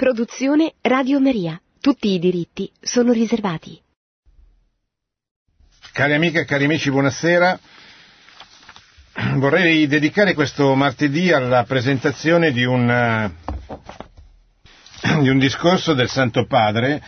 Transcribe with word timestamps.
Produzione 0.00 0.76
Radio 0.80 1.20
Maria. 1.20 1.60
Tutti 1.78 2.08
i 2.14 2.18
diritti 2.18 2.72
sono 2.80 3.12
riservati. 3.12 3.78
Cari 5.92 6.14
amiche 6.14 6.40
e 6.40 6.44
cari 6.46 6.64
amici, 6.64 6.90
buonasera. 6.90 7.60
Vorrei 9.34 9.86
dedicare 9.86 10.32
questo 10.32 10.74
martedì 10.74 11.30
alla 11.32 11.64
presentazione 11.64 12.50
di 12.50 12.64
un, 12.64 12.88
eh, 12.90 13.34
di 15.20 15.28
un 15.28 15.38
discorso 15.38 15.92
del 15.92 16.08
Santo 16.08 16.46
Padre 16.46 17.02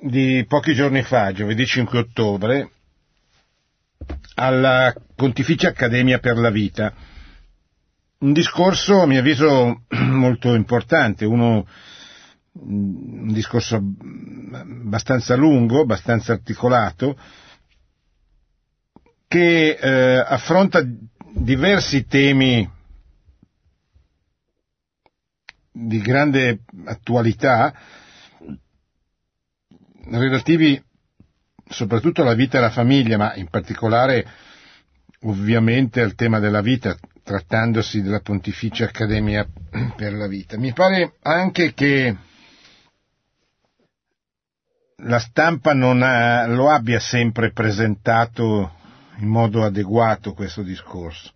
di 0.00 0.42
pochi 0.48 0.72
giorni 0.72 1.02
fa, 1.02 1.30
giovedì 1.32 1.66
5 1.66 1.98
ottobre, 1.98 2.70
alla 4.36 4.94
Pontificia 5.14 5.68
Accademia 5.68 6.20
per 6.20 6.38
la 6.38 6.48
Vita. 6.48 7.18
Un 8.22 8.34
discorso, 8.34 9.00
a 9.00 9.06
mio 9.06 9.20
avviso, 9.20 9.84
molto 9.88 10.54
importante, 10.54 11.24
uno, 11.24 11.66
un 12.52 13.32
discorso 13.32 13.76
abbastanza 14.52 15.36
lungo, 15.36 15.80
abbastanza 15.80 16.34
articolato, 16.34 17.18
che 19.26 19.70
eh, 19.70 20.18
affronta 20.18 20.82
diversi 21.32 22.04
temi 22.04 22.70
di 25.72 25.98
grande 26.00 26.64
attualità 26.84 27.72
relativi 30.10 30.82
soprattutto 31.66 32.20
alla 32.20 32.34
vita 32.34 32.56
e 32.56 32.60
alla 32.60 32.70
famiglia, 32.70 33.16
ma 33.16 33.34
in 33.36 33.48
particolare 33.48 34.26
ovviamente 35.20 36.02
al 36.02 36.14
tema 36.14 36.38
della 36.38 36.60
vita, 36.60 36.94
trattandosi 37.30 38.02
della 38.02 38.18
Pontificia 38.18 38.86
Accademia 38.86 39.46
per 39.94 40.14
la 40.14 40.26
Vita. 40.26 40.58
Mi 40.58 40.72
pare 40.72 41.12
anche 41.22 41.72
che 41.74 42.16
la 44.96 45.18
stampa 45.20 45.72
non 45.72 46.02
ha, 46.02 46.46
lo 46.48 46.68
abbia 46.70 46.98
sempre 46.98 47.52
presentato 47.52 48.72
in 49.18 49.28
modo 49.28 49.64
adeguato 49.64 50.32
questo 50.32 50.62
discorso. 50.62 51.30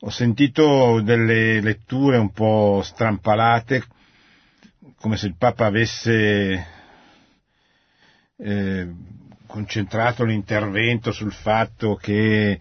Ho 0.00 0.10
sentito 0.10 1.00
delle 1.00 1.62
letture 1.62 2.18
un 2.18 2.30
po' 2.30 2.82
strampalate, 2.84 3.82
come 4.96 5.16
se 5.16 5.26
il 5.26 5.36
Papa 5.38 5.64
avesse 5.64 6.66
eh, 8.36 8.94
concentrato 9.46 10.24
l'intervento 10.24 11.12
sul 11.12 11.32
fatto 11.32 11.94
che 11.94 12.60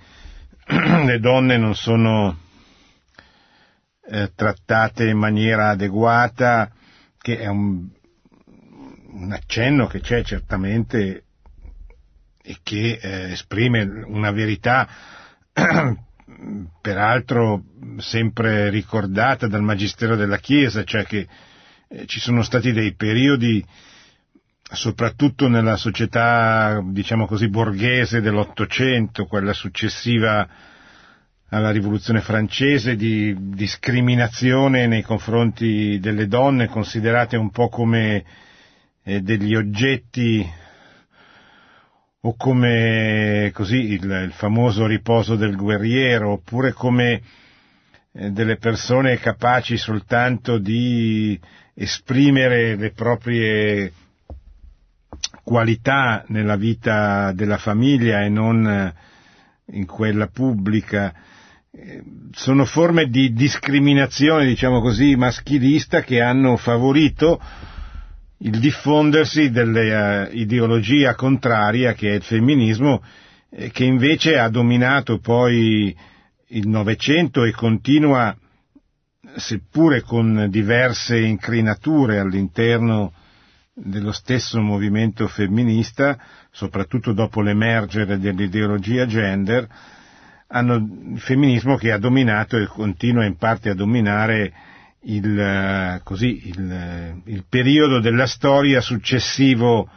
le 1.05 1.19
donne 1.19 1.57
non 1.57 1.73
sono 1.73 2.37
eh, 4.07 4.31
trattate 4.35 5.07
in 5.07 5.17
maniera 5.17 5.69
adeguata, 5.69 6.71
che 7.17 7.39
è 7.39 7.47
un, 7.47 7.87
un 9.11 9.31
accenno 9.31 9.87
che 9.87 9.99
c'è 9.99 10.23
certamente 10.23 11.23
e 12.41 12.57
che 12.61 12.99
eh, 13.01 13.31
esprime 13.31 13.81
una 14.05 14.31
verità 14.31 14.87
peraltro 16.81 17.63
sempre 17.97 18.69
ricordata 18.69 19.47
dal 19.47 19.63
Magistero 19.63 20.15
della 20.15 20.37
Chiesa, 20.37 20.83
cioè 20.83 21.03
che 21.03 21.27
eh, 21.87 22.05
ci 22.05 22.19
sono 22.19 22.43
stati 22.43 22.71
dei 22.71 22.93
periodi 22.93 23.65
soprattutto 24.71 25.47
nella 25.47 25.75
società, 25.75 26.81
diciamo 26.83 27.25
così, 27.25 27.49
borghese 27.49 28.21
dell'Ottocento, 28.21 29.25
quella 29.25 29.53
successiva 29.53 30.47
alla 31.49 31.71
rivoluzione 31.71 32.21
francese, 32.21 32.95
di 32.95 33.35
discriminazione 33.39 34.85
nei 34.85 35.01
confronti 35.01 35.97
delle 35.99 36.27
donne, 36.27 36.67
considerate 36.67 37.35
un 37.35 37.49
po' 37.49 37.69
come 37.69 38.23
eh, 39.03 39.21
degli 39.21 39.55
oggetti 39.55 40.47
o 42.21 42.35
come 42.35 43.49
così 43.53 43.93
il, 43.93 44.03
il, 44.03 44.31
famoso 44.33 44.85
riposo 44.85 45.35
del 45.35 45.55
guerriero, 45.55 46.33
oppure 46.33 46.73
come 46.73 47.21
eh, 48.11 48.29
delle 48.29 48.58
persone 48.58 49.17
capaci 49.17 49.77
soltanto 49.77 50.59
di 50.59 51.39
esprimere 51.73 52.75
le 52.75 52.91
proprie 52.91 53.91
qualità 55.49 56.26
nella 56.27 56.55
vita 56.58 57.32
della 57.32 57.58
famiglia 57.58 58.21
e 58.21 58.30
non 58.30 58.67
eh, 58.67 58.93
in 59.71 59.87
quella 59.87 60.27
pubblica. 60.27 61.11
Eh, 61.71 62.04
sono 62.33 62.65
forme 62.65 63.08
di 63.08 63.33
discriminazione, 63.33 64.45
diciamo 64.45 64.80
così, 64.80 65.15
maschilista 65.15 66.04
che 66.04 66.21
hanno 66.21 66.55
favorito 66.55 67.42
il 68.42 68.59
diffondersi 68.59 69.49
dell'ideologia 69.49 71.15
contraria 71.15 71.93
che 71.93 72.11
è 72.11 72.14
il 72.14 72.21
femminismo, 72.21 73.02
eh, 73.49 73.71
che 73.71 73.86
invece 73.86 74.38
ha 74.38 74.49
dominato 74.49 75.17
poi 75.17 75.95
il 76.49 76.67
Novecento 76.67 77.43
e 77.43 77.52
continua, 77.54 78.38
seppure 79.36 80.04
con 80.04 80.45
diverse 80.52 81.17
inclinature 81.20 82.20
all'interno 82.20 83.14
dello 83.83 84.11
stesso 84.11 84.59
movimento 84.61 85.27
femminista, 85.27 86.17
soprattutto 86.51 87.13
dopo 87.13 87.41
l'emergere 87.41 88.17
dell'ideologia 88.19 89.05
gender, 89.05 89.67
hanno 90.47 90.75
il 91.13 91.19
femminismo 91.19 91.75
che 91.75 91.91
ha 91.91 91.97
dominato 91.97 92.57
e 92.57 92.65
continua 92.65 93.25
in 93.25 93.37
parte 93.37 93.69
a 93.69 93.75
dominare 93.75 94.51
il, 95.01 96.01
così, 96.03 96.47
il, 96.47 97.21
il 97.25 97.45
periodo 97.47 97.99
della 97.99 98.25
storia 98.25 98.81
successivo 98.81 99.89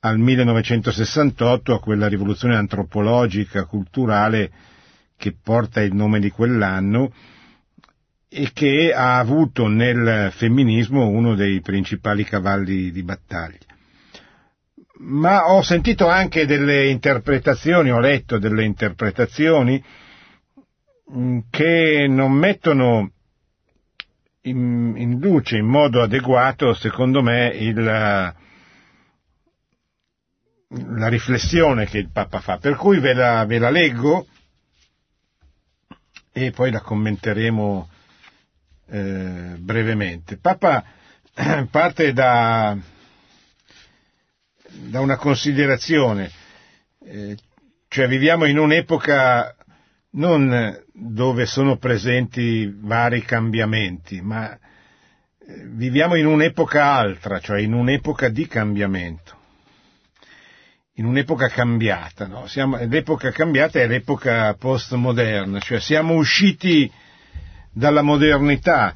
al 0.00 0.18
1968, 0.18 1.74
a 1.74 1.80
quella 1.80 2.08
rivoluzione 2.08 2.56
antropologica, 2.56 3.64
culturale 3.64 4.50
che 5.16 5.34
porta 5.42 5.82
il 5.82 5.94
nome 5.94 6.20
di 6.20 6.30
quell'anno, 6.30 7.12
e 8.32 8.52
che 8.52 8.92
ha 8.94 9.18
avuto 9.18 9.66
nel 9.66 10.30
femminismo 10.32 11.08
uno 11.08 11.34
dei 11.34 11.60
principali 11.60 12.22
cavalli 12.22 12.92
di 12.92 13.02
battaglia. 13.02 13.58
Ma 14.98 15.50
ho 15.52 15.62
sentito 15.62 16.06
anche 16.06 16.46
delle 16.46 16.88
interpretazioni, 16.88 17.90
ho 17.90 17.98
letto 17.98 18.38
delle 18.38 18.64
interpretazioni 18.64 19.82
mm, 21.12 21.38
che 21.50 22.06
non 22.08 22.30
mettono 22.30 23.10
in, 24.42 24.94
in 24.96 25.18
luce 25.18 25.56
in 25.56 25.66
modo 25.66 26.00
adeguato, 26.00 26.72
secondo 26.74 27.22
me, 27.22 27.48
il, 27.48 27.82
la 27.82 28.34
riflessione 31.08 31.86
che 31.86 31.98
il 31.98 32.10
Papa 32.12 32.38
fa. 32.38 32.58
Per 32.58 32.76
cui 32.76 33.00
ve 33.00 33.12
la, 33.12 33.44
ve 33.44 33.58
la 33.58 33.70
leggo 33.70 34.26
e 36.32 36.52
poi 36.52 36.70
la 36.70 36.80
commenteremo 36.80 37.88
eh, 38.90 39.54
brevemente. 39.58 40.36
Papa 40.36 40.84
parte 41.70 42.12
da, 42.12 42.76
da 44.68 45.00
una 45.00 45.16
considerazione, 45.16 46.30
eh, 47.04 47.36
cioè 47.88 48.08
viviamo 48.08 48.44
in 48.46 48.58
un'epoca 48.58 49.54
non 50.12 50.76
dove 50.92 51.46
sono 51.46 51.76
presenti 51.76 52.72
vari 52.80 53.22
cambiamenti, 53.22 54.20
ma 54.20 54.52
eh, 54.52 54.58
viviamo 55.68 56.16
in 56.16 56.26
un'epoca 56.26 56.84
altra, 56.84 57.38
cioè 57.38 57.60
in 57.60 57.72
un'epoca 57.72 58.28
di 58.28 58.46
cambiamento, 58.48 59.36
in 60.94 61.04
un'epoca 61.04 61.48
cambiata. 61.48 62.26
No? 62.26 62.46
Siamo, 62.48 62.76
l'epoca 62.76 63.30
cambiata 63.30 63.78
è 63.78 63.86
l'epoca 63.86 64.54
postmoderna, 64.54 65.60
cioè 65.60 65.78
siamo 65.78 66.14
usciti 66.14 66.90
dalla 67.72 68.02
modernità. 68.02 68.94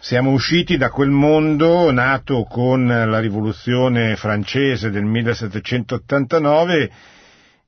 Siamo 0.00 0.30
usciti 0.30 0.76
da 0.76 0.90
quel 0.90 1.10
mondo 1.10 1.90
nato 1.90 2.44
con 2.44 2.86
la 2.86 3.18
rivoluzione 3.18 4.16
francese 4.16 4.90
del 4.90 5.04
1789 5.04 6.90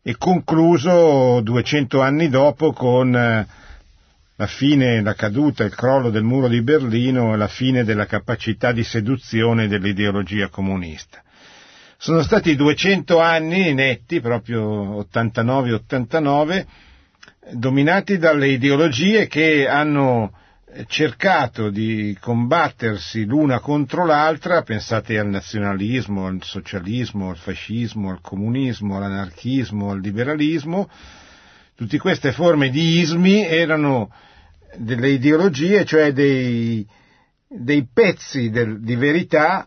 e 0.03 0.17
concluso 0.17 1.41
200 1.41 2.01
anni 2.01 2.29
dopo 2.29 2.73
con 2.73 3.11
la 3.13 4.47
fine, 4.47 5.03
la 5.03 5.15
caduta, 5.15 5.65
il 5.65 5.75
crollo 5.75 6.09
del 6.09 6.23
muro 6.23 6.49
di 6.49 6.63
Berlino 6.63 7.35
e 7.35 7.37
la 7.37 7.49
fine 7.49 7.85
della 7.85 8.07
capacità 8.07 8.73
di 8.73 8.85
seduzione 8.85 9.69
dell'ideologia 9.69 10.49
comunista. 10.49 11.23
Sono 11.99 12.23
stati 12.23 12.57
200 12.57 13.21
anni 13.21 13.75
netti, 13.75 14.21
proprio 14.21 15.07
89-89, 15.13 16.65
dominati 17.53 18.19
dalle 18.19 18.49
ideologie 18.49 19.27
che 19.27 19.67
hanno 19.67 20.33
cercato 20.87 21.71
di 21.71 22.17
combattersi 22.21 23.25
l'una 23.25 23.59
contro 23.59 24.05
l'altra, 24.05 24.63
pensate 24.63 25.19
al 25.19 25.29
nazionalismo, 25.29 26.27
al 26.27 26.39
socialismo, 26.43 27.31
al 27.31 27.37
fascismo, 27.37 28.11
al 28.11 28.21
comunismo, 28.21 28.97
all'anarchismo, 28.97 29.91
al 29.91 30.01
liberalismo, 30.01 30.89
tutte 31.75 31.99
queste 31.99 32.33
forme 32.33 32.71
di 32.71 33.01
ismi 33.01 33.45
erano 33.45 34.13
delle 34.77 35.09
ideologie, 35.09 35.85
cioè 35.85 36.13
dei, 36.13 36.87
dei 37.49 37.89
pezzi 37.93 38.51
del, 38.51 38.81
di 38.81 38.95
verità 38.95 39.67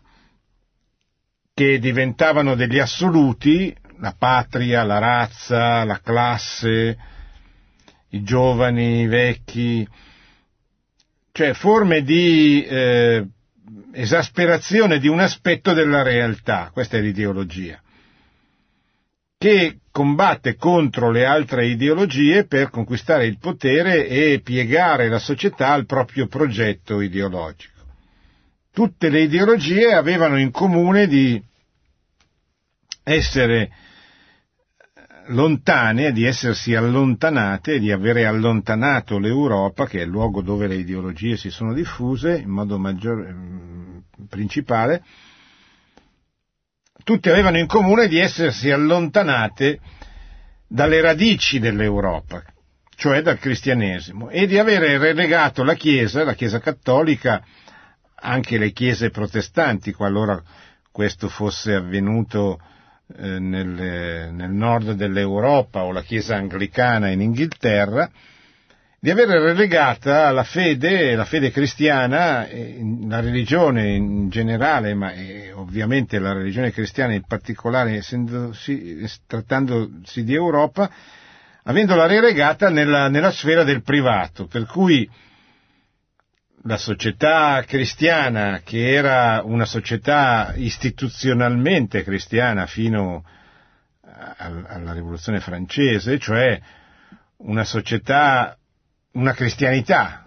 che 1.52 1.78
diventavano 1.78 2.54
degli 2.54 2.78
assoluti, 2.78 3.76
la 4.00 4.14
patria, 4.18 4.82
la 4.84 4.98
razza, 4.98 5.84
la 5.84 6.00
classe, 6.00 6.96
i 8.14 8.22
giovani, 8.22 9.00
i 9.02 9.06
vecchi, 9.06 9.86
cioè 11.32 11.52
forme 11.52 12.02
di 12.02 12.64
eh, 12.64 13.26
esasperazione 13.92 15.00
di 15.00 15.08
un 15.08 15.18
aspetto 15.18 15.72
della 15.72 16.02
realtà, 16.02 16.70
questa 16.72 16.96
è 16.96 17.00
l'ideologia, 17.00 17.80
che 19.36 19.78
combatte 19.90 20.54
contro 20.54 21.10
le 21.10 21.24
altre 21.24 21.66
ideologie 21.66 22.46
per 22.46 22.70
conquistare 22.70 23.26
il 23.26 23.38
potere 23.38 24.06
e 24.06 24.40
piegare 24.42 25.08
la 25.08 25.18
società 25.18 25.72
al 25.72 25.86
proprio 25.86 26.28
progetto 26.28 27.00
ideologico. 27.00 27.72
Tutte 28.72 29.08
le 29.08 29.22
ideologie 29.22 29.92
avevano 29.92 30.38
in 30.38 30.50
comune 30.52 31.06
di 31.08 31.40
essere 33.02 33.70
lontane, 35.28 36.12
di 36.12 36.24
essersi 36.24 36.74
allontanate, 36.74 37.78
di 37.78 37.90
avere 37.90 38.26
allontanato 38.26 39.18
l'Europa, 39.18 39.86
che 39.86 40.00
è 40.00 40.02
il 40.02 40.08
luogo 40.08 40.42
dove 40.42 40.66
le 40.66 40.76
ideologie 40.76 41.36
si 41.36 41.50
sono 41.50 41.72
diffuse 41.72 42.38
in 42.38 42.50
modo 42.50 42.78
maggiore, 42.78 43.32
mm, 43.32 43.98
principale, 44.28 45.02
tutte 47.04 47.30
avevano 47.30 47.58
in 47.58 47.66
comune 47.66 48.08
di 48.08 48.18
essersi 48.18 48.70
allontanate 48.70 49.80
dalle 50.66 51.00
radici 51.00 51.58
dell'Europa, 51.58 52.42
cioè 52.96 53.22
dal 53.22 53.38
cristianesimo, 53.38 54.30
e 54.30 54.46
di 54.46 54.58
avere 54.58 54.98
relegato 54.98 55.62
la 55.62 55.74
Chiesa, 55.74 56.24
la 56.24 56.34
Chiesa 56.34 56.60
cattolica, 56.60 57.42
anche 58.14 58.58
le 58.58 58.72
chiese 58.72 59.10
protestanti, 59.10 59.92
qualora 59.92 60.42
questo 60.90 61.28
fosse 61.28 61.74
avvenuto 61.74 62.58
eh, 63.16 63.38
nel, 63.38 64.32
nord 64.50 64.92
dell'Europa 64.92 65.82
o 65.84 65.92
la 65.92 66.02
Chiesa 66.02 66.36
anglicana 66.36 67.10
in 67.10 67.20
Inghilterra, 67.20 68.10
di 68.98 69.10
avere 69.10 69.38
relegata 69.38 70.30
la 70.30 70.44
fede, 70.44 71.14
la 71.14 71.26
fede 71.26 71.50
cristiana, 71.50 72.48
la 73.06 73.20
religione 73.20 73.92
in 73.92 74.30
generale, 74.30 74.94
ma 74.94 75.12
ovviamente 75.56 76.18
la 76.18 76.32
religione 76.32 76.72
cristiana 76.72 77.12
in 77.12 77.24
particolare, 77.26 77.96
essendosi, 77.96 79.06
trattandosi 79.26 80.24
di 80.24 80.32
Europa, 80.32 80.90
avendola 81.64 82.06
relegata 82.06 82.70
nella, 82.70 83.08
nella 83.08 83.30
sfera 83.30 83.62
del 83.62 83.82
privato, 83.82 84.46
per 84.46 84.64
cui 84.64 85.06
la 86.66 86.76
società 86.76 87.62
cristiana, 87.66 88.60
che 88.64 88.92
era 88.92 89.42
una 89.44 89.64
società 89.66 90.52
istituzionalmente 90.56 92.02
cristiana 92.02 92.66
fino 92.66 93.24
alla 94.36 94.92
rivoluzione 94.92 95.40
francese, 95.40 96.18
cioè 96.18 96.58
una 97.38 97.64
società 97.64 98.56
una 99.14 99.32
cristianità, 99.32 100.24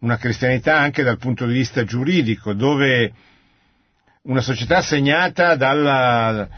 una 0.00 0.16
cristianità 0.18 0.78
anche 0.78 1.02
dal 1.02 1.18
punto 1.18 1.46
di 1.46 1.54
vista 1.54 1.84
giuridico, 1.84 2.52
dove 2.52 3.12
una 4.22 4.40
società 4.40 4.82
segnata 4.82 5.56
dalla, 5.56 6.48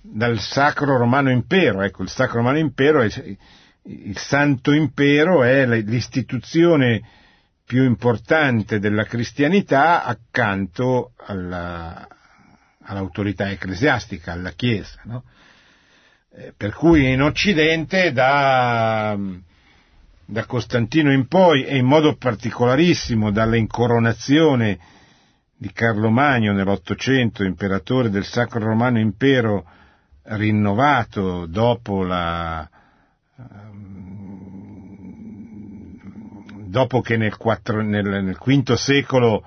dal 0.00 0.38
Sacro 0.38 0.96
Romano 0.96 1.30
Impero, 1.30 1.82
ecco, 1.82 2.02
il 2.02 2.10
Sacro 2.10 2.36
Romano 2.36 2.58
Impero, 2.58 3.02
è, 3.02 3.08
il 3.82 4.18
Santo 4.18 4.72
Impero 4.72 5.42
è 5.42 5.66
l'istituzione 5.66 7.02
più 7.66 7.82
importante 7.82 8.78
della 8.78 9.04
cristianità 9.04 10.04
accanto 10.04 11.12
alla, 11.16 12.06
all'autorità 12.82 13.50
ecclesiastica, 13.50 14.32
alla 14.32 14.52
Chiesa, 14.52 15.00
no? 15.04 15.24
eh, 16.32 16.54
per 16.56 16.72
cui 16.72 17.10
in 17.12 17.20
Occidente 17.22 18.12
da 18.12 19.18
da 20.28 20.44
Costantino 20.44 21.12
in 21.12 21.28
poi 21.28 21.64
e 21.64 21.76
in 21.76 21.86
modo 21.86 22.16
particolarissimo 22.16 23.30
dalla 23.30 23.56
incoronazione 23.56 24.78
di 25.56 25.70
Carlo 25.72 26.10
Magno 26.10 26.52
nell'Ottocento, 26.52 27.44
imperatore 27.44 28.10
del 28.10 28.24
Sacro 28.24 28.58
Romano 28.58 28.98
Impero, 28.98 29.64
rinnovato 30.24 31.46
dopo 31.46 32.02
la, 32.02 32.68
dopo 36.66 37.00
che 37.00 37.16
nel, 37.16 37.36
4, 37.36 37.82
nel, 37.82 38.04
nel 38.04 38.38
V 38.38 38.72
secolo 38.74 39.44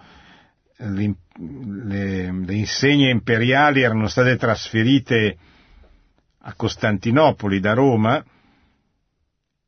le, 0.78 1.16
le, 1.38 2.54
insegne 2.54 3.10
imperiali 3.10 3.82
erano 3.82 4.08
state 4.08 4.38
trasferite 4.38 5.38
a 6.40 6.54
Costantinopoli 6.54 7.60
da 7.60 7.74
Roma, 7.74 8.24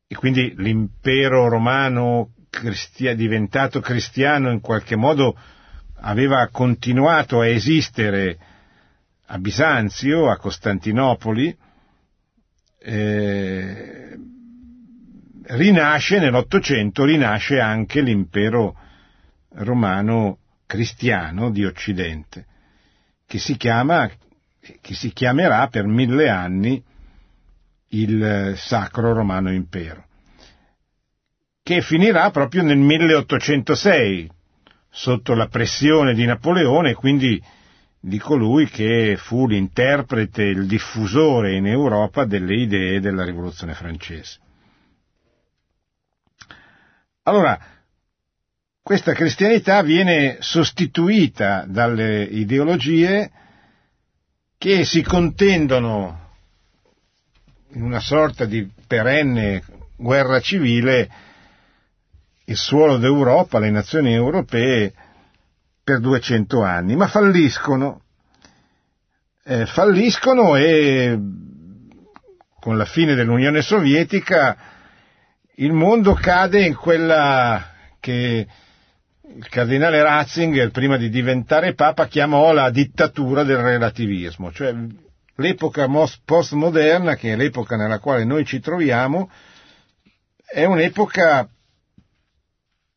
e 0.06 0.14
quindi 0.14 0.54
l'impero 0.56 1.48
romano 1.48 2.32
cristia, 2.50 3.14
diventato 3.14 3.80
cristiano 3.80 4.50
in 4.50 4.60
qualche 4.60 4.96
modo 4.96 5.36
aveva 6.04 6.48
continuato 6.50 7.40
a 7.40 7.46
esistere 7.46 8.38
a 9.26 9.38
Bisanzio, 9.38 10.28
a 10.28 10.36
Costantinopoli, 10.36 11.56
eh, 12.78 14.18
rinasce 15.54 16.18
nell'Ottocento, 16.18 17.04
rinasce 17.04 17.60
anche 17.60 18.00
l'impero 18.00 18.76
romano 19.54 20.38
cristiano 20.66 21.50
di 21.50 21.64
Occidente, 21.64 22.46
che 23.26 23.38
si, 23.38 23.56
chiama, 23.56 24.10
che 24.80 24.94
si 24.94 25.12
chiamerà 25.12 25.68
per 25.68 25.86
mille 25.86 26.28
anni 26.28 26.82
il 27.88 28.54
Sacro 28.56 29.12
Romano 29.12 29.52
Impero, 29.52 30.06
che 31.62 31.82
finirà 31.82 32.30
proprio 32.30 32.62
nel 32.62 32.78
1806, 32.78 34.30
sotto 34.88 35.34
la 35.34 35.48
pressione 35.48 36.14
di 36.14 36.24
Napoleone, 36.24 36.94
quindi 36.94 37.42
di 38.00 38.18
colui 38.18 38.66
che 38.66 39.16
fu 39.18 39.46
l'interprete, 39.46 40.42
il 40.42 40.66
diffusore 40.66 41.54
in 41.54 41.66
Europa 41.66 42.24
delle 42.24 42.54
idee 42.54 43.00
della 43.00 43.24
rivoluzione 43.24 43.74
francese. 43.74 44.40
Allora, 47.24 47.56
questa 48.82 49.12
cristianità 49.12 49.80
viene 49.82 50.38
sostituita 50.40 51.64
dalle 51.68 52.24
ideologie 52.24 53.30
che 54.58 54.84
si 54.84 55.02
contendono 55.02 56.30
in 57.74 57.82
una 57.82 58.00
sorta 58.00 58.44
di 58.44 58.68
perenne 58.88 59.62
guerra 59.96 60.40
civile 60.40 61.08
il 62.46 62.56
suolo 62.56 62.96
d'Europa, 62.96 63.60
le 63.60 63.70
nazioni 63.70 64.12
europee 64.12 64.92
per 65.84 66.00
200 66.00 66.60
anni, 66.62 66.96
ma 66.96 67.06
falliscono. 67.06 68.02
Eh, 69.44 69.64
falliscono 69.66 70.56
e 70.56 71.16
con 72.60 72.76
la 72.76 72.84
fine 72.84 73.14
dell'Unione 73.14 73.62
Sovietica 73.62 74.71
il 75.56 75.72
mondo 75.72 76.14
cade 76.14 76.64
in 76.64 76.74
quella 76.74 77.70
che 78.00 78.46
il 79.34 79.48
cardinale 79.48 80.02
Ratzinger, 80.02 80.70
prima 80.70 80.96
di 80.96 81.08
diventare 81.08 81.74
Papa, 81.74 82.06
chiamò 82.06 82.52
la 82.52 82.70
dittatura 82.70 83.42
del 83.44 83.58
relativismo, 83.58 84.52
cioè 84.52 84.74
l'epoca 85.36 85.88
postmoderna, 86.24 87.14
che 87.16 87.32
è 87.32 87.36
l'epoca 87.36 87.76
nella 87.76 87.98
quale 87.98 88.24
noi 88.24 88.44
ci 88.44 88.60
troviamo, 88.60 89.30
è 90.44 90.64
un'epoca 90.64 91.48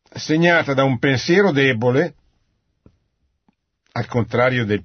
segnata 0.09 0.73
da 0.73 0.83
un 0.83 0.99
pensiero 0.99 1.51
debole, 1.51 2.15
al 3.93 4.07
contrario 4.07 4.65
de, 4.65 4.83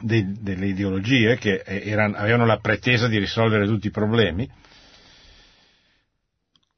de, 0.00 0.32
delle 0.40 0.66
ideologie 0.66 1.36
che 1.36 1.62
erano, 1.64 2.16
avevano 2.16 2.46
la 2.46 2.58
pretesa 2.58 3.06
di 3.06 3.18
risolvere 3.18 3.66
tutti 3.66 3.86
i 3.86 3.92
problemi, 3.92 4.50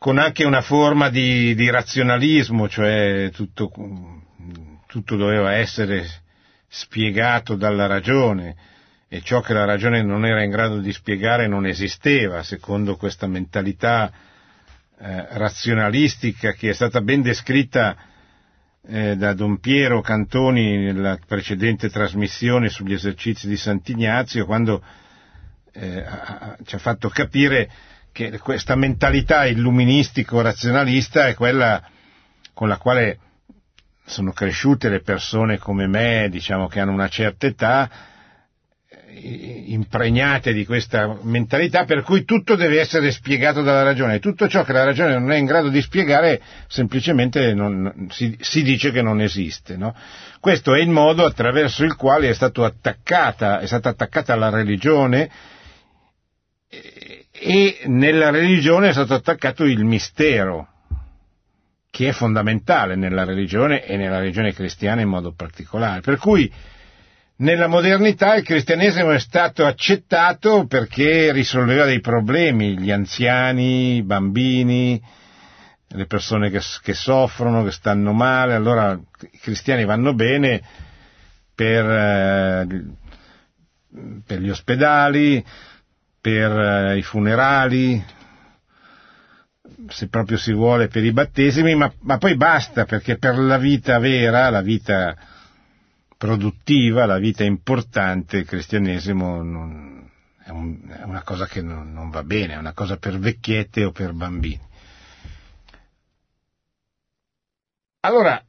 con 0.05 0.19
anche 0.19 0.45
una 0.45 0.61
forma 0.61 1.09
di, 1.09 1.55
di 1.55 1.71
razionalismo, 1.71 2.69
cioè 2.69 3.31
tutto, 3.33 3.73
tutto 4.87 5.17
doveva 5.17 5.55
essere 5.55 6.07
spiegato 6.69 7.55
dalla 7.55 7.87
ragione, 7.87 8.55
e 9.09 9.23
ciò 9.23 9.41
che 9.41 9.55
la 9.55 9.65
ragione 9.65 10.03
non 10.03 10.27
era 10.27 10.43
in 10.43 10.51
grado 10.51 10.81
di 10.81 10.93
spiegare 10.93 11.47
non 11.47 11.65
esisteva, 11.65 12.43
secondo 12.43 12.97
questa 12.97 13.27
mentalità 13.27 14.13
eh, 14.99 15.27
razionalistica 15.39 16.53
che 16.53 16.69
è 16.69 16.75
stata 16.75 17.01
ben 17.01 17.23
descritta 17.23 17.97
eh, 18.87 19.17
da 19.17 19.33
Don 19.33 19.59
Piero 19.59 20.03
Cantoni 20.03 20.77
nella 20.77 21.19
precedente 21.27 21.89
trasmissione 21.89 22.69
sugli 22.69 22.93
esercizi 22.93 23.49
di 23.49 23.57
Sant'Ignazio, 23.57 24.45
quando 24.45 24.83
eh, 25.73 26.05
ci 26.67 26.75
ha 26.75 26.79
fatto 26.79 27.09
capire 27.09 27.71
che 28.15 28.39
questa 28.39 28.77
mentalità 28.77 29.45
illuministico-razionalista 29.45 31.27
è 31.27 31.35
quella 31.35 31.83
con 32.55 32.69
la 32.69 32.77
quale 32.77 33.19
sono 34.07 34.31
cresciute 34.31 34.89
le 34.89 35.01
persone 35.01 35.59
come 35.59 35.89
me, 35.89 36.29
diciamo 36.31 36.69
che 36.69 36.79
hanno 36.79 36.93
una 36.93 37.09
certa 37.09 37.47
età, 37.49 37.91
impregnate 39.67 40.53
di 40.53 40.65
questa 40.65 41.17
mentalità 41.23 41.85
per 41.85 42.03
cui 42.03 42.25
tutto 42.25 42.55
deve 42.57 42.81
essere 42.81 43.11
spiegato 43.13 43.63
dalla 43.63 43.83
ragione 43.85 44.19
tutto 44.19 44.49
ciò 44.49 44.65
che 44.65 44.73
la 44.73 44.83
ragione 44.85 45.17
non 45.19 45.31
è 45.31 45.37
in 45.37 45.45
grado 45.45 45.69
di 45.69 45.81
spiegare 45.81 46.41
semplicemente 46.67 47.55
non, 47.55 48.09
si, 48.11 48.37
si, 48.41 48.63
dice 48.63 48.91
che 48.91 49.03
non 49.03 49.21
esiste. 49.21 49.77
No? 49.77 49.95
Questo 50.41 50.75
è 50.75 50.81
il 50.81 50.91
modo 50.91 51.25
attraverso 51.25 51.85
il 51.85 51.95
quale 51.97 52.29
è, 52.29 52.37
attaccata, 52.39 53.61
è 53.61 53.67
stata 53.67 53.89
attaccata 53.91 54.35
la 54.37 54.51
religione 54.51 55.31
e 57.47 57.81
nella 57.89 58.31
religione 58.31 58.89
è 58.89 58.93
stato 58.93 59.13
attaccato 59.13 59.65
il 59.65 59.85
mistero 59.85 60.69
che 61.91 62.09
è 62.09 62.13
fondamentale 62.13 62.97
nella 62.97 63.25
religione 63.25 63.85
e 63.85 63.99
nella 63.99 64.19
religione 64.19 64.55
cristiana 64.55 65.03
in 65.03 65.09
modo 65.11 65.35
particolare. 65.35 66.01
Per 66.01 66.17
cui 66.17 66.51
nella 67.37 67.67
modernità 67.67 68.35
il 68.35 68.45
cristianesimo 68.45 69.11
è 69.11 69.19
stato 69.19 69.67
accettato 69.67 70.67
perché 70.67 71.33
risolveva 71.33 71.85
dei 71.85 72.01
problemi, 72.01 72.79
gli 72.79 72.91
anziani, 72.91 73.97
i 73.97 74.03
bambini, 74.03 74.99
le 75.89 76.07
persone 76.07 76.49
che, 76.49 76.61
che 76.83 76.95
soffrono, 76.95 77.63
che 77.63 77.73
stanno 77.73 78.13
male, 78.13 78.55
allora 78.55 78.99
i 79.31 79.39
cristiani 79.39 79.85
vanno 79.85 80.15
bene 80.15 80.63
per, 81.55 81.85
eh, 81.85 82.67
per 84.27 84.41
gli 84.41 84.49
ospedali, 84.49 85.45
per 86.25 86.59
eh, 86.59 86.97
i 86.97 87.03
funerali, 87.03 88.03
se 89.89 90.09
proprio 90.09 90.39
si 90.39 90.55
vuole 90.55 90.89
per 90.89 91.05
i 91.05 91.13
battesimi, 91.13 91.75
ma, 91.75 91.93
ma 92.01 92.17
poi 92.17 92.35
basta 92.35 92.87
perché 92.87 93.19
per 93.19 93.37
la 93.37 93.59
vita 93.59 93.99
vera, 93.99 94.49
la 94.49 94.63
vita 94.63 95.15
produttiva, 96.17 97.05
la 97.05 97.19
vita 97.19 97.45
importante, 97.45 98.39
il 98.39 98.47
cristianesimo 98.47 99.43
non, 99.43 100.11
è, 100.43 100.49
un, 100.49 100.89
è, 100.89 101.03
una 101.03 101.23
cosa 101.23 101.45
che 101.45 101.61
non, 101.61 101.93
non 101.93 102.09
va 102.09 102.23
bene, 102.23 102.55
è 102.55 102.57
una 102.57 102.73
cosa 102.73 102.97
per 102.97 103.19
vecchiette 103.19 103.85
o 103.85 103.93
per 103.93 104.15
bambini. 104.15 104.67
Allora, 108.01 108.43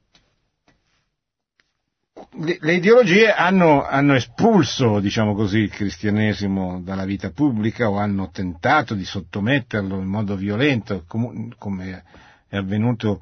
le, 2.38 2.74
ideologie 2.74 3.32
hanno, 3.32 3.86
hanno, 3.86 4.16
espulso, 4.16 5.00
diciamo 5.00 5.34
così, 5.34 5.60
il 5.60 5.70
cristianesimo 5.70 6.82
dalla 6.82 7.06
vita 7.06 7.32
pubblica 7.32 7.90
o 7.90 7.98
hanno 7.98 8.30
tentato 8.32 8.94
di 8.94 9.06
sottometterlo 9.06 9.98
in 9.98 10.06
modo 10.06 10.36
violento, 10.36 11.04
com, 11.08 11.50
come 11.58 12.04
è 12.48 12.58
avvenuto 12.58 13.22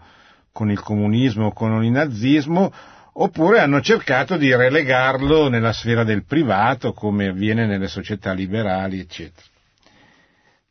con 0.52 0.72
il 0.72 0.80
comunismo 0.80 1.48
o 1.48 1.54
con 1.54 1.84
il 1.84 1.92
nazismo, 1.92 2.72
oppure 3.14 3.60
hanno 3.60 3.82
cercato 3.82 4.38
di 4.38 4.54
relegarlo 4.56 5.50
nella 5.50 5.74
sfera 5.74 6.04
del 6.04 6.26
privato, 6.26 6.94
come 6.94 7.28
avviene 7.28 7.66
nelle 7.66 7.88
società 7.88 8.34
liberali, 8.34 9.00
eccetera. 9.00 9.48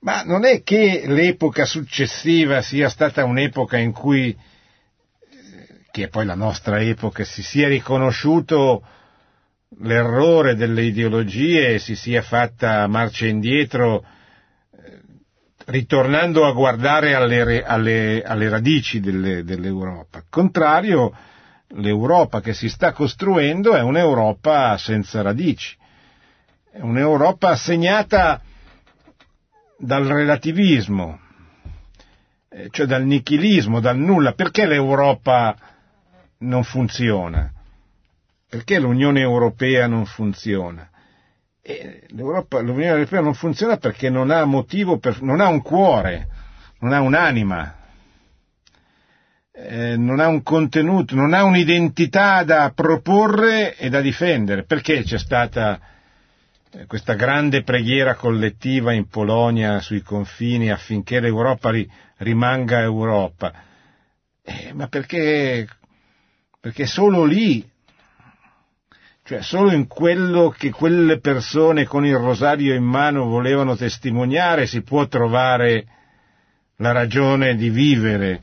Ma 0.01 0.23
non 0.25 0.45
è 0.45 0.63
che 0.63 1.05
l'epoca 1.07 1.65
successiva 1.65 2.61
sia 2.61 2.89
stata 2.89 3.25
un'epoca 3.25 3.79
in 3.79 3.93
cui, 3.93 4.37
che 5.93 6.09
poi 6.09 6.25
la 6.25 6.35
nostra 6.35 6.81
epoca, 6.81 7.23
si 7.23 7.43
sia 7.43 7.69
riconosciuto 7.69 8.83
l'errore 9.81 10.55
delle 10.55 10.85
ideologie 10.85 11.75
e 11.75 11.79
si 11.79 11.95
sia 11.95 12.23
fatta 12.23 12.87
marcia 12.87 13.27
indietro 13.27 14.03
eh, 14.03 15.01
ritornando 15.67 16.47
a 16.47 16.53
guardare 16.53 17.15
alle, 17.15 17.63
alle, 17.63 18.23
alle 18.23 18.49
radici 18.49 19.01
delle, 19.01 19.45
dell'Europa. 19.45 20.17
Al 20.17 20.25
contrario, 20.31 21.15
l'Europa 21.75 22.41
che 22.41 22.55
si 22.55 22.71
sta 22.71 22.93
costruendo 22.93 23.75
è 23.75 23.83
un'Europa 23.83 24.79
senza 24.79 25.21
radici, 25.21 25.77
è 26.73 26.81
un'Europa 26.81 27.55
segnata 27.55 28.41
dal 29.77 30.07
relativismo, 30.07 31.21
eh, 32.49 32.69
cioè 32.71 32.87
dal 32.87 33.05
nichilismo, 33.05 33.79
dal 33.79 33.99
nulla. 33.99 34.33
Perché 34.33 34.65
l'Europa 34.65 35.55
non 36.43 36.65
funziona? 36.65 37.51
Perché 38.49 38.79
l'Unione 38.79 39.21
Europea 39.21 39.87
non 39.87 40.05
funziona? 40.05 40.89
L'Unione 42.11 42.87
Europea 42.87 43.21
non 43.21 43.35
funziona 43.35 43.77
perché 43.77 44.11
non 44.11 44.31
ha 44.31 44.45
motivo, 44.45 44.99
per, 44.99 45.23
non 45.23 45.41
ha 45.41 45.49
un 45.49 45.63
cuore, 45.63 46.29
non 46.81 46.93
ha 46.93 47.01
un'anima, 47.01 47.77
eh, 49.53 49.97
non 49.97 50.19
ha 50.19 50.27
un 50.27 50.43
contenuto, 50.43 51.15
non 51.15 51.35
ha 51.35 51.45
un'identità 51.45 52.43
da 52.43 52.73
proporre 52.75 53.77
e 53.77 53.89
da 53.89 54.01
difendere. 54.01 54.65
Perché 54.65 55.03
c'è 55.03 55.19
stata 55.19 55.79
eh, 56.73 56.87
questa 56.87 57.15
grande 57.15 57.63
preghiera 57.63 58.15
collettiva 58.15 58.93
in 58.93 59.07
Polonia 59.09 59.81
sui 59.81 60.03
confini 60.03 60.71
affinché 60.71 61.21
l'Europa 61.21 61.71
ri, 61.71 61.89
rimanga 62.19 62.81
Europa? 62.81 63.53
Eh, 64.43 64.73
ma 64.73 64.89
perché, 64.89 65.69
perché 66.63 66.87
solo 66.87 67.25
lì, 67.25 67.69
cioè 69.25 69.43
solo 69.43 69.73
in 69.73 69.89
quello 69.89 70.55
che 70.57 70.71
quelle 70.71 71.19
persone 71.19 71.87
con 71.87 72.07
il 72.07 72.15
rosario 72.15 72.73
in 72.73 72.85
mano 72.85 73.25
volevano 73.25 73.75
testimoniare 73.75 74.69
si 74.69 74.83
può 74.83 75.09
trovare 75.09 75.87
la 76.77 76.93
ragione 76.93 77.57
di 77.57 77.69
vivere 77.69 78.43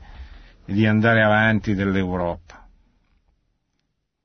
e 0.66 0.72
di 0.74 0.84
andare 0.84 1.22
avanti 1.22 1.74
dell'Europa. 1.74 2.68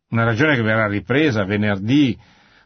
Una 0.10 0.26
ragione 0.26 0.56
che 0.56 0.62
verrà 0.62 0.88
ripresa 0.88 1.46
venerdì 1.46 2.20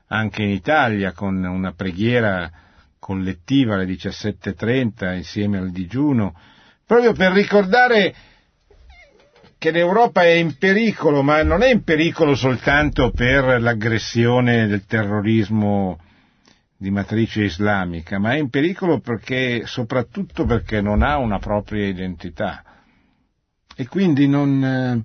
anche 0.07 0.41
in 0.41 0.49
Italia 0.49 1.11
con 1.11 1.43
una 1.43 1.73
preghiera 1.73 2.51
collettiva 2.97 3.75
alle 3.75 3.85
17.30 3.85 5.15
insieme 5.15 5.59
al 5.59 5.69
digiuno, 5.69 6.33
proprio 6.87 7.13
per 7.13 7.33
ricordare 7.33 8.15
che 9.59 9.71
l'Europa 9.71 10.23
è 10.23 10.31
in 10.31 10.57
pericolo, 10.57 11.21
ma 11.21 11.43
non 11.43 11.61
è 11.63 11.69
in 11.69 11.83
pericolo 11.83 12.33
soltanto 12.33 13.11
per 13.11 13.61
l'aggressione 13.61 14.67
del 14.67 14.85
terrorismo 14.85 15.99
di 16.77 16.89
matrice 16.89 17.43
islamica, 17.43 18.19
ma 18.19 18.31
è 18.31 18.37
in 18.37 18.49
pericolo 18.49 19.01
perché, 19.01 19.63
soprattutto 19.65 20.45
perché 20.45 20.79
non 20.79 21.01
ha 21.01 21.17
una 21.17 21.39
propria 21.39 21.85
identità 21.85 22.63
e 23.75 23.85
quindi 23.89 24.29
non, 24.29 24.63
eh, 24.63 25.03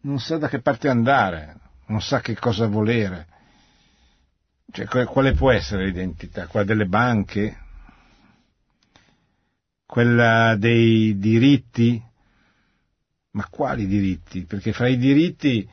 non 0.00 0.18
sa 0.18 0.38
da 0.38 0.48
che 0.48 0.62
parte 0.62 0.88
andare, 0.88 1.56
non 1.88 2.00
sa 2.00 2.20
che 2.20 2.34
cosa 2.34 2.66
volere. 2.66 3.26
Cioè, 4.70 4.86
quale 5.04 5.34
può 5.34 5.50
essere 5.50 5.84
l'identità? 5.84 6.46
Quella 6.46 6.64
delle 6.64 6.86
banche? 6.86 7.58
Quella 9.84 10.56
dei 10.56 11.18
diritti? 11.18 12.02
Ma 13.32 13.46
quali 13.50 13.86
diritti? 13.86 14.44
Perché 14.44 14.72
fra 14.72 14.88
i 14.88 14.98
diritti 14.98 15.68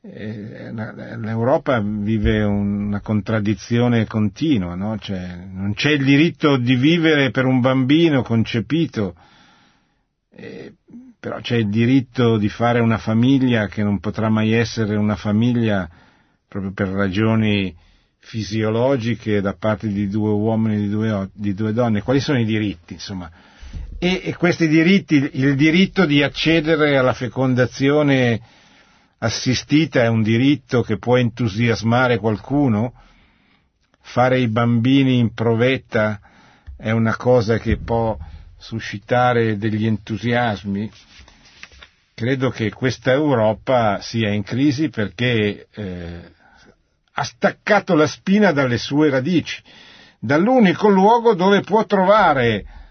eh, 0.00 0.70
l'Europa 0.72 1.80
vive 1.80 2.42
una 2.42 3.00
contraddizione 3.00 4.06
continua, 4.06 4.74
no? 4.74 4.98
cioè, 4.98 5.46
non 5.50 5.74
c'è 5.74 5.92
il 5.92 6.04
diritto 6.04 6.56
di 6.56 6.74
vivere 6.74 7.30
per 7.30 7.46
un 7.46 7.60
bambino 7.60 8.22
concepito, 8.22 9.14
eh, 10.30 10.74
però 11.18 11.40
c'è 11.40 11.56
il 11.56 11.68
diritto 11.68 12.36
di 12.36 12.50
fare 12.50 12.80
una 12.80 12.98
famiglia 12.98 13.66
che 13.66 13.82
non 13.82 13.98
potrà 13.98 14.28
mai 14.28 14.52
essere 14.52 14.96
una 14.96 15.16
famiglia 15.16 15.88
proprio 16.46 16.72
per 16.72 16.88
ragioni 16.88 17.74
fisiologiche 18.18 19.40
da 19.40 19.54
parte 19.54 19.88
di 19.88 20.08
due 20.08 20.30
uomini 20.30 20.74
e 20.74 21.28
di 21.32 21.54
due, 21.54 21.72
donne. 21.72 22.02
Quali 22.02 22.20
sono 22.20 22.38
i 22.38 22.44
diritti, 22.44 22.94
insomma? 22.94 23.30
E, 24.06 24.34
questi 24.36 24.68
diritti, 24.68 25.30
il 25.32 25.56
diritto 25.56 26.04
di 26.04 26.22
accedere 26.22 26.98
alla 26.98 27.14
fecondazione 27.14 28.38
assistita 29.16 30.02
è 30.02 30.08
un 30.08 30.22
diritto 30.22 30.82
che 30.82 30.98
può 30.98 31.16
entusiasmare 31.16 32.18
qualcuno? 32.18 32.92
Fare 34.02 34.38
i 34.40 34.48
bambini 34.48 35.16
in 35.16 35.32
provetta 35.32 36.20
è 36.76 36.90
una 36.90 37.16
cosa 37.16 37.56
che 37.56 37.78
può 37.78 38.14
suscitare 38.58 39.56
degli 39.56 39.86
entusiasmi? 39.86 40.90
credo 42.12 42.50
che 42.50 42.70
questa 42.72 43.10
Europa 43.10 44.00
sia 44.02 44.28
in 44.30 44.42
crisi 44.42 44.90
perché 44.90 45.66
eh, 45.74 46.20
ha 47.10 47.22
staccato 47.24 47.94
la 47.94 48.06
spina 48.06 48.52
dalle 48.52 48.76
sue 48.76 49.08
radici, 49.08 49.62
dall'unico 50.18 50.88
luogo 50.88 51.32
dove 51.34 51.62
può 51.62 51.86
trovare 51.86 52.82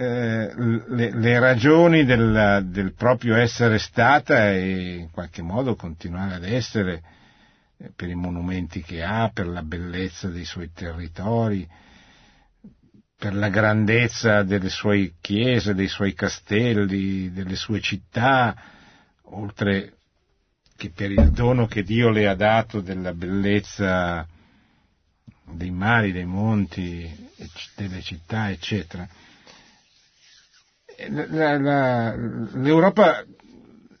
le, 0.00 1.10
le, 1.12 1.38
ragioni 1.40 2.04
del, 2.04 2.66
del, 2.66 2.92
proprio 2.94 3.34
essere 3.34 3.78
stata 3.78 4.52
e 4.52 4.94
in 4.94 5.10
qualche 5.10 5.42
modo 5.42 5.74
continuare 5.74 6.34
ad 6.34 6.44
essere 6.44 7.02
eh, 7.78 7.90
per 7.96 8.08
i 8.08 8.14
monumenti 8.14 8.80
che 8.80 9.02
ha, 9.02 9.28
per 9.34 9.48
la 9.48 9.62
bellezza 9.62 10.28
dei 10.28 10.44
suoi 10.44 10.70
territori, 10.72 11.68
per 13.16 13.34
la 13.34 13.48
grandezza 13.48 14.44
delle 14.44 14.68
sue 14.68 15.14
chiese, 15.20 15.74
dei 15.74 15.88
suoi 15.88 16.14
castelli, 16.14 17.32
delle 17.32 17.56
sue 17.56 17.80
città, 17.80 18.54
oltre 19.22 19.94
che 20.76 20.90
per 20.90 21.10
il 21.10 21.32
dono 21.32 21.66
che 21.66 21.82
Dio 21.82 22.10
le 22.10 22.28
ha 22.28 22.36
dato 22.36 22.80
della 22.80 23.12
bellezza 23.12 24.24
dei 25.50 25.72
mari, 25.72 26.12
dei 26.12 26.24
monti, 26.24 27.30
delle 27.74 28.00
città, 28.00 28.50
eccetera. 28.50 29.08
La, 31.06 31.58
la, 31.58 32.14
L'Europa, 32.16 33.24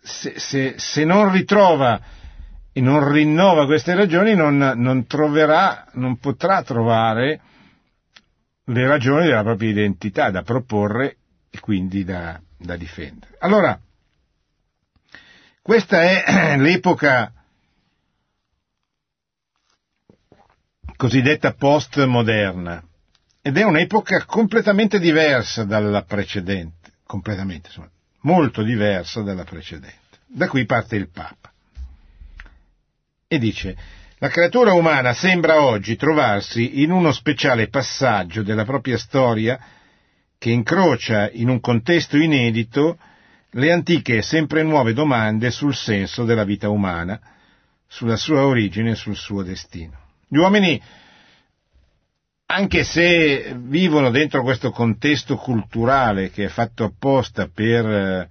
se, 0.00 0.38
se, 0.38 0.74
se, 0.78 1.04
non 1.04 1.30
ritrova 1.30 2.00
e 2.72 2.80
non 2.80 3.10
rinnova 3.12 3.66
queste 3.66 3.94
ragioni, 3.94 4.34
non, 4.34 4.56
non, 4.56 5.06
troverà, 5.06 5.86
non 5.92 6.18
potrà 6.18 6.62
trovare 6.62 7.40
le 8.64 8.86
ragioni 8.86 9.26
della 9.26 9.42
propria 9.42 9.70
identità 9.70 10.30
da 10.30 10.42
proporre 10.42 11.16
e 11.50 11.60
quindi 11.60 12.02
da, 12.04 12.40
da 12.56 12.76
difendere. 12.76 13.36
Allora, 13.38 13.78
questa 15.62 16.02
è 16.02 16.56
l'epoca 16.58 17.32
cosiddetta 20.96 21.52
postmoderna 21.52 22.82
ed 23.40 23.56
è 23.56 23.62
un'epoca 23.62 24.24
completamente 24.26 24.98
diversa 24.98 25.64
dalla 25.64 26.02
precedente, 26.02 26.77
completamente, 27.08 27.68
insomma, 27.68 27.90
molto 28.20 28.62
diversa 28.62 29.22
dalla 29.22 29.44
precedente. 29.44 30.18
Da 30.26 30.46
qui 30.46 30.66
parte 30.66 30.96
il 30.96 31.08
Papa 31.08 31.50
e 33.26 33.38
dice 33.38 33.76
la 34.18 34.28
creatura 34.28 34.72
umana 34.72 35.12
sembra 35.12 35.62
oggi 35.62 35.96
trovarsi 35.96 36.82
in 36.82 36.90
uno 36.90 37.12
speciale 37.12 37.68
passaggio 37.68 38.42
della 38.42 38.64
propria 38.64 38.98
storia 38.98 39.58
che 40.36 40.50
incrocia 40.50 41.30
in 41.30 41.48
un 41.48 41.60
contesto 41.60 42.16
inedito 42.16 42.98
le 43.50 43.72
antiche 43.72 44.16
e 44.16 44.22
sempre 44.22 44.62
nuove 44.62 44.92
domande 44.92 45.50
sul 45.50 45.74
senso 45.74 46.24
della 46.24 46.44
vita 46.44 46.68
umana, 46.68 47.20
sulla 47.86 48.16
sua 48.16 48.44
origine 48.44 48.90
e 48.90 48.94
sul 48.94 49.16
suo 49.16 49.42
destino. 49.42 49.96
Gli 50.26 50.36
uomini, 50.36 50.80
anche 52.50 52.82
se 52.82 53.54
vivono 53.58 54.10
dentro 54.10 54.42
questo 54.42 54.70
contesto 54.70 55.36
culturale 55.36 56.30
che 56.30 56.46
è 56.46 56.48
fatto 56.48 56.84
apposta 56.84 57.46
per 57.48 58.28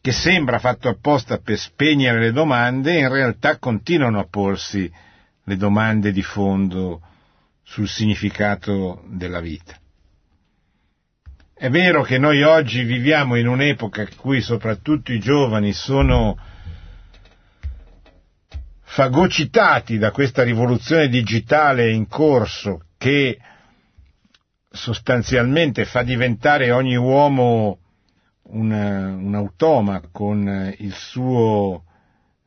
che 0.00 0.12
sembra 0.12 0.58
fatto 0.58 0.88
apposta 0.88 1.38
per 1.38 1.58
spegnere 1.58 2.20
le 2.20 2.32
domande, 2.32 2.98
in 2.98 3.08
realtà 3.10 3.58
continuano 3.58 4.18
a 4.18 4.26
porsi 4.28 4.90
le 5.44 5.56
domande 5.56 6.12
di 6.12 6.22
fondo 6.22 7.00
sul 7.62 7.88
significato 7.88 9.02
della 9.06 9.40
vita. 9.40 9.78
È 11.54 11.70
vero 11.70 12.02
che 12.02 12.18
noi 12.18 12.42
oggi 12.42 12.82
viviamo 12.82 13.36
in 13.36 13.46
un'epoca 13.46 14.02
in 14.02 14.16
cui 14.16 14.42
soprattutto 14.42 15.10
i 15.12 15.20
giovani 15.20 15.72
sono 15.72 16.36
fagocitati 18.94 19.98
da 19.98 20.12
questa 20.12 20.44
rivoluzione 20.44 21.08
digitale 21.08 21.90
in 21.90 22.06
corso 22.06 22.82
che 22.96 23.40
sostanzialmente 24.70 25.84
fa 25.84 26.04
diventare 26.04 26.70
ogni 26.70 26.94
uomo 26.94 27.80
un, 28.50 28.70
un 28.70 29.34
automa 29.34 30.00
con, 30.12 30.72
suo, 30.92 31.82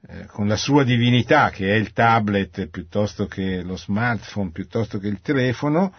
eh, 0.07 0.25
con 0.27 0.47
la 0.47 0.55
sua 0.55 0.85
divinità 0.85 1.49
che 1.49 1.69
è 1.73 1.75
il 1.75 1.91
tablet 1.91 2.67
piuttosto 2.67 3.25
che 3.25 3.61
lo 3.61 3.75
smartphone, 3.75 4.51
piuttosto 4.51 4.99
che 4.99 5.09
il 5.09 5.19
telefono, 5.19 5.93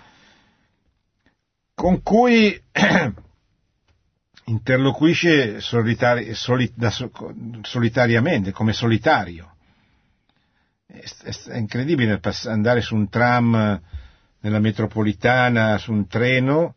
con 1.75 2.03
cui 2.03 2.59
interloquisce 4.47 5.61
solitari, 5.61 6.33
soli, 6.33 6.73
da, 6.75 6.91
solitariamente, 7.61 8.51
come 8.51 8.73
solitario. 8.73 9.53
È, 10.91 11.59
incredibile 11.59 12.19
andare 12.47 12.81
su 12.81 12.95
un 12.97 13.11
tram 13.11 13.79
nella 14.41 14.59
metropolitana, 14.59 15.77
su 15.77 15.93
un 15.93 16.07
treno, 16.07 16.77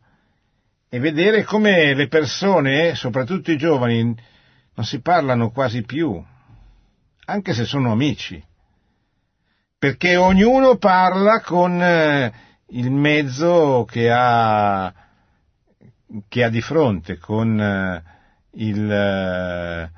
e 0.90 0.98
vedere 0.98 1.44
come 1.44 1.94
le 1.94 2.08
persone, 2.08 2.94
soprattutto 2.94 3.50
i 3.50 3.56
giovani, 3.56 4.02
non 4.02 4.84
si 4.84 5.00
parlano 5.00 5.50
quasi 5.50 5.80
più, 5.80 6.22
anche 7.24 7.54
se 7.54 7.64
sono 7.64 7.90
amici, 7.90 8.44
perché 9.78 10.16
ognuno 10.16 10.76
parla 10.76 11.40
con 11.40 11.80
eh, 11.82 12.32
il 12.66 12.90
mezzo 12.90 13.86
che 13.90 14.10
ha, 14.12 14.92
che 16.28 16.44
ha 16.44 16.50
di 16.50 16.60
fronte, 16.60 17.16
con 17.16 17.58
eh, 17.58 18.02
il, 18.50 18.90
eh, 18.90 19.90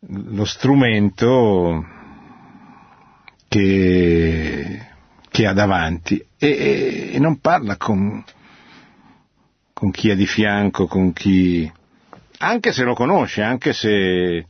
lo 0.00 0.44
strumento 0.44 1.93
che, 3.54 4.86
che 5.30 5.46
ha 5.46 5.52
davanti 5.52 6.16
e, 6.36 7.10
e, 7.12 7.18
non 7.20 7.38
parla 7.38 7.76
con, 7.76 8.24
con 9.72 9.92
chi 9.92 10.08
è 10.10 10.16
di 10.16 10.26
fianco, 10.26 10.88
con 10.88 11.12
chi, 11.12 11.70
anche 12.38 12.72
se 12.72 12.82
lo 12.82 12.94
conosce, 12.94 13.42
anche 13.42 13.72
se, 13.72 14.44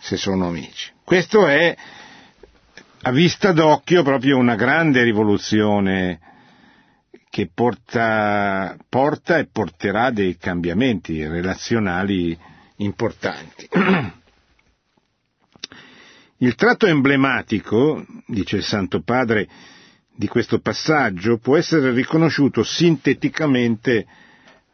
se 0.00 0.16
sono 0.16 0.48
amici. 0.48 0.90
Questo 1.04 1.46
è 1.46 1.76
a 3.02 3.10
vista 3.12 3.52
d'occhio 3.52 4.02
proprio 4.02 4.36
una 4.36 4.56
grande 4.56 5.04
rivoluzione 5.04 6.18
che 7.30 7.48
porta, 7.54 8.76
porta 8.88 9.38
e 9.38 9.46
porterà 9.46 10.10
dei 10.10 10.36
cambiamenti 10.36 11.24
relazionali 11.24 12.36
importanti. 12.78 13.68
Il 16.42 16.54
tratto 16.54 16.86
emblematico, 16.86 18.02
dice 18.26 18.56
il 18.56 18.62
Santo 18.62 19.02
Padre, 19.02 19.46
di 20.14 20.26
questo 20.26 20.58
passaggio 20.60 21.36
può 21.36 21.58
essere 21.58 21.92
riconosciuto 21.92 22.62
sinteticamente 22.62 24.06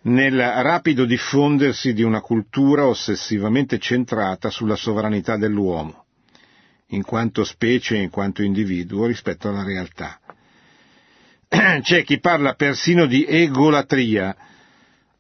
nel 0.03 0.39
rapido 0.39 1.05
diffondersi 1.05 1.93
di 1.93 2.05
una 2.05 2.21
cultura 2.21 2.87
ossessivamente 2.87 3.81
centrata 3.81 4.49
sulla 4.49 4.77
sovranità 4.77 5.37
dell'uomo, 5.37 6.05
in 6.91 7.03
quanto 7.03 7.43
specie 7.43 7.97
e 7.97 8.03
in 8.03 8.11
quanto 8.11 8.45
individuo 8.45 9.07
rispetto 9.07 9.49
alla 9.49 9.65
realtà. 9.65 10.21
C'è 11.83 12.05
chi 12.05 12.21
parla 12.21 12.55
persino 12.55 13.07
di 13.07 13.27
egolatria, 13.27 14.37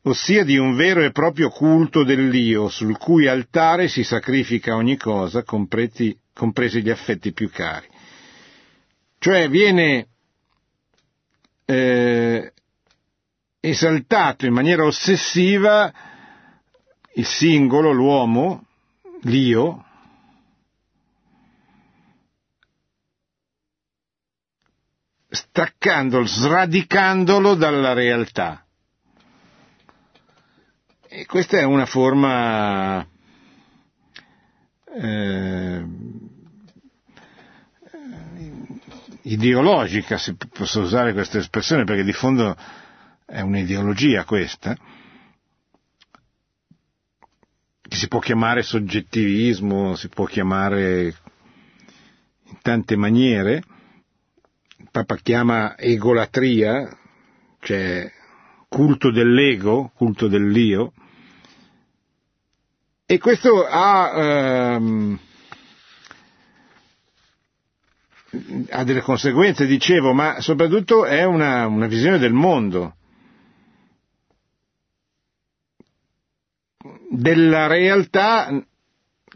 ossia 0.02 0.44
di 0.44 0.58
un 0.58 0.76
vero 0.76 1.02
e 1.02 1.10
proprio 1.10 1.48
culto 1.48 2.04
dell'io, 2.04 2.68
sul 2.68 2.96
cui 2.98 3.26
altare 3.26 3.88
si 3.88 4.04
sacrifica 4.04 4.76
ogni 4.76 4.96
cosa, 4.96 5.42
compreti, 5.42 6.16
compresi 6.36 6.82
gli 6.82 6.90
affetti 6.90 7.32
più 7.32 7.50
cari. 7.50 7.88
Cioè 9.18 9.48
viene 9.48 10.08
eh, 11.64 12.52
esaltato 13.58 14.44
in 14.44 14.52
maniera 14.52 14.84
ossessiva 14.84 15.90
il 17.14 17.24
singolo, 17.24 17.90
l'uomo, 17.90 18.66
l'io, 19.22 19.82
staccandolo, 25.30 26.26
sradicandolo 26.26 27.54
dalla 27.54 27.94
realtà. 27.94 28.62
E 31.08 31.24
questa 31.24 31.56
è 31.56 31.62
una 31.62 31.86
forma 31.86 33.06
eh, 34.98 35.84
ideologica, 39.26 40.18
se 40.18 40.36
posso 40.36 40.80
usare 40.80 41.12
questa 41.12 41.38
espressione, 41.38 41.84
perché 41.84 42.04
di 42.04 42.12
fondo 42.12 42.56
è 43.24 43.40
un'ideologia 43.40 44.24
questa, 44.24 44.76
che 47.82 47.96
si 47.96 48.08
può 48.08 48.20
chiamare 48.20 48.62
soggettivismo, 48.62 49.96
si 49.96 50.08
può 50.08 50.26
chiamare 50.26 51.14
in 52.44 52.58
tante 52.62 52.96
maniere, 52.96 53.62
Papa 54.90 55.16
chiama 55.16 55.76
egolatria, 55.76 56.96
cioè 57.60 58.10
culto 58.68 59.10
dell'ego, 59.10 59.90
culto 59.94 60.28
dell'io, 60.28 60.92
e 63.04 63.18
questo 63.18 63.66
ha, 63.66 64.74
ehm, 64.74 65.18
ha 68.70 68.84
delle 68.84 69.00
conseguenze, 69.00 69.66
dicevo, 69.66 70.12
ma 70.12 70.40
soprattutto 70.40 71.04
è 71.04 71.24
una, 71.24 71.66
una 71.66 71.86
visione 71.86 72.18
del 72.18 72.32
mondo. 72.32 72.94
della 77.16 77.66
realtà 77.66 78.62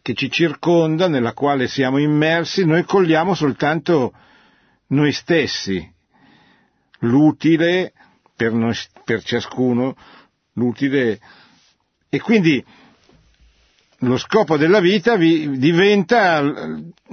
che 0.03 0.15
ci 0.15 0.31
circonda, 0.31 1.09
nella 1.09 1.33
quale 1.33 1.69
siamo 1.69 1.99
immersi, 1.99 2.65
noi 2.65 2.85
cogliamo 2.85 3.35
soltanto 3.35 4.13
noi 4.89 5.13
stessi, 5.13 5.93
l'utile 7.01 7.93
per, 8.35 8.53
noi, 8.53 8.75
per 9.05 9.23
ciascuno, 9.23 9.97
l'utile 10.55 11.21
e 12.09 12.21
quindi 12.21 12.65
lo 14.01 14.17
scopo 14.17 14.57
della 14.57 14.81
vita 14.81 15.17
vi, 15.17 15.59
diventa 15.59 16.43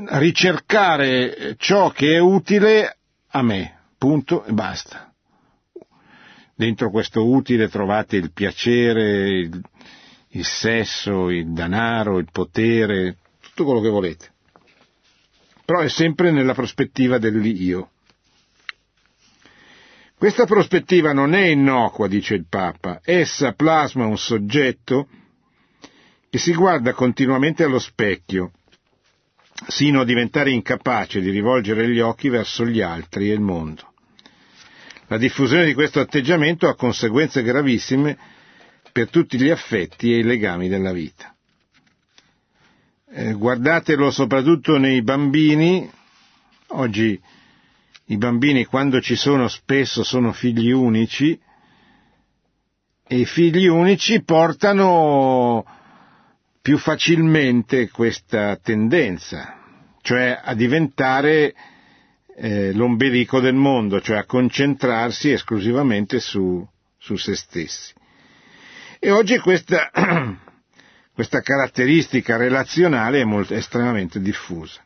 ricercare 0.10 1.56
ciò 1.58 1.90
che 1.90 2.16
è 2.16 2.20
utile 2.20 2.98
a 3.30 3.42
me, 3.42 3.80
punto 3.98 4.44
e 4.46 4.54
basta. 4.54 5.12
Dentro 6.56 6.90
questo 6.90 7.28
utile 7.28 7.68
trovate 7.70 8.16
il 8.16 8.32
piacere, 8.32 9.30
il, 9.30 9.62
il 10.30 10.46
sesso, 10.46 11.30
il 11.30 11.52
denaro, 11.52 12.18
il 12.18 12.30
potere, 12.32 13.18
tutto 13.42 13.66
quello 13.66 13.82
che 13.82 13.90
volete. 13.90 14.32
Però 15.66 15.80
è 15.82 15.90
sempre 15.90 16.32
nella 16.32 16.54
prospettiva 16.54 17.18
dell'io. 17.18 17.92
Questa 20.18 20.46
prospettiva 20.46 21.14
non 21.14 21.36
è 21.36 21.46
innocua, 21.48 22.08
dice 22.08 22.34
il 22.34 22.48
Papa, 22.50 23.02
essa 23.04 23.52
plasma 23.54 24.08
un 24.08 24.18
soggetto 24.18 25.08
che 26.30 26.38
si 26.38 26.54
guarda 26.54 26.94
continuamente 26.94 27.64
allo 27.64 27.80
specchio, 27.80 28.52
sino 29.68 30.02
a 30.02 30.06
diventare 30.06 30.52
incapace 30.52 31.22
di 31.22 31.30
rivolgere 31.30 31.90
gli 31.90 32.00
occhi 32.00 32.30
verso 32.30 32.66
gli 32.66 32.82
altri 32.82 33.30
e 33.30 33.34
il 33.34 33.40
mondo. 33.40 33.94
La 35.08 35.18
diffusione 35.18 35.66
di 35.66 35.74
questo 35.74 36.00
atteggiamento 36.00 36.68
ha 36.68 36.76
conseguenze 36.76 37.42
gravissime 37.42 38.18
per 38.92 39.10
tutti 39.10 39.38
gli 39.40 39.50
affetti 39.50 40.12
e 40.14 40.18
i 40.20 40.24
legami 40.24 40.68
della 40.68 40.92
vita. 40.92 41.34
Eh, 43.10 43.34
guardatelo 43.34 44.12
soprattutto 44.12 44.78
nei 44.78 45.02
bambini, 45.02 45.90
oggi 46.68 47.20
i 48.10 48.18
bambini 48.18 48.66
quando 48.66 49.00
ci 49.00 49.16
sono 49.16 49.48
spesso 49.48 50.04
sono 50.04 50.34
figli 50.34 50.72
unici 50.72 51.40
e 53.08 53.18
i 53.18 53.26
figli 53.26 53.66
unici 53.68 54.22
portano 54.24 55.66
più 56.68 56.78
facilmente 56.78 57.90
questa 57.90 58.58
tendenza, 58.58 59.58
cioè 60.02 60.38
a 60.44 60.54
diventare 60.54 61.54
eh, 62.36 62.74
l'ombelico 62.74 63.40
del 63.40 63.54
mondo, 63.54 64.02
cioè 64.02 64.18
a 64.18 64.26
concentrarsi 64.26 65.32
esclusivamente 65.32 66.20
su, 66.20 66.68
su 66.98 67.16
se 67.16 67.38
stessi. 67.38 67.94
E 69.00 69.12
oggi 69.12 69.38
questa, 69.38 69.90
questa 71.16 71.40
caratteristica 71.40 72.36
relazionale 72.36 73.22
è 73.22 73.24
molto, 73.24 73.54
estremamente 73.54 74.20
diffusa. 74.20 74.82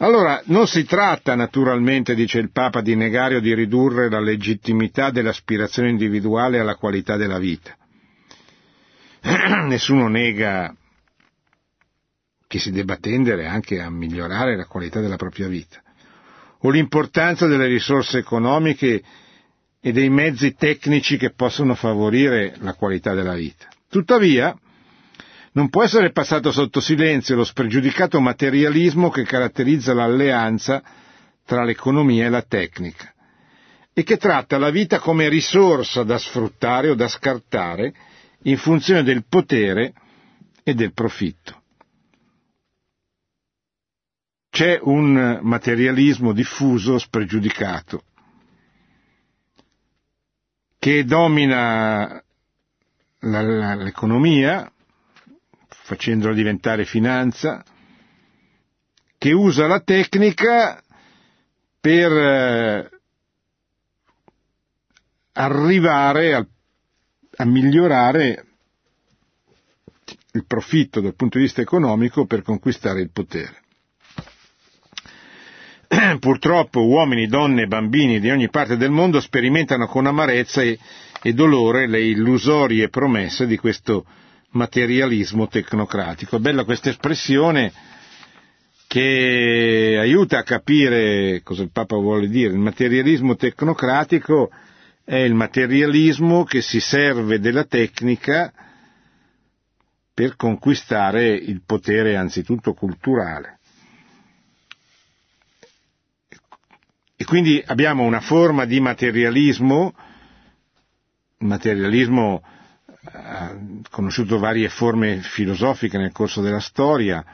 Allora, 0.00 0.42
non 0.48 0.66
si 0.66 0.84
tratta 0.84 1.34
naturalmente, 1.34 2.14
dice 2.14 2.40
il 2.40 2.50
Papa, 2.52 2.82
di 2.82 2.94
negare 2.94 3.36
o 3.36 3.40
di 3.40 3.54
ridurre 3.54 4.10
la 4.10 4.20
legittimità 4.20 5.08
dell'aspirazione 5.08 5.88
individuale 5.88 6.58
alla 6.58 6.74
qualità 6.74 7.16
della 7.16 7.38
vita. 7.38 7.74
Nessuno 9.66 10.08
nega 10.08 10.74
che 12.46 12.58
si 12.60 12.70
debba 12.70 12.96
tendere 12.96 13.46
anche 13.46 13.80
a 13.80 13.90
migliorare 13.90 14.56
la 14.56 14.66
qualità 14.66 15.00
della 15.00 15.16
propria 15.16 15.48
vita, 15.48 15.82
o 16.60 16.70
l'importanza 16.70 17.46
delle 17.46 17.66
risorse 17.66 18.18
economiche 18.18 19.02
e 19.80 19.92
dei 19.92 20.08
mezzi 20.10 20.54
tecnici 20.54 21.16
che 21.16 21.32
possono 21.32 21.74
favorire 21.74 22.54
la 22.60 22.74
qualità 22.74 23.14
della 23.14 23.34
vita. 23.34 23.66
Tuttavia, 23.90 24.56
non 25.52 25.70
può 25.70 25.82
essere 25.82 26.12
passato 26.12 26.52
sotto 26.52 26.80
silenzio 26.80 27.34
lo 27.34 27.44
spregiudicato 27.44 28.20
materialismo 28.20 29.10
che 29.10 29.24
caratterizza 29.24 29.92
l'alleanza 29.94 30.82
tra 31.44 31.64
l'economia 31.64 32.26
e 32.26 32.28
la 32.28 32.42
tecnica 32.42 33.12
e 33.92 34.02
che 34.02 34.18
tratta 34.18 34.58
la 34.58 34.68
vita 34.70 34.98
come 34.98 35.28
risorsa 35.30 36.02
da 36.02 36.18
sfruttare 36.18 36.90
o 36.90 36.94
da 36.94 37.08
scartare 37.08 37.94
in 38.46 38.58
funzione 38.58 39.02
del 39.02 39.24
potere 39.26 39.92
e 40.62 40.74
del 40.74 40.92
profitto. 40.92 41.62
C'è 44.50 44.78
un 44.80 45.40
materialismo 45.42 46.32
diffuso, 46.32 46.98
spregiudicato, 46.98 48.02
che 50.78 51.04
domina 51.04 52.22
l'economia, 53.18 54.72
facendola 55.68 56.32
diventare 56.32 56.84
finanza, 56.84 57.62
che 59.18 59.32
usa 59.32 59.66
la 59.66 59.80
tecnica 59.80 60.80
per 61.80 62.12
eh, 62.12 62.90
arrivare 65.32 66.34
a, 66.34 66.46
a 67.36 67.44
migliorare 67.44 68.44
il 70.32 70.44
profitto 70.46 71.00
dal 71.00 71.14
punto 71.14 71.38
di 71.38 71.44
vista 71.44 71.60
economico 71.60 72.26
per 72.26 72.42
conquistare 72.42 73.00
il 73.00 73.10
potere. 73.10 73.62
Purtroppo 76.18 76.84
uomini, 76.86 77.26
donne 77.26 77.62
e 77.62 77.66
bambini 77.66 78.20
di 78.20 78.30
ogni 78.30 78.48
parte 78.50 78.76
del 78.76 78.90
mondo 78.90 79.20
sperimentano 79.20 79.86
con 79.86 80.06
amarezza 80.06 80.62
e, 80.62 80.78
e 81.22 81.32
dolore 81.32 81.86
le 81.86 82.00
illusorie 82.02 82.88
promesse 82.88 83.46
di 83.46 83.56
questo 83.56 84.04
materialismo 84.50 85.46
tecnocratico. 85.48 86.38
Bella 86.38 86.64
questa 86.64 86.90
espressione 86.90 87.72
che 88.86 89.96
aiuta 89.98 90.38
a 90.38 90.42
capire 90.42 91.40
cosa 91.42 91.62
il 91.62 91.70
Papa 91.72 91.96
vuole 91.96 92.28
dire. 92.28 92.52
Il 92.52 92.58
materialismo 92.58 93.36
tecnocratico 93.36 94.50
è 95.06 95.14
il 95.18 95.34
materialismo 95.34 96.42
che 96.42 96.60
si 96.60 96.80
serve 96.80 97.38
della 97.38 97.62
tecnica 97.62 98.52
per 100.12 100.34
conquistare 100.34 101.28
il 101.32 101.62
potere 101.64 102.16
anzitutto 102.16 102.74
culturale. 102.74 103.60
E 107.14 107.24
quindi 107.24 107.62
abbiamo 107.64 108.02
una 108.02 108.18
forma 108.20 108.64
di 108.64 108.80
materialismo, 108.80 109.94
materialismo 111.38 112.42
ha 113.04 113.56
conosciuto 113.88 114.40
varie 114.40 114.68
forme 114.68 115.20
filosofiche 115.20 115.98
nel 115.98 116.10
corso 116.10 116.40
della 116.40 116.58
storia, 116.58 117.24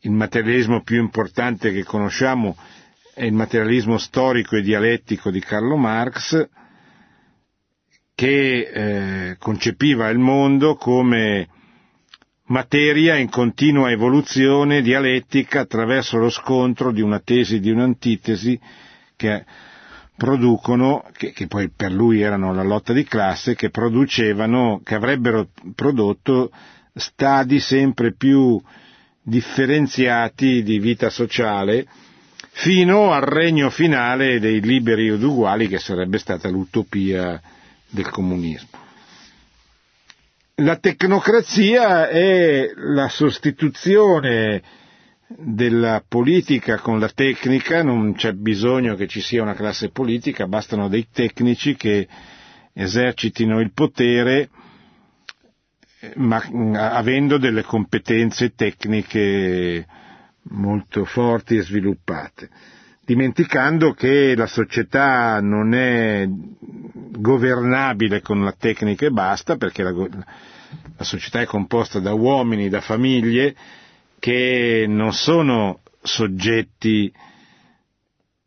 il 0.00 0.10
materialismo 0.10 0.82
più 0.82 1.00
importante 1.00 1.72
che 1.72 1.84
conosciamo 1.84 2.54
è 3.14 3.24
il 3.24 3.32
materialismo 3.32 3.96
storico 3.96 4.56
e 4.56 4.62
dialettico 4.62 5.30
di 5.30 5.38
Carlo 5.38 5.76
Marx, 5.76 6.48
che 8.14 8.60
eh, 9.30 9.36
concepiva 9.38 10.08
il 10.08 10.18
mondo 10.18 10.74
come 10.74 11.48
materia 12.46 13.16
in 13.16 13.30
continua 13.30 13.90
evoluzione 13.90 14.82
dialettica 14.82 15.60
attraverso 15.60 16.18
lo 16.18 16.28
scontro 16.28 16.90
di 16.90 17.00
una 17.00 17.20
tesi 17.20 17.56
e 17.56 17.60
di 17.60 17.70
un'antitesi 17.70 18.58
che 19.16 19.44
producono, 20.16 21.04
che, 21.12 21.32
che, 21.32 21.46
poi 21.46 21.70
per 21.70 21.92
lui 21.92 22.20
erano 22.20 22.52
la 22.52 22.62
lotta 22.62 22.92
di 22.92 23.04
classe, 23.04 23.54
che 23.54 23.70
producevano, 23.70 24.80
che 24.84 24.94
avrebbero 24.96 25.48
prodotto 25.74 26.50
stadi 26.94 27.58
sempre 27.60 28.12
più 28.12 28.60
differenziati 29.22 30.62
di 30.62 30.78
vita 30.78 31.10
sociale, 31.10 31.86
fino 32.56 33.10
al 33.12 33.22
regno 33.22 33.68
finale 33.68 34.38
dei 34.38 34.60
liberi 34.60 35.08
ed 35.08 35.22
uguali 35.22 35.66
che 35.66 35.78
sarebbe 35.80 36.18
stata 36.18 36.48
l'utopia 36.48 37.40
del 37.90 38.08
comunismo. 38.10 38.68
La 40.58 40.76
tecnocrazia 40.76 42.08
è 42.08 42.70
la 42.76 43.08
sostituzione 43.08 44.62
della 45.26 46.04
politica 46.06 46.78
con 46.78 47.00
la 47.00 47.08
tecnica, 47.08 47.82
non 47.82 48.14
c'è 48.14 48.32
bisogno 48.32 48.94
che 48.94 49.08
ci 49.08 49.20
sia 49.20 49.42
una 49.42 49.54
classe 49.54 49.88
politica, 49.90 50.46
bastano 50.46 50.88
dei 50.88 51.08
tecnici 51.12 51.74
che 51.74 52.06
esercitino 52.72 53.58
il 53.58 53.72
potere 53.72 54.48
ma 56.16 56.40
avendo 56.92 57.36
delle 57.38 57.62
competenze 57.62 58.54
tecniche 58.54 59.84
molto 60.50 61.04
forti 61.04 61.56
e 61.56 61.62
sviluppate, 61.62 62.48
dimenticando 63.04 63.92
che 63.92 64.34
la 64.36 64.46
società 64.46 65.40
non 65.40 65.74
è 65.74 66.26
governabile 66.28 68.20
con 68.20 68.42
la 68.44 68.52
tecnica 68.52 69.06
e 69.06 69.10
basta, 69.10 69.56
perché 69.56 69.82
la, 69.82 69.90
la 69.92 71.04
società 71.04 71.40
è 71.40 71.46
composta 71.46 72.00
da 72.00 72.12
uomini, 72.12 72.68
da 72.68 72.80
famiglie, 72.80 73.54
che 74.18 74.84
non 74.88 75.12
sono 75.12 75.80
soggetti 76.02 77.12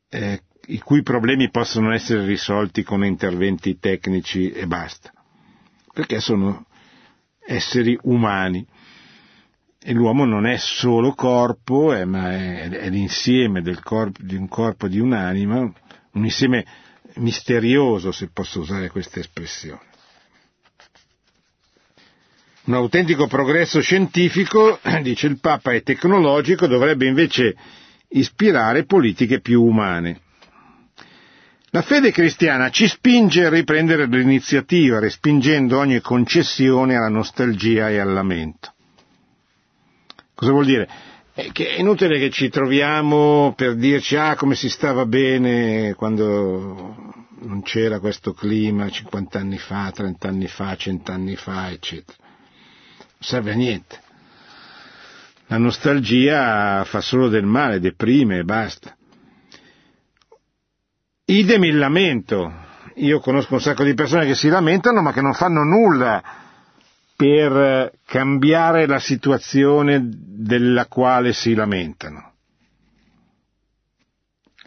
eh, 0.10 0.42
i 0.68 0.80
cui 0.80 1.02
problemi 1.02 1.50
possono 1.50 1.94
essere 1.94 2.26
risolti 2.26 2.84
con 2.84 3.06
interventi 3.06 3.80
tecnici 3.80 4.52
e 4.52 4.68
basta, 4.68 5.12
perché 5.94 6.20
sono 6.20 6.66
esseri 7.46 7.98
umani 8.04 8.66
e 9.90 9.94
l'uomo 9.94 10.26
non 10.26 10.46
è 10.46 10.58
solo 10.58 11.14
corpo, 11.14 11.94
eh, 11.94 12.04
ma 12.04 12.34
è, 12.34 12.68
è 12.68 12.90
l'insieme 12.90 13.64
corpo, 13.82 14.20
di 14.22 14.36
un 14.36 14.50
corpo, 14.50 14.90
di 14.90 15.00
un'anima, 15.00 15.60
un 15.60 16.26
insieme 16.26 16.66
misterioso, 17.16 18.12
se 18.12 18.28
posso 18.28 18.60
usare 18.60 18.90
questa 18.90 19.22
espressione. 19.22 19.80
Un 22.66 22.74
autentico 22.74 23.28
progresso 23.28 23.80
scientifico, 23.80 24.78
dice 25.02 25.28
il 25.28 25.40
Papa, 25.40 25.72
e 25.72 25.84
tecnologico 25.84 26.68
dovrebbe 26.68 27.08
invece 27.08 27.56
ispirare 28.10 28.84
politiche 28.84 29.40
più 29.40 29.64
umane. 29.64 30.20
La 31.70 31.82
fede 31.82 32.12
cristiana 32.12 32.70
ci 32.72 32.90
spinge 32.90 33.46
a 33.46 33.50
riprendere 33.50 34.06
l'iniziativa, 34.06 35.00
respingendo 35.00 35.78
ogni 35.78 36.02
concessione 36.02 36.98
alla 36.98 37.08
nostalgia 37.08 37.90
e 37.90 38.00
al 38.00 38.12
lamento. 38.12 38.74
Cosa 40.38 40.52
vuol 40.52 40.66
dire? 40.66 40.88
È, 41.34 41.52
che 41.52 41.70
è 41.74 41.80
inutile 41.80 42.20
che 42.20 42.30
ci 42.30 42.48
troviamo 42.50 43.54
per 43.58 43.74
dirci 43.76 44.16
ah 44.18 44.36
come 44.36 44.54
si 44.54 44.70
stava 44.70 45.08
bene 45.08 45.96
quando 45.96 46.96
non 47.40 47.64
c'era 47.64 48.00
questo 48.00 48.34
clima 48.34 48.88
50 48.88 49.40
anni 49.40 49.58
fa, 49.58 49.90
30 49.92 50.28
anni 50.28 50.48
fa, 50.48 50.76
100 50.76 51.12
anni 51.12 51.36
fa, 51.36 51.72
eccetera. 51.72 52.18
Non 52.20 53.18
serve 53.18 53.52
a 53.52 53.56
niente. 53.56 54.00
La 55.48 55.58
nostalgia 55.58 56.84
fa 56.84 57.02
solo 57.02 57.30
del 57.30 57.46
male, 57.46 57.80
deprime 57.80 58.38
e 58.38 58.44
basta. 58.44 58.96
Idem 61.26 61.64
il 61.64 61.78
lamento. 61.80 62.54
Io 62.98 63.20
conosco 63.22 63.56
un 63.56 63.62
sacco 63.62 63.84
di 63.84 63.96
persone 63.96 64.28
che 64.28 64.36
si 64.36 64.50
lamentano 64.50 65.02
ma 65.02 65.12
che 65.12 65.22
non 65.22 65.34
fanno 65.34 65.64
nulla 65.64 66.46
per 67.18 67.94
cambiare 68.06 68.86
la 68.86 69.00
situazione 69.00 70.08
della 70.08 70.86
quale 70.86 71.34
si 71.34 71.56
lamentano. 71.56 72.34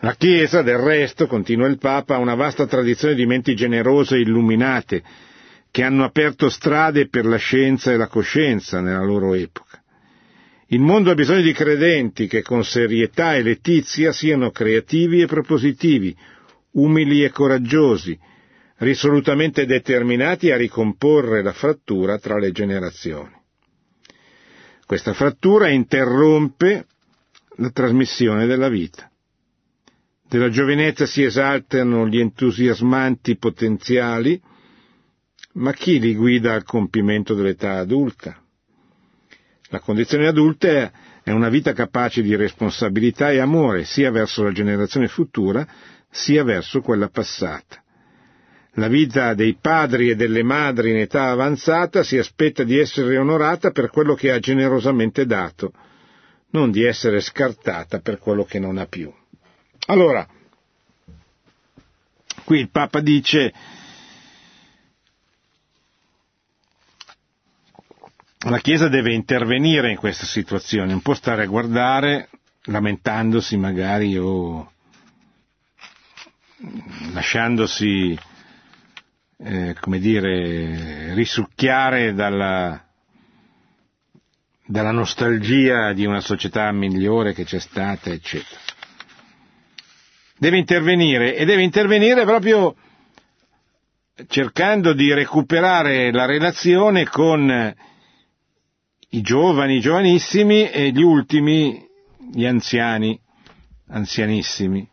La 0.01 0.15
Chiesa, 0.15 0.61
del 0.63 0.79
resto, 0.79 1.29
continua 1.29 1.69
il 1.69 1.79
Papa, 1.79 2.17
ha 2.17 2.19
una 2.19 2.35
vasta 2.35 2.67
tradizione 2.67 3.15
di 3.15 3.25
menti 3.25 3.55
generose 3.55 4.17
e 4.17 4.21
illuminate, 4.23 5.03
che 5.71 5.85
hanno 5.85 6.03
aperto 6.03 6.49
strade 6.49 7.09
per 7.09 7.25
la 7.25 7.37
scienza 7.37 7.93
e 7.93 7.97
la 7.97 8.09
coscienza 8.09 8.81
nella 8.81 9.05
loro 9.05 9.35
epoca. 9.35 9.81
Il 10.69 10.81
mondo 10.81 11.13
ha 11.13 11.15
bisogno 11.15 11.43
di 11.43 11.53
credenti 11.53 12.27
che 12.27 12.43
con 12.43 12.65
serietà 12.65 13.37
e 13.37 13.43
letizia 13.43 14.11
siano 14.11 14.51
creativi 14.51 15.21
e 15.21 15.27
propositivi, 15.27 16.17
umili 16.73 17.23
e 17.23 17.31
coraggiosi, 17.31 18.19
risolutamente 18.81 19.67
determinati 19.67 20.51
a 20.51 20.57
ricomporre 20.57 21.43
la 21.43 21.53
frattura 21.53 22.19
tra 22.19 22.39
le 22.39 22.51
generazioni. 22.53 23.39
Questa 24.87 25.13
frattura 25.13 25.69
interrompe 25.69 26.87
la 27.57 27.71
trasmissione 27.71 28.47
della 28.47 28.69
vita. 28.69 29.11
Della 30.29 30.49
giovinezza 30.49 31.07
si 31.07 31.23
esaltano 31.23 32.07
gli 32.07 32.19
entusiasmanti 32.19 33.37
potenziali, 33.37 34.41
ma 35.55 35.73
chi 35.73 35.99
li 35.99 36.15
guida 36.15 36.55
al 36.55 36.65
compimento 36.65 37.35
dell'età 37.35 37.79
adulta? 37.79 38.41
La 39.69 39.81
condizione 39.81 40.27
adulta 40.27 40.91
è 41.23 41.31
una 41.31 41.49
vita 41.49 41.73
capace 41.73 42.23
di 42.23 42.35
responsabilità 42.35 43.31
e 43.31 43.39
amore 43.41 43.85
sia 43.85 44.11
verso 44.11 44.43
la 44.43 44.53
generazione 44.53 45.07
futura 45.09 45.67
sia 46.11 46.43
verso 46.45 46.81
quella 46.81 47.09
passata. 47.09 47.83
La 48.81 48.89
vita 48.89 49.35
dei 49.35 49.59
padri 49.61 50.09
e 50.09 50.15
delle 50.17 50.43
madri 50.43 50.89
in 50.89 50.97
età 50.97 51.29
avanzata 51.29 52.03
si 52.03 52.17
aspetta 52.17 52.63
di 52.65 52.79
essere 52.79 53.19
onorata 53.19 53.73
per 53.73 53.91
quello 53.91 54.15
che 54.15 54.31
ha 54.31 54.39
generosamente 54.39 55.27
dato, 55.27 55.75
non 56.53 56.71
di 56.71 56.83
essere 56.83 57.21
scartata 57.21 58.01
per 58.01 58.19
quello 58.19 58.45
che 58.45 58.59
non 58.59 58.79
ha 58.79 58.87
più. 58.87 59.13
Allora, 59.89 60.27
qui 62.45 62.59
il 62.61 62.71
Papa 62.71 63.01
dice 63.01 63.53
la 68.39 68.59
Chiesa 68.61 68.89
deve 68.89 69.13
intervenire 69.13 69.91
in 69.91 69.99
questa 69.99 70.25
situazione, 70.25 70.91
non 70.91 71.03
può 71.03 71.13
stare 71.13 71.43
a 71.43 71.47
guardare 71.47 72.31
lamentandosi 72.63 73.59
magari 73.59 74.17
o 74.17 74.73
lasciandosi, 77.13 78.19
eh, 79.43 79.75
come 79.81 79.99
dire, 79.99 81.15
risucchiare 81.15 82.13
dalla, 82.13 82.85
dalla 84.67 84.91
nostalgia 84.93 85.93
di 85.93 86.05
una 86.05 86.21
società 86.21 86.71
migliore 86.73 87.33
che 87.33 87.45
c'è 87.45 87.59
stata, 87.59 88.11
eccetera. 88.11 88.61
Deve 90.37 90.59
intervenire 90.59 91.37
e 91.37 91.45
deve 91.45 91.63
intervenire 91.63 92.25
proprio 92.25 92.75
cercando 94.29 94.93
di 94.93 95.13
recuperare 95.13 96.13
la 96.13 96.25
relazione 96.27 97.07
con 97.07 97.75
i 99.13 99.21
giovani, 99.21 99.77
i 99.77 99.81
giovanissimi 99.81 100.71
e 100.71 100.91
gli 100.93 101.03
ultimi, 101.03 101.87
gli 102.33 102.47
anziani, 102.47 103.19
anzianissimi 103.89 104.89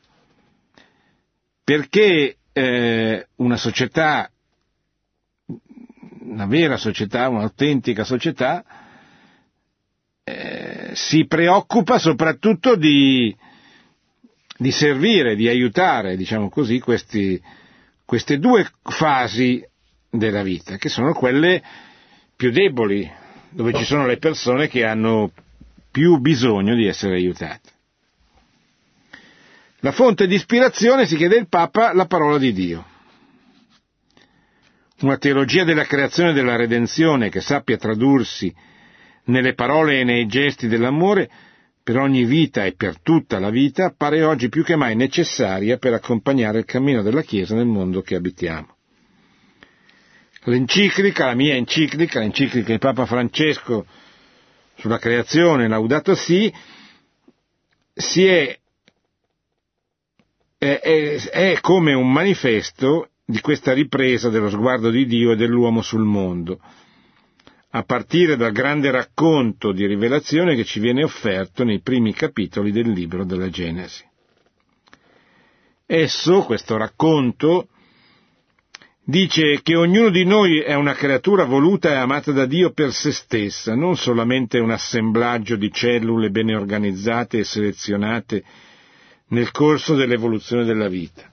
perché 1.68 2.38
eh, 2.54 3.28
una 3.36 3.58
società, 3.58 4.32
una 6.28 6.46
vera 6.46 6.78
società, 6.78 7.30
un'autentica 7.30 8.04
società, 8.04 8.64
eh, 10.24 10.92
si 10.94 11.26
preoccupa 11.26 11.98
soprattutto 11.98 12.76
di, 12.76 13.36
di, 14.58 14.72
servire, 14.72 15.36
di 15.36 15.48
aiutare, 15.48 16.18
diciamo 16.18 16.50
così, 16.50 16.80
questi, 16.80 17.42
queste 18.06 18.38
due 18.38 18.70
fasi 18.84 19.66
della 20.10 20.44
vita, 20.44 20.78
che 20.78 20.90
sono 20.90 21.14
quelle 21.14 21.64
più 22.36 22.52
deboli, 22.52 23.10
dove 23.50 23.74
ci 23.74 23.86
sono 23.86 24.06
le 24.06 24.18
persone 24.18 24.68
che 24.68 24.84
hanno 24.84 25.32
più 25.90 26.18
bisogno 26.18 26.76
di 26.76 26.86
essere 26.86 27.16
aiutate. 27.16 27.76
La 29.82 29.92
fonte 29.92 30.28
di 30.28 30.36
ispirazione, 30.36 31.06
si 31.06 31.16
chiede 31.16 31.38
il 31.38 31.48
Papa, 31.48 31.94
la 31.94 32.06
parola 32.06 32.38
di 32.38 32.52
Dio. 32.52 32.96
Una 35.02 35.18
teologia 35.18 35.64
della 35.64 35.86
creazione 35.86 36.32
e 36.32 36.34
della 36.34 36.56
redenzione 36.56 37.30
che 37.30 37.42
sappia 37.42 37.78
tradursi 37.78 38.54
nelle 39.26 39.54
parole 39.54 40.00
e 40.00 40.04
nei 40.04 40.26
gesti 40.26 40.68
dell'amore 40.68 41.30
per 41.84 41.98
ogni 41.98 42.26
vita 42.26 42.66
e 42.66 42.74
per 42.74 43.00
tutta 43.02 43.40
la 43.40 43.50
vita 43.52 43.86
appare 43.86 44.24
oggi 44.24 44.50
più 44.50 44.64
che 44.64 44.76
mai 44.76 44.96
necessaria 44.96 45.78
per 45.78 45.94
accompagnare 45.94 46.60
il 46.60 46.66
cammino 46.66 47.04
della 47.04 47.22
Chiesa 47.22 47.56
nel 47.56 47.68
mondo 47.68 48.02
che 48.02 48.16
abitiamo. 48.16 48.76
L'enciclica, 50.46 51.26
la 51.26 51.36
mia 51.36 51.56
enciclica, 51.56 52.20
l'enciclica 52.20 52.72
di 52.72 52.80
Papa 52.80 53.06
Francesco 53.06 53.86
sulla 54.78 54.98
creazione, 54.98 55.68
Laudato 55.68 56.16
Si, 56.16 56.52
si 57.94 58.26
è 58.26 58.60
è, 60.58 60.80
è, 60.80 61.30
è 61.30 61.60
come 61.62 61.94
un 61.94 62.12
manifesto 62.12 63.10
di 63.30 63.42
questa 63.42 63.74
ripresa 63.74 64.30
dello 64.30 64.50
sguardo 64.50 64.90
di 64.90 65.06
Dio 65.06 65.34
e 65.34 65.36
dell'uomo 65.36 65.82
sul 65.82 66.06
mondo, 66.06 66.62
a 67.72 67.84
partire 67.84 68.38
dal 68.38 68.54
grande 68.54 68.90
racconto 68.90 69.74
di 69.74 69.86
rivelazione 69.86 70.56
che 70.56 70.64
ci 70.64 70.80
viene 70.80 71.04
offerto 71.04 71.66
nei 71.66 71.82
primi 71.82 72.14
capitoli 72.14 72.72
del 72.72 72.90
libro 72.90 73.26
della 73.26 73.50
Genesi. 73.50 74.06
Esso, 75.86 76.44
questo 76.44 76.78
racconto, 76.78 77.68
dice 79.04 79.60
che 79.62 79.76
ognuno 79.76 80.10
di 80.10 80.24
noi 80.24 80.62
è 80.62 80.76
una 80.76 80.94
creatura 80.94 81.44
voluta 81.44 81.90
e 81.92 81.96
amata 81.96 82.32
da 82.32 82.46
Dio 82.46 82.72
per 82.72 82.94
se 82.94 83.12
stessa, 83.12 83.76
non 83.76 83.98
solamente 83.98 84.58
un 84.58 84.72
assemblaggio 84.72 85.58
di 85.58 85.70
cellule 85.70 86.30
bene 86.30 86.56
organizzate 86.56 87.40
e 87.40 87.44
selezionate 87.44 88.42
nel 89.28 89.52
corso 89.52 89.96
dell'evoluzione 89.96 90.64
della 90.64 90.88
vita. 90.88 91.30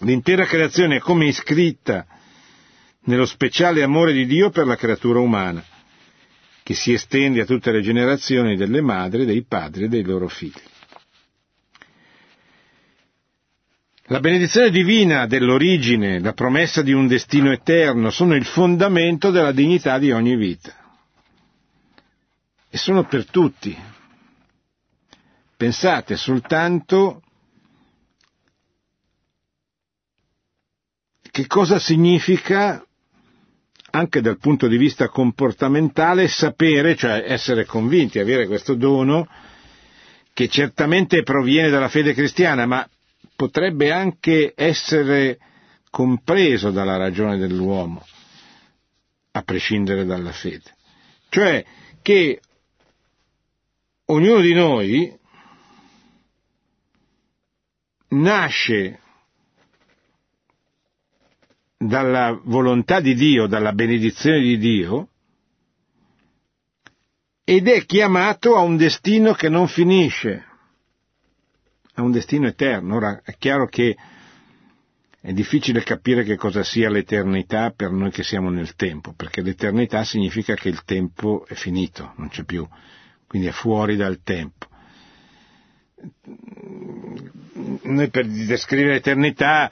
L'intera 0.00 0.44
creazione 0.46 0.96
è 0.96 1.00
come 1.00 1.26
iscritta 1.26 2.06
nello 3.04 3.26
speciale 3.26 3.82
amore 3.82 4.12
di 4.12 4.26
Dio 4.26 4.50
per 4.50 4.66
la 4.66 4.76
creatura 4.76 5.18
umana, 5.20 5.64
che 6.62 6.74
si 6.74 6.92
estende 6.92 7.40
a 7.40 7.44
tutte 7.44 7.70
le 7.70 7.80
generazioni 7.80 8.56
delle 8.56 8.80
madri, 8.80 9.24
dei 9.24 9.44
padri 9.44 9.84
e 9.84 9.88
dei 9.88 10.02
loro 10.02 10.28
figli. 10.28 10.60
La 14.04 14.20
benedizione 14.20 14.70
divina 14.70 15.26
dell'origine, 15.26 16.18
la 16.18 16.32
promessa 16.32 16.82
di 16.82 16.92
un 16.92 17.06
destino 17.06 17.52
eterno 17.52 18.10
sono 18.10 18.34
il 18.34 18.44
fondamento 18.44 19.30
della 19.30 19.52
dignità 19.52 19.98
di 19.98 20.10
ogni 20.10 20.34
vita. 20.36 20.74
E 22.68 22.76
sono 22.76 23.04
per 23.04 23.26
tutti, 23.26 23.76
Pensate 25.60 26.16
soltanto 26.16 27.20
che 31.30 31.46
cosa 31.46 31.78
significa 31.78 32.84
anche 33.92 34.20
dal 34.20 34.38
punto 34.38 34.68
di 34.68 34.76
vista 34.76 35.08
comportamentale 35.08 36.28
sapere, 36.28 36.94
cioè 36.96 37.24
essere 37.26 37.64
convinti, 37.64 38.18
avere 38.18 38.46
questo 38.46 38.74
dono 38.74 39.28
che 40.32 40.48
certamente 40.48 41.22
proviene 41.22 41.70
dalla 41.70 41.88
fede 41.88 42.14
cristiana, 42.14 42.66
ma 42.66 42.88
potrebbe 43.34 43.90
anche 43.90 44.52
essere 44.54 45.38
compreso 45.90 46.70
dalla 46.70 46.96
ragione 46.96 47.36
dell'uomo, 47.36 48.04
a 49.32 49.42
prescindere 49.42 50.04
dalla 50.04 50.32
fede. 50.32 50.76
Cioè 51.28 51.64
che 52.02 52.40
ognuno 54.06 54.40
di 54.40 54.52
noi 54.54 55.18
nasce 58.08 59.00
dalla 61.82 62.38
volontà 62.44 63.00
di 63.00 63.14
Dio, 63.14 63.46
dalla 63.46 63.72
benedizione 63.72 64.40
di 64.40 64.58
Dio, 64.58 65.08
ed 67.42 67.68
è 67.68 67.86
chiamato 67.86 68.54
a 68.54 68.60
un 68.60 68.76
destino 68.76 69.32
che 69.32 69.48
non 69.48 69.66
finisce, 69.66 70.44
a 71.94 72.02
un 72.02 72.10
destino 72.10 72.46
eterno. 72.46 72.96
Ora 72.96 73.22
è 73.24 73.34
chiaro 73.38 73.66
che 73.66 73.96
è 75.22 75.32
difficile 75.32 75.82
capire 75.82 76.22
che 76.22 76.36
cosa 76.36 76.62
sia 76.62 76.90
l'eternità 76.90 77.70
per 77.70 77.90
noi 77.92 78.10
che 78.10 78.24
siamo 78.24 78.50
nel 78.50 78.74
tempo, 78.74 79.14
perché 79.14 79.40
l'eternità 79.40 80.04
significa 80.04 80.54
che 80.54 80.68
il 80.68 80.84
tempo 80.84 81.46
è 81.46 81.54
finito, 81.54 82.12
non 82.16 82.28
c'è 82.28 82.44
più, 82.44 82.68
quindi 83.26 83.48
è 83.48 83.52
fuori 83.52 83.96
dal 83.96 84.20
tempo. 84.22 84.66
Noi 87.82 88.10
per 88.10 88.26
descrivere 88.26 88.92
l'eternità 88.92 89.70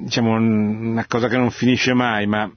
diciamo 0.00 0.34
una 0.34 1.06
cosa 1.06 1.28
che 1.28 1.36
non 1.36 1.50
finisce 1.50 1.92
mai, 1.94 2.26
ma, 2.26 2.50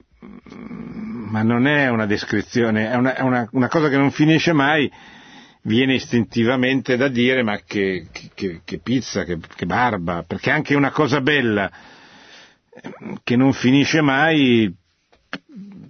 ma 1.30 1.42
non 1.42 1.66
è 1.66 1.88
una 1.88 2.06
descrizione, 2.06 2.90
è, 2.90 2.96
una, 2.96 3.14
è 3.14 3.20
una, 3.20 3.48
una, 3.52 3.68
cosa 3.68 3.88
che 3.88 3.96
non 3.96 4.10
finisce 4.10 4.52
mai, 4.52 4.90
viene 5.62 5.94
istintivamente 5.94 6.96
da 6.96 7.08
dire 7.08 7.42
ma 7.42 7.58
che, 7.64 8.06
che, 8.34 8.60
che 8.64 8.78
pizza, 8.78 9.24
che, 9.24 9.38
che, 9.54 9.66
barba, 9.66 10.24
perché 10.26 10.50
anche 10.50 10.74
una 10.74 10.90
cosa 10.90 11.20
bella 11.20 11.70
che 13.22 13.36
non 13.36 13.52
finisce 13.52 14.00
mai 14.00 14.74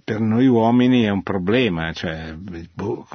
per 0.03 0.19
noi 0.19 0.45
uomini 0.45 1.03
è 1.03 1.09
un 1.09 1.23
problema, 1.23 1.91
cioè, 1.93 2.35
boh, 2.35 3.07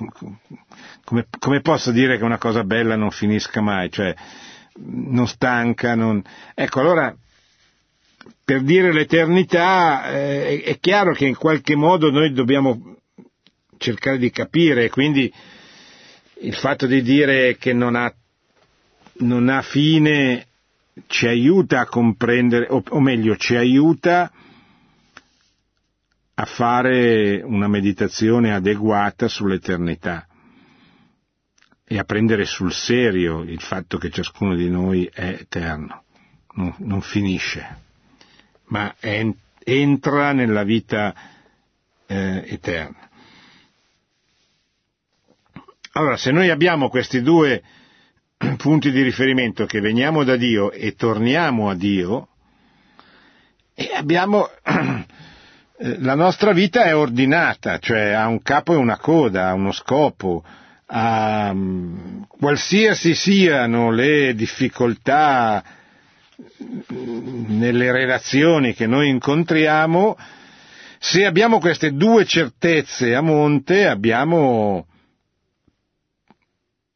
come, 1.04 1.26
come, 1.38 1.60
posso 1.60 1.92
dire 1.92 2.18
che 2.18 2.24
una 2.24 2.38
cosa 2.38 2.64
bella 2.64 2.96
non 2.96 3.10
finisca 3.12 3.60
mai, 3.60 3.92
cioè, 3.92 4.12
non 4.82 5.28
stanca, 5.28 5.94
non... 5.94 6.20
Ecco, 6.54 6.80
allora 6.80 7.14
per 8.44 8.62
dire 8.62 8.92
l'eternità 8.92 10.10
eh, 10.10 10.62
è 10.62 10.78
chiaro 10.80 11.12
che 11.12 11.26
in 11.26 11.36
qualche 11.36 11.76
modo 11.76 12.10
noi 12.10 12.32
dobbiamo 12.32 12.96
cercare 13.78 14.18
di 14.18 14.30
capire, 14.30 14.90
quindi 14.90 15.32
il 16.40 16.54
fatto 16.54 16.86
di 16.86 17.02
dire 17.02 17.56
che 17.56 17.72
non 17.72 17.94
ha, 17.94 18.12
non 19.18 19.48
ha 19.48 19.62
fine 19.62 20.46
ci 21.06 21.26
aiuta 21.26 21.80
a 21.80 21.86
comprendere, 21.86 22.66
o, 22.68 22.82
o 22.88 23.00
meglio, 23.00 23.36
ci 23.36 23.54
aiuta 23.54 24.30
a 26.34 26.44
fare 26.44 27.42
una 27.42 27.68
meditazione 27.68 28.52
adeguata 28.52 29.28
sull'eternità 29.28 30.26
e 31.84 31.98
a 31.98 32.04
prendere 32.04 32.44
sul 32.44 32.72
serio 32.72 33.42
il 33.42 33.60
fatto 33.60 33.98
che 33.98 34.10
ciascuno 34.10 34.54
di 34.54 34.68
noi 34.68 35.08
è 35.12 35.38
eterno, 35.40 36.04
non, 36.54 36.74
non 36.78 37.00
finisce 37.00 37.88
ma 38.70 38.94
entra 38.98 40.32
nella 40.32 40.64
vita 40.64 41.14
eh, 42.06 42.44
eterna. 42.46 43.08
Allora, 45.92 46.16
se 46.16 46.30
noi 46.30 46.50
abbiamo 46.50 46.88
questi 46.88 47.20
due 47.20 47.62
punti 48.56 48.90
di 48.90 49.02
riferimento, 49.02 49.66
che 49.66 49.80
veniamo 49.80 50.24
da 50.24 50.36
Dio 50.36 50.70
e 50.70 50.94
torniamo 50.94 51.68
a 51.68 51.74
Dio, 51.74 52.28
e 53.74 53.90
abbiamo, 53.94 54.48
eh, 54.62 55.98
la 55.98 56.14
nostra 56.14 56.52
vita 56.52 56.84
è 56.84 56.96
ordinata, 56.96 57.78
cioè 57.78 58.10
ha 58.10 58.28
un 58.28 58.40
capo 58.42 58.72
e 58.72 58.76
una 58.76 58.98
coda, 58.98 59.48
ha 59.48 59.54
uno 59.54 59.72
scopo, 59.72 60.44
ha, 60.86 61.52
mm, 61.52 62.22
qualsiasi 62.28 63.14
siano 63.14 63.90
le 63.90 64.34
difficoltà 64.34 65.78
nelle 66.88 67.92
relazioni 67.92 68.74
che 68.74 68.86
noi 68.86 69.08
incontriamo, 69.08 70.16
se 70.98 71.24
abbiamo 71.24 71.58
queste 71.58 71.92
due 71.92 72.24
certezze 72.24 73.14
a 73.14 73.20
monte 73.20 73.86
abbiamo 73.86 74.86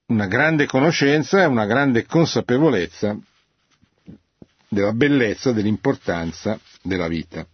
una 0.07 0.27
grande 0.27 0.67
conoscenza 0.67 1.43
e 1.43 1.47
una 1.47 1.67
grande 1.67 2.05
consapevolezza 2.07 3.17
della 4.69 4.93
bellezza, 4.93 5.53
dell'importanza 5.53 6.59
della 6.83 7.09
vita. 7.09 7.47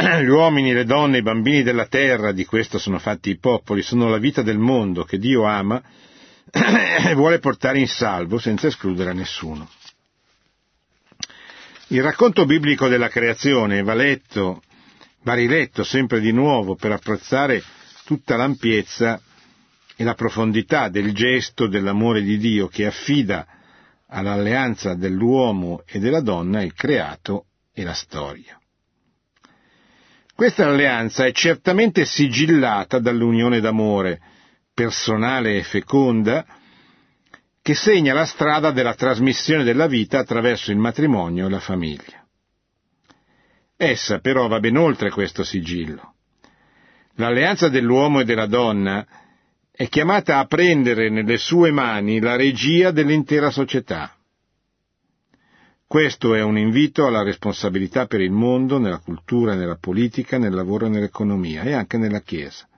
Gli 0.00 0.26
uomini, 0.28 0.72
le 0.72 0.84
donne, 0.84 1.18
i 1.18 1.22
bambini 1.22 1.62
della 1.62 1.86
terra, 1.86 2.30
di 2.32 2.44
questo 2.44 2.78
sono 2.78 2.98
fatti 2.98 3.30
i 3.30 3.38
popoli, 3.38 3.82
sono 3.82 4.08
la 4.08 4.18
vita 4.18 4.42
del 4.42 4.58
mondo 4.58 5.04
che 5.04 5.18
Dio 5.18 5.44
ama 5.44 5.82
vuole 7.14 7.38
portare 7.38 7.78
in 7.78 7.88
salvo 7.88 8.38
senza 8.38 8.66
escludere 8.66 9.12
nessuno. 9.12 9.68
Il 11.88 12.02
racconto 12.02 12.44
biblico 12.44 12.88
della 12.88 13.08
creazione 13.08 13.82
va 13.82 13.94
letto, 13.94 14.62
va 15.22 15.34
riletto 15.34 15.84
sempre 15.84 16.20
di 16.20 16.32
nuovo 16.32 16.74
per 16.74 16.92
apprezzare 16.92 17.62
tutta 18.04 18.36
l'ampiezza 18.36 19.20
e 19.96 20.04
la 20.04 20.14
profondità 20.14 20.88
del 20.88 21.12
gesto 21.12 21.66
dell'amore 21.66 22.22
di 22.22 22.38
Dio 22.38 22.68
che 22.68 22.86
affida 22.86 23.46
all'alleanza 24.08 24.94
dell'uomo 24.94 25.82
e 25.86 25.98
della 25.98 26.20
donna 26.20 26.62
il 26.62 26.72
creato 26.74 27.46
e 27.72 27.82
la 27.84 27.94
storia. 27.94 28.58
Questa 30.34 30.66
alleanza 30.66 31.24
è 31.24 31.32
certamente 31.32 32.04
sigillata 32.04 33.00
dall'unione 33.00 33.60
d'amore, 33.60 34.20
personale 34.78 35.56
e 35.56 35.64
feconda 35.64 36.46
che 37.60 37.74
segna 37.74 38.14
la 38.14 38.24
strada 38.24 38.70
della 38.70 38.94
trasmissione 38.94 39.64
della 39.64 39.88
vita 39.88 40.20
attraverso 40.20 40.70
il 40.70 40.76
matrimonio 40.76 41.46
e 41.46 41.50
la 41.50 41.58
famiglia. 41.58 42.24
Essa 43.76 44.20
però 44.20 44.46
va 44.46 44.60
ben 44.60 44.76
oltre 44.76 45.10
questo 45.10 45.42
sigillo. 45.42 46.14
L'alleanza 47.14 47.68
dell'uomo 47.68 48.20
e 48.20 48.24
della 48.24 48.46
donna 48.46 49.04
è 49.72 49.88
chiamata 49.88 50.38
a 50.38 50.46
prendere 50.46 51.10
nelle 51.10 51.38
sue 51.38 51.72
mani 51.72 52.20
la 52.20 52.36
regia 52.36 52.92
dell'intera 52.92 53.50
società. 53.50 54.14
Questo 55.88 56.36
è 56.36 56.42
un 56.42 56.56
invito 56.56 57.04
alla 57.04 57.24
responsabilità 57.24 58.06
per 58.06 58.20
il 58.20 58.30
mondo, 58.30 58.78
nella 58.78 58.98
cultura, 58.98 59.56
nella 59.56 59.76
politica, 59.76 60.38
nel 60.38 60.54
lavoro 60.54 60.86
e 60.86 60.90
nell'economia 60.90 61.62
e 61.62 61.72
anche 61.72 61.96
nella 61.98 62.20
Chiesa. 62.20 62.68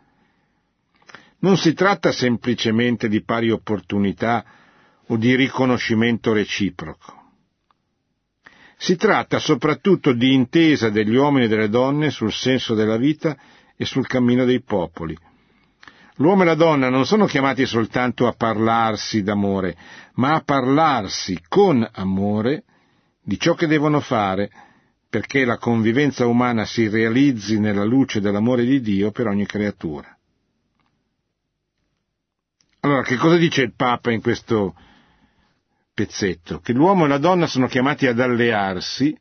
Non 1.40 1.56
si 1.56 1.72
tratta 1.72 2.12
semplicemente 2.12 3.08
di 3.08 3.22
pari 3.22 3.50
opportunità 3.50 4.44
o 5.06 5.16
di 5.16 5.34
riconoscimento 5.34 6.32
reciproco. 6.32 7.18
Si 8.76 8.96
tratta 8.96 9.38
soprattutto 9.38 10.12
di 10.12 10.32
intesa 10.32 10.90
degli 10.90 11.14
uomini 11.14 11.44
e 11.44 11.48
delle 11.48 11.68
donne 11.68 12.10
sul 12.10 12.32
senso 12.32 12.74
della 12.74 12.96
vita 12.96 13.36
e 13.76 13.84
sul 13.84 14.06
cammino 14.06 14.44
dei 14.44 14.62
popoli. 14.62 15.16
L'uomo 16.16 16.42
e 16.42 16.44
la 16.44 16.54
donna 16.54 16.90
non 16.90 17.06
sono 17.06 17.24
chiamati 17.24 17.64
soltanto 17.64 18.26
a 18.26 18.32
parlarsi 18.32 19.22
d'amore, 19.22 19.76
ma 20.14 20.34
a 20.34 20.42
parlarsi 20.42 21.40
con 21.48 21.86
amore 21.90 22.64
di 23.22 23.38
ciò 23.38 23.54
che 23.54 23.66
devono 23.66 24.00
fare 24.00 24.50
perché 25.08 25.44
la 25.44 25.56
convivenza 25.56 26.26
umana 26.26 26.66
si 26.66 26.88
realizzi 26.88 27.58
nella 27.58 27.84
luce 27.84 28.20
dell'amore 28.20 28.64
di 28.64 28.80
Dio 28.80 29.10
per 29.10 29.26
ogni 29.26 29.46
creatura. 29.46 30.14
Allora, 32.82 33.02
che 33.02 33.16
cosa 33.16 33.36
dice 33.36 33.62
il 33.62 33.74
Papa 33.74 34.10
in 34.10 34.22
questo 34.22 34.74
pezzetto? 35.92 36.60
Che 36.60 36.72
l'uomo 36.72 37.04
e 37.04 37.08
la 37.08 37.18
donna 37.18 37.46
sono 37.46 37.66
chiamati 37.66 38.06
ad 38.06 38.18
allearsi, 38.18 39.14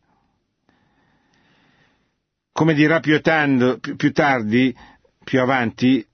come 2.53 2.73
dirà 2.73 3.01
più, 3.01 3.19
tando, 3.19 3.79
più 3.79 4.13
tardi, 4.13 4.73
più 5.25 5.41
avanti, 5.41 6.05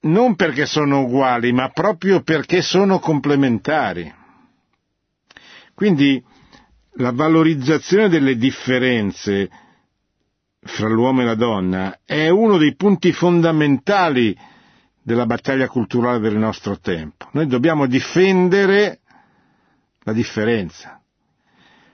non 0.00 0.36
perché 0.36 0.66
sono 0.66 1.00
uguali, 1.00 1.52
ma 1.52 1.70
proprio 1.70 2.20
perché 2.20 2.60
sono 2.60 2.98
complementari. 2.98 4.12
Quindi 5.74 6.22
la 6.98 7.12
valorizzazione 7.12 8.10
delle 8.10 8.36
differenze 8.36 9.50
fra 10.60 10.88
l'uomo 10.88 11.22
e 11.22 11.24
la 11.24 11.34
donna 11.34 12.00
è 12.04 12.28
uno 12.28 12.58
dei 12.58 12.74
punti 12.76 13.12
fondamentali 13.12 14.36
della 15.06 15.24
battaglia 15.24 15.68
culturale 15.68 16.18
del 16.18 16.36
nostro 16.36 16.80
tempo. 16.80 17.28
Noi 17.30 17.46
dobbiamo 17.46 17.86
difendere 17.86 19.02
la 20.00 20.12
differenza, 20.12 21.00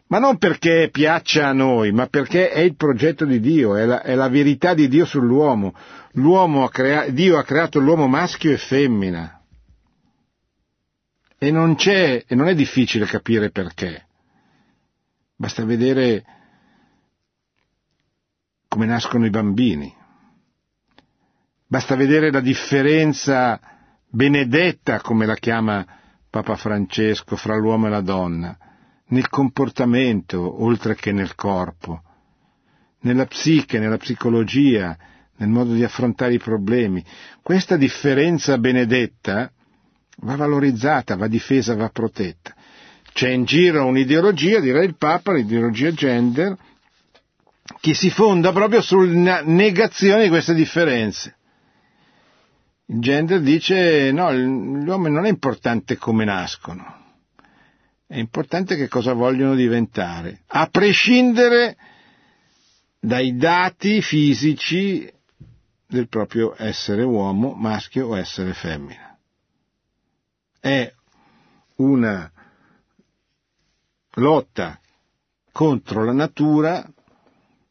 ma 0.07 0.19
non 0.19 0.39
perché 0.39 0.89
piaccia 0.91 1.49
a 1.49 1.53
noi, 1.53 1.93
ma 1.93 2.07
perché 2.07 2.49
è 2.49 2.61
il 2.61 2.75
progetto 2.75 3.27
di 3.27 3.39
Dio, 3.39 3.77
è 3.77 3.85
la, 3.85 4.01
è 4.01 4.15
la 4.15 4.31
verità 4.31 4.73
di 4.73 4.89
Dio 4.89 5.05
sull'uomo. 5.05 5.75
L'uomo 6.13 6.65
ha 6.65 6.71
crea- 6.71 7.11
Dio 7.11 7.37
ha 7.37 7.45
creato 7.45 7.81
l'uomo 7.81 8.09
maschio 8.09 8.51
e 8.51 8.57
femmina. 8.57 9.43
E 11.37 11.51
non 11.51 11.77
e 11.79 12.25
non 12.31 12.49
è 12.49 12.55
difficile 12.55 13.05
capire 13.05 13.51
perché. 13.51 14.07
Basta 15.37 15.67
vedere 15.67 16.25
come 18.69 18.87
nascono 18.87 19.27
i 19.27 19.31
bambini. 19.31 20.01
Basta 21.73 21.97
vedere 21.97 22.31
la 22.31 22.41
differenza 22.41 23.59
benedetta, 24.07 25.01
come 25.01 25.25
la 25.25 25.37
chiama 25.37 25.83
Papa 26.29 26.55
Francesco, 26.55 27.35
fra 27.35 27.57
l'uomo 27.57 27.87
e 27.87 27.89
la 27.89 28.03
donna, 28.03 28.55
nel 29.07 29.31
comportamento 29.31 30.63
oltre 30.63 30.95
che 30.95 31.13
nel 31.13 31.35
corpo, 31.35 32.03
nella 33.01 33.25
psiche, 33.25 33.79
nella 33.79 33.97
psicologia, 33.97 34.95
nel 35.39 35.49
modo 35.49 35.73
di 35.73 35.83
affrontare 35.83 36.35
i 36.35 36.39
problemi. 36.39 37.03
Questa 37.41 37.79
differenza 37.79 38.59
benedetta 38.59 39.51
va 40.19 40.37
valorizzata, 40.37 41.17
va 41.17 41.27
difesa, 41.27 41.75
va 41.75 41.89
protetta. 41.89 42.55
C'è 43.15 43.31
in 43.31 43.45
giro 43.47 43.87
un'ideologia, 43.87 44.61
direi 44.61 44.85
il 44.85 44.99
Papa, 44.99 45.33
l'ideologia 45.33 45.91
gender, 45.93 46.55
che 47.81 47.95
si 47.95 48.11
fonda 48.11 48.53
proprio 48.53 48.83
sulla 48.83 49.41
negazione 49.43 50.25
di 50.25 50.29
queste 50.29 50.53
differenze. 50.53 51.37
Gender 52.99 53.41
dice 53.41 54.13
no, 54.13 54.33
gli 54.35 54.87
uomini 54.87 55.15
non 55.15 55.25
è 55.25 55.29
importante 55.29 55.97
come 55.97 56.25
nascono, 56.25 56.85
è 58.07 58.19
importante 58.19 58.77
che 58.77 58.89
cosa 58.89 59.15
vogliono 59.15 59.55
diventare, 59.55 60.43
a 60.47 60.67
prescindere 60.67 61.77
dai 63.01 63.35
dati 63.37 64.03
fisici 64.03 65.11
del 65.87 66.09
proprio 66.09 66.55
essere 66.57 67.03
uomo, 67.03 67.53
maschio 67.53 68.09
o 68.09 68.19
essere 68.19 68.53
femmina. 68.53 69.19
È 70.61 70.93
una 71.77 72.31
lotta 74.15 74.79
contro 75.51 76.05
la 76.05 76.13
natura 76.13 76.87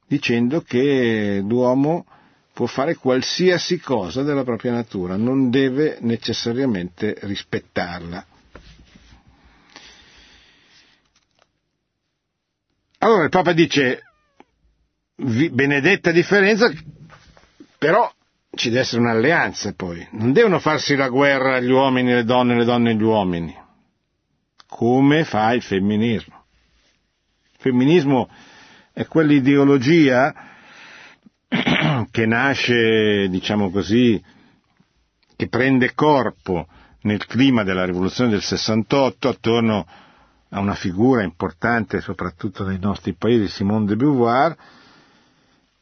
dicendo 0.08 0.62
che 0.62 1.42
l'uomo 1.44 2.06
può 2.62 2.70
fare 2.70 2.94
qualsiasi 2.94 3.80
cosa 3.80 4.22
della 4.22 4.44
propria 4.44 4.72
natura, 4.72 5.16
non 5.16 5.50
deve 5.50 5.98
necessariamente 6.02 7.18
rispettarla. 7.22 8.24
Allora 13.00 13.24
il 13.24 13.32
Papa 13.32 13.54
dice, 13.54 14.04
benedetta 15.16 16.12
differenza, 16.12 16.72
però 17.80 18.08
ci 18.52 18.70
deve 18.70 18.82
essere 18.82 19.02
un'alleanza 19.02 19.74
poi, 19.74 20.08
non 20.12 20.32
devono 20.32 20.60
farsi 20.60 20.96
la 20.96 21.10
guerra 21.10 21.60
gli 21.60 21.72
uomini 21.72 22.12
e 22.12 22.16
le 22.16 22.24
donne, 22.26 22.56
le 22.56 22.66
donne 22.66 22.92
e 22.92 22.94
gli 22.94 23.02
uomini, 23.02 23.58
come 24.68 25.24
fa 25.24 25.52
il 25.54 25.64
femminismo. 25.64 26.44
Il 27.54 27.58
femminismo 27.58 28.30
è 28.94 29.08
quell'ideologia 29.08 30.50
che 32.12 32.26
nasce, 32.26 33.28
diciamo 33.30 33.70
così, 33.70 34.22
che 35.36 35.48
prende 35.50 35.94
corpo 35.94 36.68
nel 37.02 37.26
clima 37.26 37.64
della 37.64 37.86
rivoluzione 37.86 38.30
del 38.30 38.42
68 38.42 39.28
attorno 39.28 39.86
a 40.50 40.60
una 40.60 40.76
figura 40.76 41.24
importante 41.24 42.02
soprattutto 42.02 42.66
nei 42.66 42.80
nostri 42.80 43.14
paesi, 43.14 43.48
Simone 43.48 43.86
de 43.86 43.96
Beauvoir, 43.96 44.56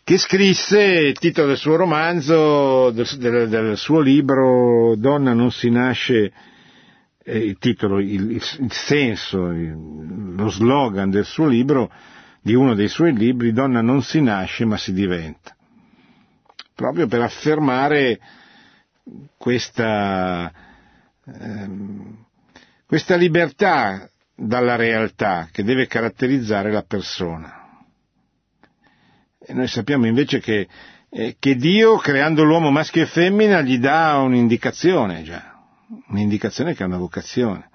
che 0.04 0.18
scrisse 0.18 0.82
il 0.82 1.20
titolo 1.20 1.48
del 1.48 1.58
suo 1.58 1.76
romanzo, 1.76 2.90
del, 2.92 3.08
del, 3.18 3.50
del 3.50 3.78
suo 3.78 4.00
libro 4.00 4.96
Donna 4.96 5.34
non 5.34 5.52
si 5.52 5.70
nasce, 5.70 6.32
eh, 7.24 7.38
il 7.38 7.58
titolo, 7.60 8.00
il, 8.00 8.32
il 8.32 8.72
senso, 8.72 9.50
il, 9.50 10.36
lo 10.36 10.50
slogan 10.50 11.12
del 11.12 11.26
suo 11.26 11.48
libro, 11.48 11.92
di 12.42 12.56
uno 12.56 12.74
dei 12.74 12.88
suoi 12.88 13.14
libri, 13.14 13.52
Donna 13.52 13.82
non 13.82 14.02
si 14.02 14.22
nasce 14.22 14.66
ma 14.66 14.78
si 14.78 14.94
diventa 14.94 15.58
proprio 16.80 17.08
per 17.08 17.20
affermare 17.20 18.18
questa, 19.38 20.50
ehm, 21.26 22.26
questa 22.88 23.16
libertà 23.18 24.10
dalla 24.34 24.78
realtà 24.78 25.50
che 25.52 25.66
deve 25.66 25.88
caratterizzare 25.88 26.72
la 26.72 26.84
persona. 26.84 27.84
E 29.42 29.54
noi 29.54 29.68
sappiamo 29.68 30.06
invece 30.08 30.40
che, 30.40 30.70
eh, 31.10 31.36
che 31.38 31.56
Dio, 31.58 31.98
creando 31.98 32.44
l'uomo 32.46 32.72
maschio 32.72 33.02
e 33.02 33.08
femmina, 33.08 33.60
gli 33.60 33.78
dà 33.78 34.16
un'indicazione 34.20 35.24
già, 35.24 35.60
un'indicazione 36.08 36.74
che 36.76 36.84
è 36.84 36.86
una 36.86 36.98
vocazione. 36.98 37.70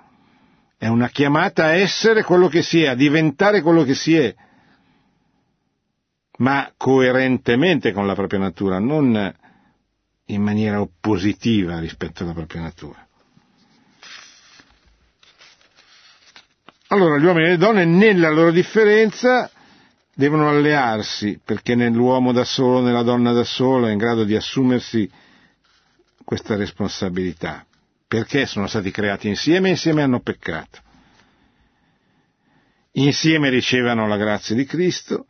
È 0.78 0.86
una 0.86 1.08
chiamata 1.08 1.64
a 1.64 1.74
essere 1.74 2.22
quello 2.22 2.48
che 2.48 2.62
si 2.62 2.82
è, 2.82 2.88
a 2.88 2.94
diventare 2.94 3.60
quello 3.60 3.82
che 3.82 3.94
si 3.94 4.16
è 4.16 4.34
ma 6.38 6.72
coerentemente 6.76 7.92
con 7.92 8.06
la 8.06 8.14
propria 8.14 8.40
natura, 8.40 8.78
non 8.78 9.34
in 10.26 10.42
maniera 10.42 10.80
oppositiva 10.80 11.78
rispetto 11.78 12.22
alla 12.22 12.32
propria 12.32 12.62
natura. 12.62 13.06
Allora 16.88 17.18
gli 17.18 17.24
uomini 17.24 17.46
e 17.46 17.50
le 17.50 17.56
donne 17.56 17.84
nella 17.84 18.30
loro 18.30 18.50
differenza 18.50 19.50
devono 20.14 20.48
allearsi 20.48 21.40
perché 21.44 21.74
nell'uomo 21.74 22.32
da 22.32 22.44
solo, 22.44 22.80
nella 22.80 23.02
donna 23.02 23.32
da 23.32 23.44
sola 23.44 23.88
è 23.88 23.92
in 23.92 23.98
grado 23.98 24.24
di 24.24 24.36
assumersi 24.36 25.10
questa 26.24 26.56
responsabilità, 26.56 27.66
perché 28.06 28.46
sono 28.46 28.66
stati 28.66 28.90
creati 28.90 29.28
insieme 29.28 29.68
e 29.68 29.72
insieme 29.72 30.02
hanno 30.02 30.20
peccato. 30.20 30.80
Insieme 32.92 33.50
ricevono 33.50 34.06
la 34.06 34.16
grazia 34.16 34.54
di 34.54 34.64
Cristo, 34.64 35.26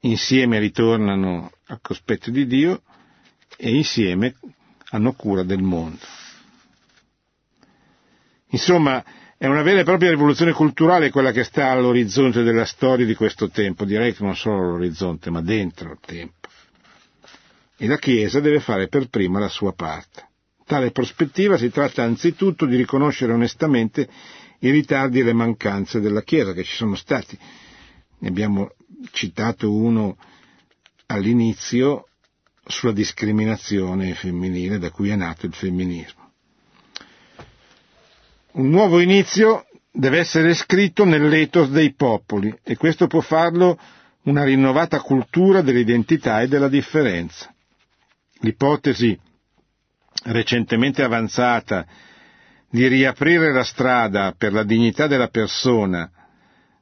insieme 0.00 0.58
ritornano 0.58 1.50
al 1.66 1.78
cospetto 1.80 2.30
di 2.30 2.46
Dio 2.46 2.82
e 3.56 3.74
insieme 3.74 4.34
hanno 4.90 5.12
cura 5.12 5.42
del 5.42 5.62
mondo. 5.62 5.98
Insomma, 8.52 9.04
è 9.36 9.46
una 9.46 9.62
vera 9.62 9.80
e 9.80 9.84
propria 9.84 10.10
rivoluzione 10.10 10.52
culturale 10.52 11.10
quella 11.10 11.32
che 11.32 11.44
sta 11.44 11.70
all'orizzonte 11.70 12.42
della 12.42 12.64
storia 12.64 13.06
di 13.06 13.14
questo 13.14 13.48
tempo, 13.48 13.84
direi 13.84 14.14
che 14.14 14.22
non 14.24 14.36
solo 14.36 14.58
all'orizzonte, 14.58 15.30
ma 15.30 15.40
dentro 15.40 15.92
il 15.92 15.98
tempo. 16.04 16.48
E 17.76 17.86
la 17.86 17.96
Chiesa 17.96 18.40
deve 18.40 18.60
fare 18.60 18.88
per 18.88 19.08
prima 19.08 19.38
la 19.38 19.48
sua 19.48 19.72
parte. 19.72 20.28
Tale 20.66 20.90
prospettiva 20.90 21.56
si 21.56 21.70
tratta 21.70 22.02
anzitutto 22.02 22.66
di 22.66 22.76
riconoscere 22.76 23.32
onestamente 23.32 24.08
i 24.58 24.70
ritardi 24.70 25.20
e 25.20 25.24
le 25.24 25.32
mancanze 25.32 26.00
della 26.00 26.22
Chiesa 26.22 26.52
che 26.52 26.62
ci 26.64 26.74
sono 26.74 26.94
stati. 26.94 27.38
Ne 28.18 28.28
abbiamo 28.28 28.72
citato 29.12 29.72
uno 29.72 30.16
all'inizio 31.06 32.08
sulla 32.66 32.92
discriminazione 32.92 34.14
femminile 34.14 34.78
da 34.78 34.90
cui 34.90 35.10
è 35.10 35.16
nato 35.16 35.46
il 35.46 35.54
femminismo. 35.54 36.30
Un 38.52 38.68
nuovo 38.68 39.00
inizio 39.00 39.66
deve 39.92 40.18
essere 40.18 40.54
scritto 40.54 41.04
nell'ethos 41.04 41.70
dei 41.70 41.92
popoli 41.94 42.56
e 42.62 42.76
questo 42.76 43.06
può 43.06 43.20
farlo 43.20 43.78
una 44.22 44.44
rinnovata 44.44 45.00
cultura 45.00 45.62
dell'identità 45.62 46.40
e 46.40 46.48
della 46.48 46.68
differenza. 46.68 47.52
L'ipotesi 48.40 49.18
recentemente 50.24 51.02
avanzata 51.02 51.86
di 52.68 52.86
riaprire 52.86 53.52
la 53.52 53.64
strada 53.64 54.34
per 54.36 54.52
la 54.52 54.62
dignità 54.64 55.06
della 55.06 55.28
persona 55.28 56.10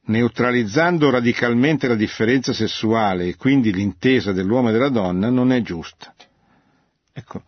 neutralizzando 0.09 1.11
radicalmente 1.11 1.87
la 1.87 1.95
differenza 1.95 2.53
sessuale 2.53 3.27
e 3.27 3.37
quindi 3.37 3.73
l'intesa 3.73 4.33
dell'uomo 4.33 4.71
e 4.71 4.73
della 4.73 4.89
donna, 4.89 5.29
non 5.29 5.53
è 5.53 5.61
giusta. 5.63 6.15
Ecco, 7.13 7.43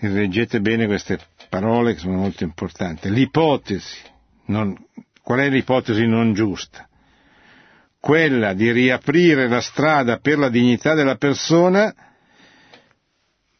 leggete 0.00 0.60
bene 0.60 0.86
queste 0.86 1.18
parole 1.48 1.94
che 1.94 2.00
sono 2.00 2.16
molto 2.18 2.44
importanti. 2.44 3.10
L'ipotesi, 3.10 3.98
non, 4.46 4.76
qual 5.22 5.40
è 5.40 5.48
l'ipotesi 5.48 6.06
non 6.06 6.34
giusta? 6.34 6.88
Quella 7.98 8.54
di 8.54 8.70
riaprire 8.70 9.48
la 9.48 9.60
strada 9.60 10.18
per 10.18 10.38
la 10.38 10.48
dignità 10.48 10.94
della 10.94 11.16
persona 11.16 11.92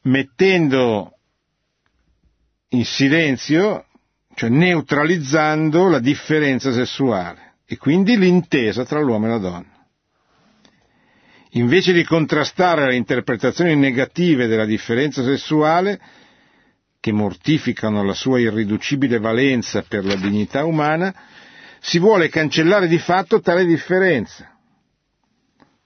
mettendo 0.03 1.15
in 2.69 2.85
silenzio, 2.85 3.87
cioè 4.35 4.49
neutralizzando 4.49 5.89
la 5.89 5.99
differenza 5.99 6.73
sessuale 6.73 7.50
e 7.73 7.77
quindi 7.77 8.19
l'intesa 8.19 8.85
tra 8.85 8.99
l'uomo 8.99 9.27
e 9.27 9.29
la 9.29 9.39
donna. 9.39 9.87
Invece 11.51 11.93
di 11.93 12.03
contrastare 12.03 12.87
le 12.87 12.97
interpretazioni 12.97 13.77
negative 13.77 14.49
della 14.49 14.65
differenza 14.65 15.23
sessuale, 15.23 16.01
che 16.99 17.13
mortificano 17.13 18.03
la 18.03 18.13
sua 18.13 18.41
irriducibile 18.41 19.21
valenza 19.21 19.83
per 19.83 20.05
la 20.05 20.17
dignità 20.17 20.65
umana, 20.65 21.15
si 21.79 22.01
vuole 22.01 22.29
cancellare 22.29 22.89
di 22.89 22.99
fatto 22.99 23.41
tale 23.41 23.65
differenza, 23.65 24.51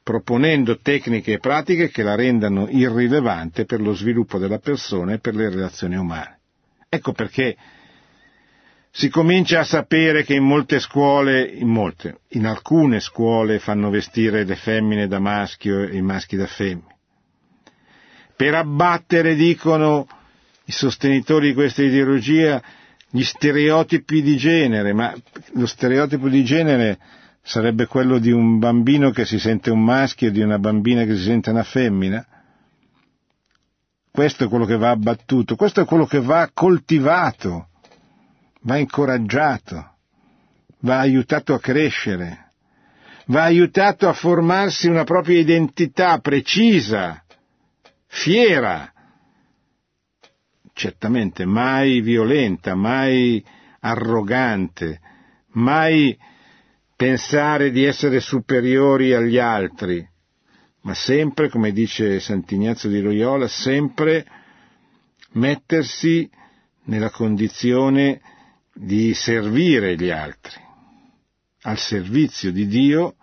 proponendo 0.03 0.79
tecniche 0.81 1.33
e 1.35 1.39
pratiche 1.39 1.91
che 1.91 2.03
la 2.03 2.15
rendano 2.15 2.67
irrilevante 2.71 3.67
per 3.67 3.83
lo 3.83 3.93
sviluppo 3.93 4.39
della 4.39 4.59
persona 4.59 5.13
e 5.13 5.19
per 5.19 5.35
le 5.35 5.51
relazioni 5.51 5.97
umane. 5.97 6.39
Ecco 6.89 7.13
perché 7.13 7.55
si 8.97 9.09
comincia 9.09 9.59
a 9.59 9.65
sapere 9.65 10.23
che 10.23 10.35
in 10.35 10.45
molte 10.45 10.79
scuole, 10.79 11.45
in 11.45 11.67
molte, 11.67 12.21
in 12.29 12.47
alcune 12.47 13.01
scuole 13.01 13.59
fanno 13.59 13.91
vestire 13.91 14.45
le 14.45 14.55
femmine 14.55 15.09
da 15.09 15.19
maschio 15.19 15.81
e 15.81 15.97
i 15.97 16.01
maschi 16.01 16.37
da 16.37 16.47
femmine. 16.47 16.95
Per 18.37 18.55
abbattere, 18.55 19.35
dicono 19.35 20.07
i 20.67 20.71
sostenitori 20.71 21.49
di 21.49 21.55
questa 21.55 21.83
ideologia, 21.83 22.63
gli 23.11 23.25
stereotipi 23.25 24.23
di 24.23 24.37
genere, 24.37 24.93
ma 24.93 25.13
lo 25.55 25.67
stereotipo 25.67 26.29
di 26.29 26.45
genere 26.45 26.99
sarebbe 27.43 27.87
quello 27.87 28.19
di 28.19 28.31
un 28.31 28.61
bambino 28.61 29.11
che 29.11 29.25
si 29.25 29.41
sente 29.41 29.73
un 29.73 29.83
maschio 29.83 30.29
e 30.29 30.31
di 30.31 30.41
una 30.41 30.61
bambina 30.61 31.03
che 31.03 31.17
si 31.17 31.25
sente 31.25 31.51
una 31.51 31.65
femmina? 31.65 32.25
Questo 34.13 34.45
è 34.45 34.49
quello 34.49 34.67
che 34.67 34.77
va 34.77 34.91
abbattuto, 34.91 35.57
questo 35.57 35.81
è 35.81 35.85
quello 35.85 36.07
che 36.07 36.21
va 36.21 36.49
coltivato 36.55 37.71
va 38.65 38.77
incoraggiato, 38.77 39.97
va 40.81 40.99
aiutato 40.99 41.55
a 41.55 41.61
crescere, 41.61 42.53
va 43.27 43.43
aiutato 43.43 44.09
a 44.09 44.13
formarsi 44.13 44.89
una 44.89 45.05
propria 45.05 45.39
identità 45.39 46.19
precisa, 46.19 47.25
fiera, 48.07 48.93
certamente 50.73 51.45
mai 51.45 52.01
violenta, 52.01 52.75
mai 52.75 53.45
arrogante, 53.81 55.01
mai 55.53 56.17
pensare 56.97 57.71
di 57.71 57.85
essere 57.85 58.21
superiori 58.21 59.13
agli 59.13 59.39
altri, 59.39 60.07
ma 60.83 60.95
sempre, 60.95 61.49
come 61.49 61.73
dice 61.73 62.21
Sant'Ignazio 62.21 62.89
di 62.89 63.01
Loyola, 63.01 63.49
sempre 63.49 64.27
mettersi 65.33 66.29
nella 66.85 67.11
condizione 67.11 68.21
di 68.75 69.15
servire 69.15 69.97
gli 69.97 70.11
altri, 70.11 70.61
al 71.63 71.79
servizio 71.79 72.51
di 72.51 72.67
Dio, 72.67 73.15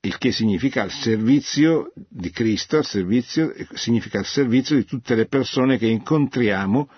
il 0.00 0.16
che 0.18 0.30
significa 0.30 0.82
al 0.82 0.90
servizio 0.92 1.92
di 1.94 2.30
Cristo, 2.30 2.76
al 2.76 2.84
servizio, 2.84 3.52
significa 3.72 4.18
al 4.18 4.26
servizio 4.26 4.76
di 4.76 4.84
tutte 4.84 5.14
le 5.14 5.26
persone 5.26 5.78
che 5.78 5.86
incontriamo 5.86 6.88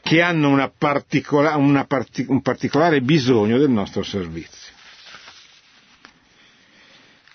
che 0.00 0.20
hanno 0.20 0.50
una 0.50 0.68
particola, 0.68 1.56
una 1.56 1.86
partic- 1.86 2.28
un 2.28 2.42
particolare 2.42 3.00
bisogno 3.00 3.56
del 3.56 3.70
nostro 3.70 4.02
servizio. 4.02 4.72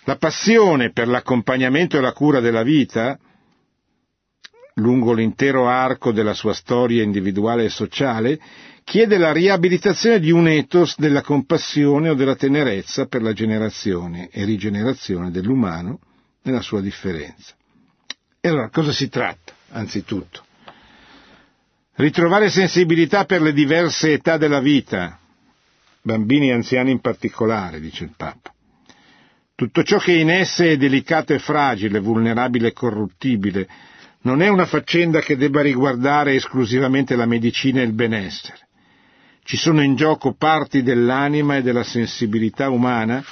La 0.03 0.17
passione 0.17 0.91
per 0.91 1.07
l'accompagnamento 1.07 1.97
e 1.97 2.01
la 2.01 2.13
cura 2.13 2.39
della 2.39 2.63
vita, 2.63 3.17
lungo 4.75 5.13
l'intero 5.13 5.67
arco 5.67 6.11
della 6.11 6.33
sua 6.33 6.53
storia 6.53 7.01
individuale 7.03 7.65
e 7.65 7.69
sociale, 7.69 8.39
chiede 8.89 9.19
la 9.19 9.31
riabilitazione 9.31 10.19
di 10.19 10.31
un 10.31 10.47
ethos 10.47 10.97
della 10.97 11.21
compassione 11.21 12.09
o 12.09 12.15
della 12.15 12.35
tenerezza 12.35 13.05
per 13.05 13.21
la 13.21 13.33
generazione 13.33 14.29
e 14.31 14.43
rigenerazione 14.45 15.29
dell'umano 15.29 15.99
nella 16.41 16.61
sua 16.61 16.81
differenza. 16.81 17.53
E 18.41 18.49
allora 18.49 18.69
cosa 18.69 18.91
si 18.91 19.07
tratta, 19.07 19.53
anzitutto? 19.73 20.43
Ritrovare 21.97 22.49
sensibilità 22.49 23.25
per 23.25 23.43
le 23.43 23.53
diverse 23.53 24.11
età 24.13 24.37
della 24.37 24.59
vita, 24.59 25.19
bambini 26.01 26.49
e 26.49 26.53
anziani 26.53 26.89
in 26.89 26.99
particolare, 26.99 27.79
dice 27.79 28.05
il 28.05 28.13
Papa. 28.17 28.51
Tutto 29.53 29.83
ciò 29.83 29.99
che 29.99 30.13
in 30.13 30.31
esse 30.31 30.71
è 30.71 30.77
delicato 30.77 31.31
e 31.33 31.37
fragile, 31.37 31.99
vulnerabile 31.99 32.69
e 32.69 32.73
corruttibile, 32.73 33.67
non 34.21 34.41
è 34.41 34.47
una 34.47 34.65
faccenda 34.65 35.19
che 35.19 35.37
debba 35.37 35.61
riguardare 35.61 36.33
esclusivamente 36.33 37.15
la 37.15 37.27
medicina 37.27 37.81
e 37.81 37.83
il 37.83 37.93
benessere. 37.93 38.67
Ci 39.49 39.57
sono 39.57 39.81
in 39.81 39.95
gioco 39.95 40.33
parti 40.33 40.83
dell'anima 40.83 41.55
e 41.57 41.63
della 41.63 41.81
sensibilità 41.81 42.69
umana 42.69 43.23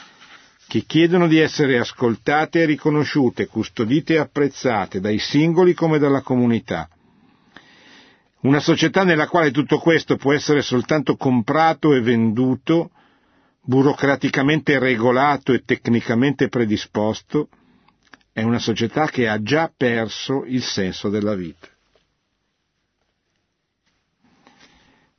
che 0.68 0.80
chiedono 0.82 1.28
di 1.28 1.38
essere 1.38 1.78
ascoltate 1.78 2.62
e 2.62 2.66
riconosciute, 2.66 3.46
custodite 3.46 4.16
e 4.16 4.18
apprezzate 4.18 5.00
dai 5.00 5.20
singoli 5.20 5.76
come 5.76 6.00
dalla 6.00 6.22
comunità. 6.22 6.90
Una 8.42 8.60
società 8.60 9.04
nella 9.04 9.28
quale 9.28 9.52
tutto 9.52 9.78
questo 9.78 10.16
può 10.16 10.34
essere 10.34 10.64
soltanto 10.64 11.18
comprato 11.18 11.94
e 11.94 12.02
venduto, 12.02 12.90
burocraticamente 13.62 14.80
regolato 14.80 15.54
e 15.54 15.62
tecnicamente 15.66 16.48
predisposto, 16.48 17.48
è 18.34 18.42
una 18.42 18.58
società 18.58 19.06
che 19.06 19.28
ha 19.28 19.40
già 19.44 19.72
perso 19.78 20.46
il 20.48 20.64
senso 20.64 21.10
della 21.10 21.36
vita. 21.36 21.68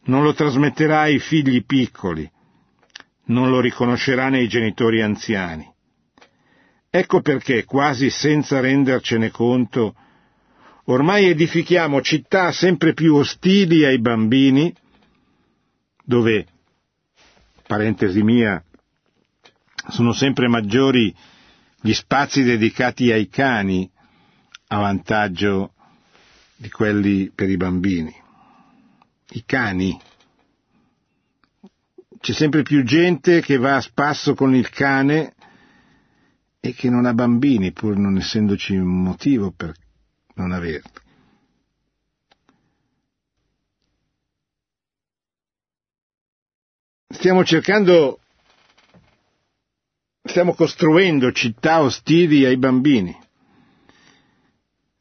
Non 0.09 0.23
lo 0.23 0.33
trasmetterà 0.35 1.01
ai 1.01 1.19
figli 1.19 1.65
piccoli, 1.65 2.31
non 3.27 3.51
lo 3.51 3.61
riconoscerà 3.61 4.29
nei 4.29 4.49
genitori 4.49 5.03
anziani. 5.03 5.71
Ecco 6.91 7.21
perché, 7.21 7.65
quasi 7.65 8.09
senza 8.11 8.61
rendercene 8.61 9.31
conto, 9.31 9.95
ormai 10.85 11.27
edifichiamo 11.27 12.01
città 12.01 12.53
sempre 12.53 12.95
più 12.95 13.17
ostili 13.17 13.85
ai 13.85 14.01
bambini, 14.01 14.75
dove, 16.03 16.47
parentesi 17.67 18.23
mia, 18.23 18.63
sono 19.91 20.13
sempre 20.13 20.49
maggiori 20.49 21.15
gli 21.81 21.93
spazi 21.93 22.43
dedicati 22.43 23.13
ai 23.13 23.29
cani 23.29 23.89
a 24.69 24.79
vantaggio 24.79 25.75
di 26.57 26.71
quelli 26.71 27.31
per 27.35 27.51
i 27.51 27.57
bambini 27.57 28.18
i 29.31 29.45
cani. 29.45 29.99
C'è 32.21 32.33
sempre 32.33 32.63
più 32.63 32.83
gente 32.83 33.41
che 33.41 33.57
va 33.57 33.77
a 33.77 33.81
spasso 33.81 34.35
con 34.35 34.55
il 34.55 34.69
cane 34.71 35.35
e 36.61 36.73
che 36.75 36.91
non 36.91 37.07
ha 37.07 37.15
bambini, 37.15 37.73
pur 37.73 37.97
non 37.97 38.17
essendoci 38.17 38.75
un 38.75 39.03
motivo 39.03 39.53
per 39.53 39.73
non 40.35 40.53
averli. 40.53 41.07
Stiamo 47.11 47.45
cercando, 47.45 48.21
stiamo 50.23 50.55
costruendo 50.55 51.33
città 51.33 51.81
ostili 51.81 52.45
ai 52.45 52.57
bambini. 52.59 53.17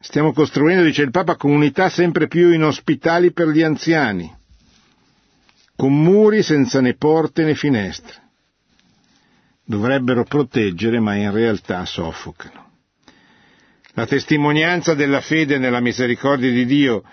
Stiamo 0.08 0.32
costruendo, 0.32 0.84
dice 0.84 1.02
il 1.02 1.12
Papa, 1.12 1.36
comunità 1.36 1.90
sempre 1.90 2.30
più 2.30 2.54
inospitali 2.54 3.34
per 3.34 3.50
gli 3.50 3.62
anziani, 3.62 4.34
con 5.76 6.02
muri 6.02 6.44
senza 6.44 6.80
né 6.80 6.94
porte 6.94 7.44
né 7.44 7.56
finestre. 7.56 8.16
Dovrebbero 9.66 10.24
proteggere, 10.24 11.02
ma 11.02 11.16
in 11.16 11.34
realtà 11.34 11.84
soffocano. 11.86 12.70
La 13.96 14.06
testimonianza 14.06 14.94
della 14.94 15.20
fede 15.20 15.58
nella 15.58 15.82
misericordia 15.82 16.52
di 16.52 16.66
Dio 16.66 17.04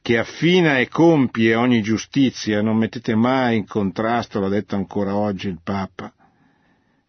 che 0.00 0.16
affina 0.16 0.78
e 0.78 0.86
compie 0.86 1.56
ogni 1.56 1.82
giustizia, 1.82 2.62
non 2.62 2.76
mettete 2.76 3.16
mai 3.16 3.56
in 3.56 3.66
contrasto, 3.66 4.38
l'ha 4.38 4.48
detto 4.48 4.76
ancora 4.76 5.16
oggi 5.16 5.48
il 5.48 5.58
Papa, 5.64 6.14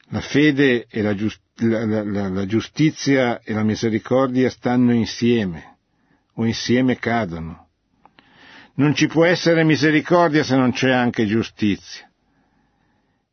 la 0.09 0.21
fede 0.21 0.87
e 0.89 1.03
la, 1.03 1.13
giustizia 1.13 1.45
la, 1.59 2.03
la, 2.03 2.29
la 2.29 2.45
giustizia 2.45 3.41
e 3.41 3.53
la 3.53 3.63
misericordia 3.63 4.49
stanno 4.49 4.93
insieme 4.93 5.77
o 6.33 6.45
insieme 6.45 6.97
cadono. 6.97 7.69
Non 8.75 8.93
ci 8.93 9.07
può 9.07 9.25
essere 9.25 9.63
misericordia 9.63 10.43
se 10.43 10.55
non 10.55 10.71
c'è 10.71 10.91
anche 10.91 11.25
giustizia 11.25 12.09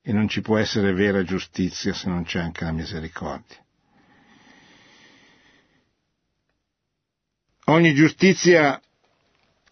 e 0.02 0.12
non 0.12 0.28
ci 0.28 0.40
può 0.40 0.56
essere 0.56 0.92
vera 0.92 1.22
giustizia 1.22 1.92
se 1.92 2.08
non 2.08 2.24
c'è 2.24 2.40
anche 2.40 2.64
la 2.64 2.72
misericordia. 2.72 3.56
Ogni 7.66 7.94
giustizia, 7.94 8.80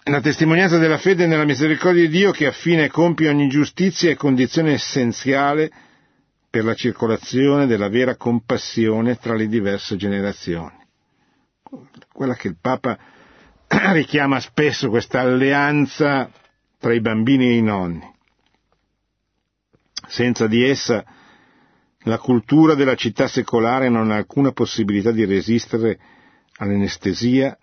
la 0.04 0.20
testimonianza 0.20 0.78
della 0.78 0.96
fede 0.98 1.26
nella 1.26 1.44
misericordia 1.44 2.02
di 2.02 2.08
Dio 2.08 2.30
che 2.32 2.46
affina 2.46 2.82
e 2.84 2.88
compie 2.88 3.28
ogni 3.28 3.48
giustizia 3.48 4.10
è 4.10 4.14
condizione 4.14 4.72
essenziale 4.72 5.70
per 6.52 6.64
la 6.64 6.74
circolazione 6.74 7.64
della 7.64 7.88
vera 7.88 8.16
compassione 8.16 9.16
tra 9.16 9.34
le 9.34 9.48
diverse 9.48 9.96
generazioni. 9.96 10.76
Quella 12.12 12.34
che 12.34 12.48
il 12.48 12.58
Papa 12.60 12.98
richiama 13.94 14.38
spesso, 14.38 14.90
questa 14.90 15.20
alleanza 15.20 16.30
tra 16.78 16.92
i 16.92 17.00
bambini 17.00 17.46
e 17.46 17.56
i 17.56 17.62
nonni. 17.62 18.06
Senza 20.06 20.46
di 20.46 20.62
essa 20.62 21.02
la 22.00 22.18
cultura 22.18 22.74
della 22.74 22.96
città 22.96 23.28
secolare 23.28 23.88
non 23.88 24.10
ha 24.10 24.16
alcuna 24.16 24.52
possibilità 24.52 25.10
di 25.10 25.24
resistere 25.24 25.98
all'anestesia 26.56 27.56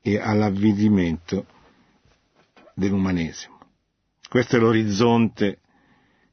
e 0.00 0.18
all'avvidimento 0.18 1.44
dell'umanesimo. 2.72 3.58
Questo 4.26 4.56
è 4.56 4.58
l'orizzonte 4.58 5.58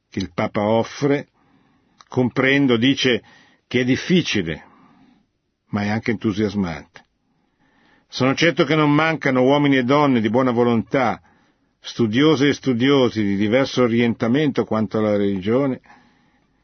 che 0.09 0.19
il 0.19 0.31
Papa 0.33 0.61
offre 0.61 1.31
comprendo, 2.07 2.77
dice, 2.77 3.23
che 3.67 3.81
è 3.81 3.83
difficile, 3.83 4.63
ma 5.69 5.83
è 5.83 5.89
anche 5.89 6.11
entusiasmante. 6.11 7.05
Sono 8.07 8.33
certo 8.35 8.63
che 8.63 8.75
non 8.75 8.93
mancano 8.93 9.43
uomini 9.43 9.77
e 9.77 9.83
donne 9.83 10.21
di 10.21 10.29
buona 10.29 10.51
volontà, 10.51 11.21
studiose 11.79 12.47
e 12.47 12.53
studiosi 12.53 13.21
di 13.21 13.35
diverso 13.35 13.83
orientamento 13.83 14.63
quanto 14.63 14.97
alla 14.97 15.17
religione, 15.17 15.81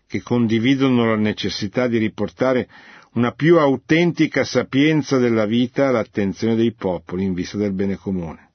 che 0.07 0.21
condividono 0.21 1.05
la 1.05 1.17
necessità 1.17 1.87
di 1.87 1.97
riportare 1.97 2.69
una 3.13 3.31
più 3.31 3.57
autentica 3.57 4.43
sapienza 4.43 5.17
della 5.17 5.45
vita 5.45 5.89
all'attenzione 5.89 6.55
dei 6.55 6.73
popoli 6.73 7.23
in 7.23 7.33
vista 7.33 7.57
del 7.57 7.73
bene 7.73 7.95
comune. 7.95 8.51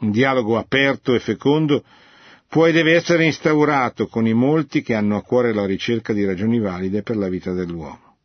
Un 0.00 0.10
dialogo 0.10 0.58
aperto 0.58 1.14
e 1.14 1.20
fecondo 1.20 1.84
e 2.54 2.72
deve 2.72 2.94
essere 2.94 3.24
instaurato 3.24 4.08
con 4.08 4.26
i 4.26 4.34
molti 4.34 4.82
che 4.82 4.94
hanno 4.94 5.16
a 5.16 5.22
cuore 5.22 5.54
la 5.54 5.64
ricerca 5.64 6.12
di 6.12 6.24
ragioni 6.24 6.58
valide 6.60 7.02
per 7.02 7.16
la 7.16 7.28
vita 7.28 7.52
dell'uomo. 7.52 8.16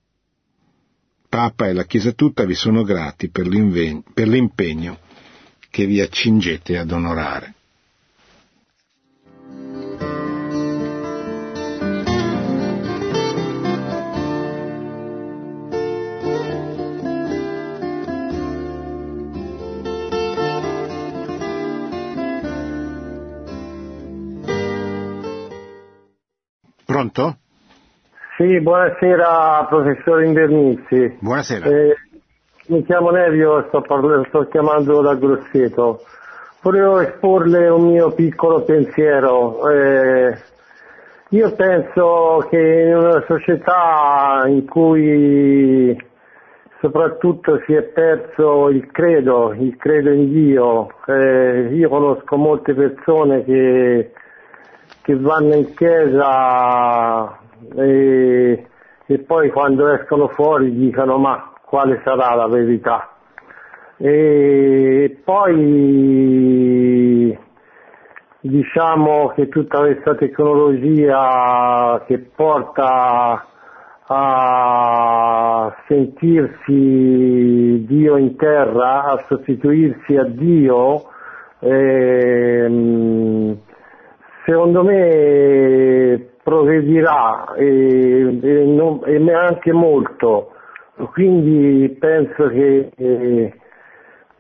Papa 1.30 1.68
e 1.68 1.74
la 1.74 1.86
Chiesa 1.86 2.12
tutta 2.12 2.44
vi 2.46 2.54
sono 2.54 2.84
grati 2.84 3.30
per, 3.30 3.48
per 4.14 4.28
l'impegno 4.28 5.00
che 5.70 5.86
vi 5.86 6.02
accingete 6.02 6.78
ad 6.78 6.92
onorare. 6.92 7.54
Pronto? 27.08 27.38
Sì, 28.38 28.60
buonasera 28.62 29.66
professor 29.70 30.24
Invernizzi. 30.24 31.18
Buonasera. 31.20 31.66
Eh, 31.66 31.96
mi 32.68 32.84
chiamo 32.84 33.10
Nevio, 33.10 33.66
sto, 33.68 33.82
parlo, 33.82 34.24
sto 34.28 34.48
chiamando 34.48 35.02
da 35.02 35.16
Grosseto. 35.16 36.02
Volevo 36.62 37.00
esporle 37.00 37.70
un 37.70 37.92
mio 37.92 38.12
piccolo 38.12 38.64
pensiero. 38.64 39.70
Eh, 39.70 40.38
io 41.30 41.56
penso 41.56 42.46
che 42.50 42.58
in 42.58 42.96
una 42.96 43.24
società 43.26 44.44
in 44.46 44.66
cui 44.68 45.98
soprattutto 46.80 47.62
si 47.66 47.74
è 47.74 47.84
perso 47.84 48.70
il 48.70 48.92
credo, 48.92 49.54
il 49.54 49.78
credo 49.78 50.12
in 50.12 50.32
Dio, 50.32 50.90
eh, 51.08 51.70
io 51.74 51.90
conosco 51.90 52.36
molte 52.36 52.74
persone 52.74 53.44
che 53.44 54.12
che 55.08 55.16
vanno 55.16 55.56
in 55.56 55.74
chiesa 55.74 57.40
e, 57.78 58.68
e 59.06 59.20
poi 59.20 59.50
quando 59.52 59.88
escono 59.94 60.28
fuori 60.28 60.76
dicono 60.76 61.18
ma 61.18 61.54
quale 61.64 62.02
sarà 62.04 62.36
la 62.36 62.48
verità. 62.48 63.12
E 63.96 65.22
poi 65.24 66.20
diciamo 68.42 69.30
che 69.30 69.48
tutta 69.48 69.80
questa 69.80 70.14
tecnologia 70.16 72.04
che 72.06 72.20
porta 72.36 73.46
a 74.10 75.74
sentirsi 75.88 77.86
Dio 77.88 78.18
in 78.18 78.36
terra, 78.36 79.06
a 79.06 79.24
sostituirsi 79.26 80.18
a 80.18 80.26
Dio, 80.26 81.06
ehm, 81.60 83.58
secondo 84.48 84.82
me 84.82 86.26
progredirà 86.42 87.54
e, 87.56 88.40
e, 88.42 88.64
non, 88.64 89.02
e 89.06 89.34
anche 89.34 89.74
molto, 89.74 90.54
quindi 91.12 91.90
penso 92.00 92.48
che 92.48 92.90
eh, 92.96 93.54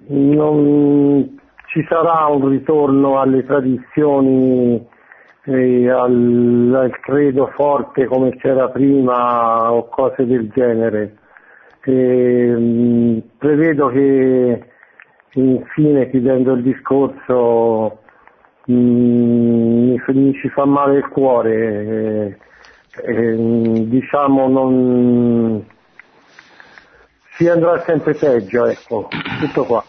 non 0.07 1.37
ci 1.65 1.85
sarà 1.89 2.25
un 2.27 2.47
ritorno 2.47 3.19
alle 3.19 3.45
tradizioni, 3.45 4.87
eh, 5.43 5.89
al, 5.89 6.73
al, 6.73 6.99
credo 7.01 7.47
forte 7.47 8.05
come 8.05 8.33
c'era 8.37 8.69
prima 8.69 9.73
o 9.73 9.89
cose 9.89 10.25
del 10.25 10.49
genere. 10.51 11.17
E, 11.83 13.23
prevedo 13.37 13.87
che 13.87 14.63
infine 15.33 16.09
chiudendo 16.09 16.53
il 16.53 16.63
discorso 16.63 18.05
Mm, 18.69 19.95
mi, 20.07 20.33
ci 20.33 20.49
fa 20.49 20.65
male 20.65 20.97
il 20.97 21.07
cuore, 21.07 22.37
eh, 23.05 23.11
eh, 23.11 23.87
diciamo 23.87 24.47
non 24.49 25.65
si 27.37 27.47
andrà 27.47 27.81
sempre 27.85 28.13
peggio, 28.15 28.65
ecco, 28.65 29.07
tutto 29.39 29.63
qua. 29.63 29.85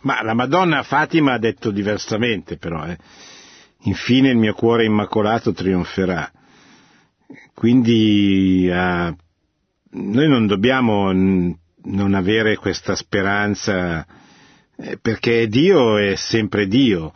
Ma 0.00 0.22
la 0.22 0.34
Madonna 0.34 0.82
Fatima 0.82 1.34
ha 1.34 1.38
detto 1.38 1.70
diversamente 1.70 2.56
però, 2.56 2.86
eh. 2.86 2.96
infine 3.82 4.30
il 4.30 4.36
mio 4.36 4.54
cuore 4.54 4.84
immacolato 4.84 5.52
trionferà. 5.52 6.30
Quindi 7.54 8.68
eh, 8.68 9.16
noi 9.90 10.28
non 10.28 10.46
dobbiamo 10.46 11.12
non 11.12 12.14
avere 12.14 12.56
questa 12.56 12.94
speranza 12.94 14.06
perché 15.00 15.48
Dio 15.48 15.96
è 15.96 16.14
sempre 16.14 16.68
Dio, 16.68 17.10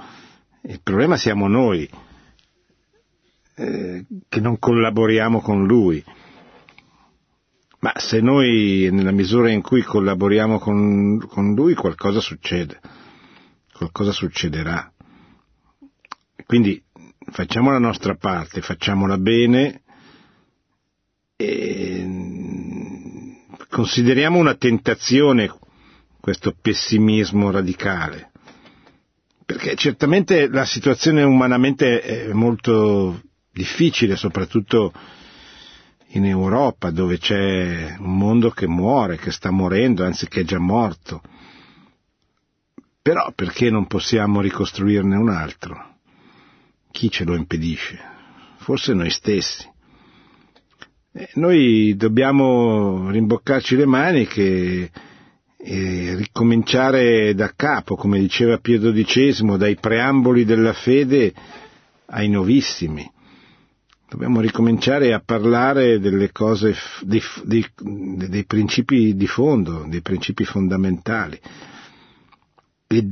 il 0.62 0.80
problema 0.82 1.16
siamo 1.16 1.46
noi 1.46 1.88
eh, 3.54 4.04
che 4.28 4.40
non 4.40 4.58
collaboriamo 4.58 5.40
con 5.40 5.64
Lui. 5.64 6.04
Ma 7.78 7.92
se 7.96 8.20
noi, 8.20 8.88
nella 8.90 9.12
misura 9.12 9.50
in 9.50 9.60
cui 9.60 9.82
collaboriamo 9.82 10.58
con, 10.58 11.18
con 11.26 11.54
Lui, 11.54 11.74
qualcosa 11.74 12.20
succede, 12.20 12.80
qualcosa 13.72 14.10
succederà. 14.12 14.92
Quindi 16.44 16.82
facciamo 17.30 17.70
la 17.70 17.78
nostra 17.78 18.16
parte, 18.16 18.60
facciamola 18.60 19.18
bene 19.18 19.82
e 21.36 22.06
consideriamo 23.68 24.38
una 24.38 24.54
tentazione 24.54 25.52
questo 26.22 26.54
pessimismo 26.62 27.50
radicale. 27.50 28.30
Perché 29.44 29.74
certamente 29.74 30.46
la 30.48 30.64
situazione 30.64 31.24
umanamente 31.24 32.00
è 32.00 32.32
molto 32.32 33.20
difficile, 33.50 34.14
soprattutto 34.14 34.92
in 36.10 36.24
Europa, 36.24 36.92
dove 36.92 37.18
c'è 37.18 37.96
un 37.98 38.16
mondo 38.16 38.50
che 38.50 38.68
muore, 38.68 39.16
che 39.18 39.32
sta 39.32 39.50
morendo, 39.50 40.04
anzi 40.04 40.28
che 40.28 40.42
è 40.42 40.44
già 40.44 40.60
morto. 40.60 41.22
Però 43.02 43.32
perché 43.34 43.68
non 43.68 43.88
possiamo 43.88 44.40
ricostruirne 44.40 45.16
un 45.16 45.28
altro? 45.28 45.96
Chi 46.92 47.10
ce 47.10 47.24
lo 47.24 47.34
impedisce? 47.34 47.98
Forse 48.58 48.94
noi 48.94 49.10
stessi. 49.10 49.68
E 51.14 51.30
noi 51.34 51.96
dobbiamo 51.96 53.10
rimboccarci 53.10 53.74
le 53.74 53.86
maniche 53.86 54.90
e 55.64 56.14
ricominciare 56.16 57.34
da 57.34 57.52
capo, 57.54 57.94
come 57.94 58.18
diceva 58.18 58.58
Pio 58.58 58.80
XII, 58.80 59.56
dai 59.56 59.76
preamboli 59.76 60.44
della 60.44 60.72
fede 60.72 61.32
ai 62.06 62.28
novissimi. 62.28 63.08
Dobbiamo 64.08 64.40
ricominciare 64.40 65.12
a 65.14 65.22
parlare 65.24 66.00
delle 66.00 66.32
cose, 66.32 66.74
dei, 67.02 67.22
dei, 67.44 67.64
dei 68.28 68.44
principi 68.44 69.14
di 69.14 69.26
fondo, 69.28 69.86
dei 69.88 70.02
principi 70.02 70.44
fondamentali 70.44 71.40
e, 72.88 73.08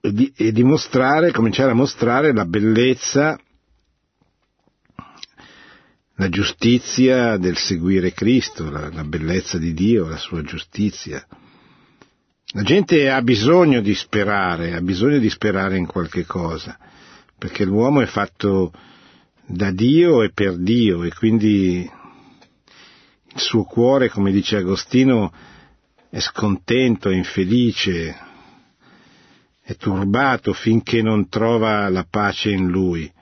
e, 0.00 0.32
e 0.34 0.52
dimostrare, 0.52 1.32
cominciare 1.32 1.70
a 1.70 1.74
mostrare 1.74 2.32
la 2.32 2.46
bellezza 2.46 3.38
la 6.16 6.28
giustizia 6.30 7.36
del 7.36 7.56
seguire 7.56 8.12
Cristo, 8.12 8.68
la, 8.70 8.90
la, 8.92 9.04
bellezza 9.04 9.56
di 9.56 9.72
Dio, 9.72 10.08
la 10.08 10.16
sua 10.16 10.42
giustizia. 10.42 11.24
La 12.52 12.62
gente 12.62 13.10
ha 13.10 13.20
bisogno 13.20 13.82
di 13.82 13.94
sperare, 13.94 14.74
ha 14.74 14.80
bisogno 14.80 15.18
di 15.18 15.28
sperare 15.28 15.76
in 15.76 15.84
qualche 15.84 16.24
cosa, 16.24 16.78
perché 17.36 17.66
l'uomo 17.66 18.00
è 18.00 18.06
fatto 18.06 18.72
da 19.44 19.70
Dio 19.70 20.22
e 20.22 20.30
per 20.32 20.56
Dio 20.56 21.02
e 21.02 21.12
quindi 21.12 21.80
il 23.34 23.40
suo 23.40 23.64
cuore, 23.64 24.08
come 24.08 24.32
dice 24.32 24.56
Agostino, 24.56 25.30
è 26.08 26.20
scontento, 26.20 27.10
è 27.10 27.14
infelice, 27.14 28.16
è 29.62 29.76
turbato 29.76 30.54
finché 30.54 31.02
non 31.02 31.28
trova 31.28 31.86
la 31.90 32.06
pace 32.08 32.50
in 32.50 32.68
lui. 32.68 33.12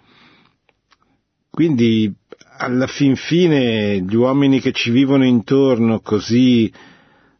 Quindi 1.51 2.14
alla 2.59 2.87
fin 2.87 3.16
fine 3.16 4.01
gli 4.03 4.14
uomini 4.14 4.61
che 4.61 4.70
ci 4.70 4.93
vivono 4.93 5.24
intorno 5.24 5.99
così 5.99 6.72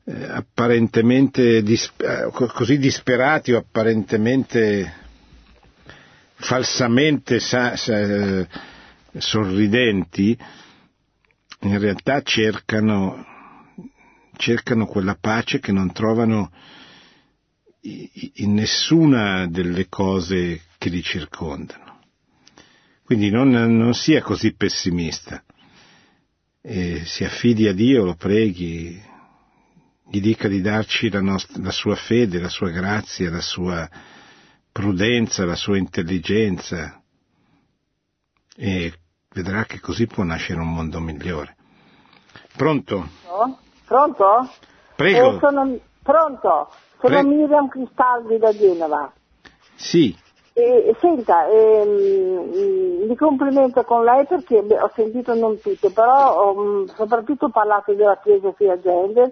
eh, 0.09 0.25
apparentemente 0.25 1.63
disp- 1.63 2.01
eh, 2.01 2.31
così 2.31 2.79
disperati 2.79 3.53
o 3.53 3.59
apparentemente 3.59 5.05
falsamente 6.35 7.41
sa- 7.41 7.77
sa- 7.77 8.47
sorridenti, 9.19 10.39
in 11.63 11.79
realtà 11.79 12.23
cercano, 12.23 13.25
cercano 14.37 14.87
quella 14.87 15.17
pace 15.19 15.59
che 15.59 15.73
non 15.73 15.93
trovano 15.93 16.53
in 17.81 18.55
nessuna 18.55 19.47
delle 19.49 19.89
cose 19.89 20.61
che 20.79 20.89
li 20.89 21.03
circondano. 21.03 22.01
Quindi 23.05 23.31
non, 23.31 23.51
non 23.51 23.95
sia 23.95 24.21
così 24.21 24.55
pessimista. 24.55 25.43
E 26.61 27.03
si 27.05 27.25
affidi 27.25 27.69
a 27.69 27.73
Dio, 27.73 28.05
lo 28.05 28.15
preghi, 28.17 29.01
gli 30.09 30.21
dica 30.21 30.47
di 30.49 30.61
darci 30.61 31.11
la, 31.11 31.21
nostra, 31.21 31.63
la 31.63 31.71
sua 31.71 31.97
fede, 31.97 32.39
la 32.41 32.49
sua 32.49 32.71
grazia, 32.71 33.31
la 33.31 33.41
sua 33.41 33.89
prudenza, 34.71 35.45
la 35.45 35.57
sua 35.57 35.77
intelligenza 35.79 37.01
e 38.57 38.93
vedrà 39.33 39.65
che 39.65 39.81
così 39.81 40.07
può 40.07 40.23
nascere 40.23 40.61
un 40.61 40.73
mondo 40.73 41.01
migliore. 41.01 41.57
Pronto? 42.57 43.09
Pronto? 43.87 44.51
Prego. 44.95 45.37
Eh, 45.37 45.39
sono, 45.41 45.79
pronto? 46.03 46.71
Sono 47.01 47.21
Pre- 47.21 47.23
Miriam 47.25 47.69
Cristaldi 47.69 48.39
da 48.39 48.53
Genova. 48.53 49.13
Sì, 49.75 50.17
E, 50.59 50.97
senta, 51.01 51.47
ehm, 51.49 53.07
mi 53.07 53.15
complimento 53.17 53.85
con 53.85 54.05
lei 54.05 54.25
perché 54.25 54.63
beh, 54.63 54.81
ho 54.81 54.91
sentito 54.95 55.35
non 55.35 55.61
tutto, 55.61 55.91
però 55.91 56.33
ho 56.35 56.55
mh, 56.55 56.95
soprattutto 56.95 57.51
parlato 57.51 57.93
della 57.93 58.19
Chiesa 58.23 58.51
Fia 58.53 58.81
Gender 58.81 59.31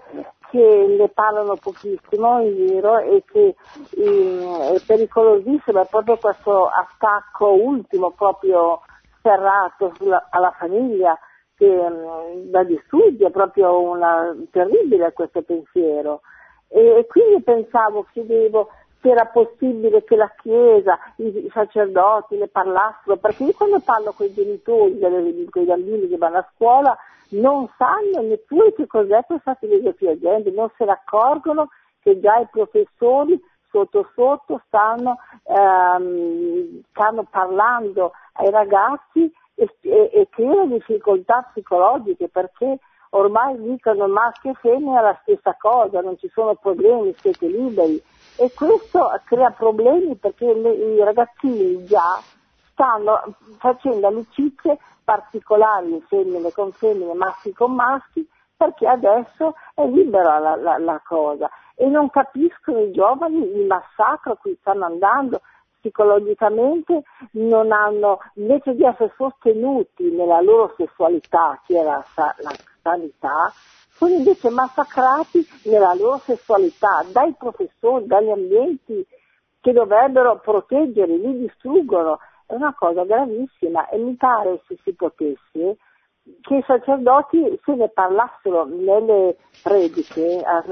che 0.55 0.87
ne 0.97 1.09
parlano 1.09 1.57
pochissimo 1.57 2.41
in 2.41 2.55
giro 2.55 2.99
e 2.99 3.25
che 3.27 3.57
eh, 3.97 4.73
è 4.77 4.81
pericolosissimo, 4.87 5.81
è 5.81 5.87
proprio 5.91 6.17
questo 6.17 6.69
attacco 6.69 7.51
ultimo, 7.55 8.13
proprio 8.13 8.83
serrato 9.21 9.93
sulla- 9.97 10.29
alla 10.31 10.55
famiglia 10.57 11.19
che 11.57 11.67
mh, 11.67 12.51
da 12.51 12.63
distrugge, 12.63 13.27
è 13.27 13.31
proprio 13.33 13.81
una, 13.81 14.33
terribile 14.53 15.13
questo 15.13 15.43
pensiero. 15.43 16.21
E, 16.69 16.99
e 16.99 17.07
quindi 17.09 17.43
pensavo, 17.43 18.07
chiedevo 18.13 18.69
se 19.01 19.11
era 19.11 19.27
possibile 19.27 20.05
che 20.05 20.15
la 20.15 20.33
Chiesa, 20.41 20.97
i, 21.17 21.51
sacerdoti 21.53 22.37
ne 22.37 22.47
parlassero, 22.47 23.17
perché 23.17 23.43
io 23.43 23.53
quando 23.55 23.81
parlo 23.81 24.13
con 24.13 24.27
i 24.27 24.33
genitori 24.33 25.01
con 25.01 25.63
i 25.63 25.67
bambini 25.67 26.07
che 26.07 26.17
vanno 26.17 26.39
a 26.39 26.49
scuola 26.55 26.97
non 27.31 27.69
sanno 27.77 28.23
neppure 28.23 28.73
che 28.75 28.87
cos'è 28.87 29.25
questa 29.25 29.55
filosofia 29.55 30.19
gente, 30.19 30.51
non 30.51 30.71
se 30.77 30.85
ne 30.85 30.93
accorgono 30.93 31.69
che 32.01 32.21
già 32.21 32.39
i 32.39 32.49
professori 32.51 33.41
sotto 33.71 34.09
sotto 34.15 34.63
stanno, 34.67 35.19
ehm, 35.43 36.83
stanno 36.91 37.27
parlando 37.29 38.13
ai 38.35 38.51
ragazzi 38.51 39.33
e, 39.55 39.69
e, 39.81 40.11
e 40.13 40.29
creano 40.31 40.67
difficoltà 40.67 41.49
psicologiche 41.51 42.29
perché 42.29 42.79
ormai 43.11 43.61
dicono 43.61 44.07
maschio 44.07 44.53
e 44.53 44.55
femmina 44.61 45.01
la 45.01 45.19
stessa 45.23 45.57
cosa, 45.59 46.01
non 46.01 46.17
ci 46.19 46.29
sono 46.33 46.55
problemi, 46.55 47.15
siete 47.19 47.47
liberi. 47.47 48.01
E 48.37 48.53
questo 48.53 49.11
crea 49.25 49.51
problemi 49.51 50.17
perché 50.17 50.53
le- 50.53 50.73
i 50.73 51.03
ragazzini 51.03 51.85
già 51.85 52.21
stanno 52.75 53.23
facendo 53.59 54.09
amicizie 54.09 54.79
particolari, 55.03 56.03
femmine 56.09 56.53
con 56.53 56.73
femmine, 56.73 57.15
maschi 57.15 57.53
con 57.53 57.73
maschi, 57.73 58.29
perché 58.57 58.87
adesso 58.87 59.55
è 59.75 59.87
libera 59.87 60.39
la, 60.39 60.57
la- 60.57 60.79
la 60.79 61.01
cosa 61.05 61.49
e 61.77 61.87
non 61.87 62.11
capiscono 62.11 62.81
i 62.81 62.93
giovani 62.93 63.39
il 63.39 63.67
massacro 63.67 64.33
a 64.33 64.37
cui 64.37 64.57
stanno 64.61 64.85
andando 64.85 65.41
psicologicamente, 65.81 67.03
non 67.33 67.71
hanno, 67.71 68.21
invece 68.35 68.75
di 68.75 68.85
essere 68.85 69.13
sostenuti 69.17 70.11
nella 70.11 70.41
loro 70.41 70.73
sessualità, 70.79 71.61
che 71.67 71.79
è 71.79 71.83
la, 71.83 72.03
la 72.17 72.53
sanità, 72.81 73.53
sono 73.91 74.15
invece 74.15 74.49
massacrati 74.49 75.47
nella 75.65 75.93
loro 75.95 76.19
sessualità 76.19 77.05
dai 77.13 77.35
professori, 77.39 78.07
dagli 78.07 78.31
ambienti 78.31 79.07
che 79.61 79.73
dovrebbero 79.73 80.39
proteggerli, 80.41 81.21
li 81.21 81.39
distruggono. 81.41 82.19
È 82.47 82.55
una 82.55 82.75
cosa 82.75 83.05
gravissima 83.05 83.89
e 83.89 83.99
mi 83.99 84.15
pare 84.17 84.61
se 84.67 84.77
si 84.83 84.93
potesse 84.93 85.79
che 86.41 86.55
i 86.57 86.65
sacerdoti 86.67 87.59
se 87.65 87.75
ne 87.75 87.91
parlassero 87.91 88.65
nelle 88.65 89.37
prediche 89.63 90.43
a- 90.43 90.65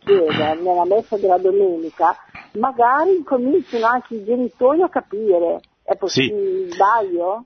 chiesa, 0.00 0.54
nella 0.54 0.84
messa 0.84 1.16
della 1.16 1.38
domenica, 1.38 2.16
magari 2.54 3.16
incominciano 3.16 3.86
anche 3.86 4.16
i 4.16 4.24
genitori 4.24 4.82
a 4.82 4.88
capire. 4.88 5.60
È 5.82 5.96
possibile, 5.96 6.70
sbaglio? 6.70 7.44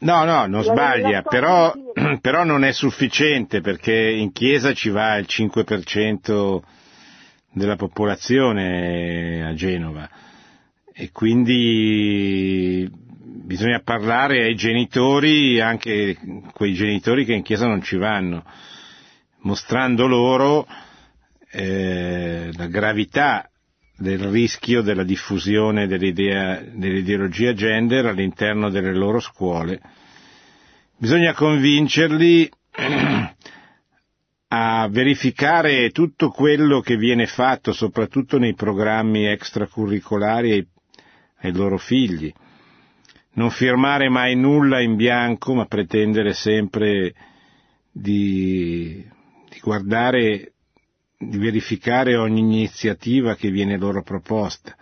No, 0.00 0.24
no, 0.24 0.46
non 0.46 0.62
sbaglia, 0.62 1.22
però, 1.22 1.72
però 2.20 2.44
non 2.44 2.64
è 2.64 2.72
sufficiente 2.72 3.60
perché 3.60 3.94
in 3.94 4.32
chiesa 4.32 4.72
ci 4.72 4.90
va 4.90 5.16
il 5.16 5.26
5% 5.28 6.60
della 7.52 7.76
popolazione 7.76 9.46
a 9.46 9.54
Genova 9.54 10.08
e 10.96 11.10
quindi 11.10 12.88
bisogna 12.92 13.80
parlare 13.82 14.44
ai 14.44 14.54
genitori, 14.54 15.60
anche 15.60 16.16
quei 16.52 16.72
genitori 16.72 17.24
che 17.24 17.32
in 17.34 17.42
chiesa 17.42 17.66
non 17.66 17.82
ci 17.82 17.96
vanno, 17.96 18.44
mostrando 19.40 20.06
loro 20.06 20.66
eh, 21.50 22.48
la 22.56 22.66
gravità 22.68 23.50
del 23.96 24.20
rischio 24.20 24.82
della 24.82 25.02
diffusione 25.02 25.88
dell'ideologia 25.88 27.52
gender 27.54 28.06
all'interno 28.06 28.70
delle 28.70 28.94
loro 28.94 29.18
scuole. 29.18 29.80
Bisogna 30.96 31.34
convincerli 31.34 32.48
a 34.48 34.88
verificare 34.88 35.90
tutto 35.90 36.28
quello 36.30 36.80
che 36.80 36.96
viene 36.96 37.26
fatto, 37.26 37.72
soprattutto 37.72 38.38
nei 38.38 38.54
programmi 38.54 39.26
extracurricolari 39.26 40.68
ai 41.46 41.52
loro 41.52 41.78
figli. 41.78 42.32
Non 43.34 43.50
firmare 43.50 44.08
mai 44.08 44.34
nulla 44.36 44.80
in 44.80 44.96
bianco, 44.96 45.54
ma 45.54 45.66
pretendere 45.66 46.32
sempre 46.32 47.14
di, 47.90 49.04
di 49.48 49.58
guardare 49.60 50.52
di 51.18 51.38
verificare 51.38 52.16
ogni 52.16 52.40
iniziativa 52.40 53.34
che 53.34 53.50
viene 53.50 53.78
loro 53.78 54.02
proposta. 54.02 54.76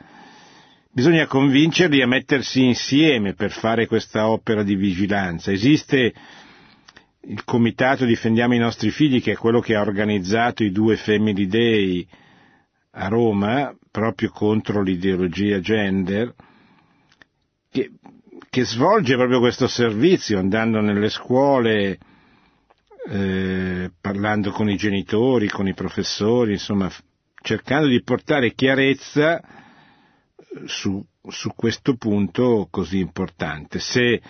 Bisogna 0.90 1.26
convincerli 1.26 2.02
a 2.02 2.06
mettersi 2.06 2.64
insieme 2.64 3.34
per 3.34 3.50
fare 3.50 3.86
questa 3.86 4.28
opera 4.28 4.62
di 4.62 4.74
vigilanza. 4.74 5.50
Esiste 5.50 6.12
il 7.24 7.44
comitato 7.44 8.04
Difendiamo 8.04 8.54
i 8.54 8.58
nostri 8.58 8.90
figli, 8.90 9.22
che 9.22 9.32
è 9.32 9.36
quello 9.36 9.60
che 9.60 9.74
ha 9.74 9.80
organizzato 9.80 10.64
i 10.64 10.70
due 10.72 10.96
Family 10.96 11.46
Day 11.46 12.06
a 12.90 13.08
Roma, 13.08 13.74
proprio 13.90 14.30
contro 14.30 14.82
l'ideologia 14.82 15.60
gender, 15.60 16.34
che 18.53 18.66
svolge 18.66 19.16
proprio 19.16 19.38
questo 19.38 19.66
servizio, 19.66 20.38
andando 20.38 20.82
nelle 20.82 21.09
scuole, 21.09 21.98
eh, 23.09 23.90
parlando 23.98 24.50
con 24.50 24.68
i 24.68 24.76
genitori, 24.76 25.48
con 25.48 25.68
i 25.68 25.72
professori, 25.72 26.53
insomma, 26.53 26.92
cercando 27.40 27.86
di 27.86 28.03
portare 28.03 28.53
chiarezza 28.53 29.40
su, 30.66 31.03
su 31.26 31.55
questo 31.57 31.96
punto 31.96 32.68
così 32.70 32.98
importante. 32.98 33.78
Se, 33.78 34.20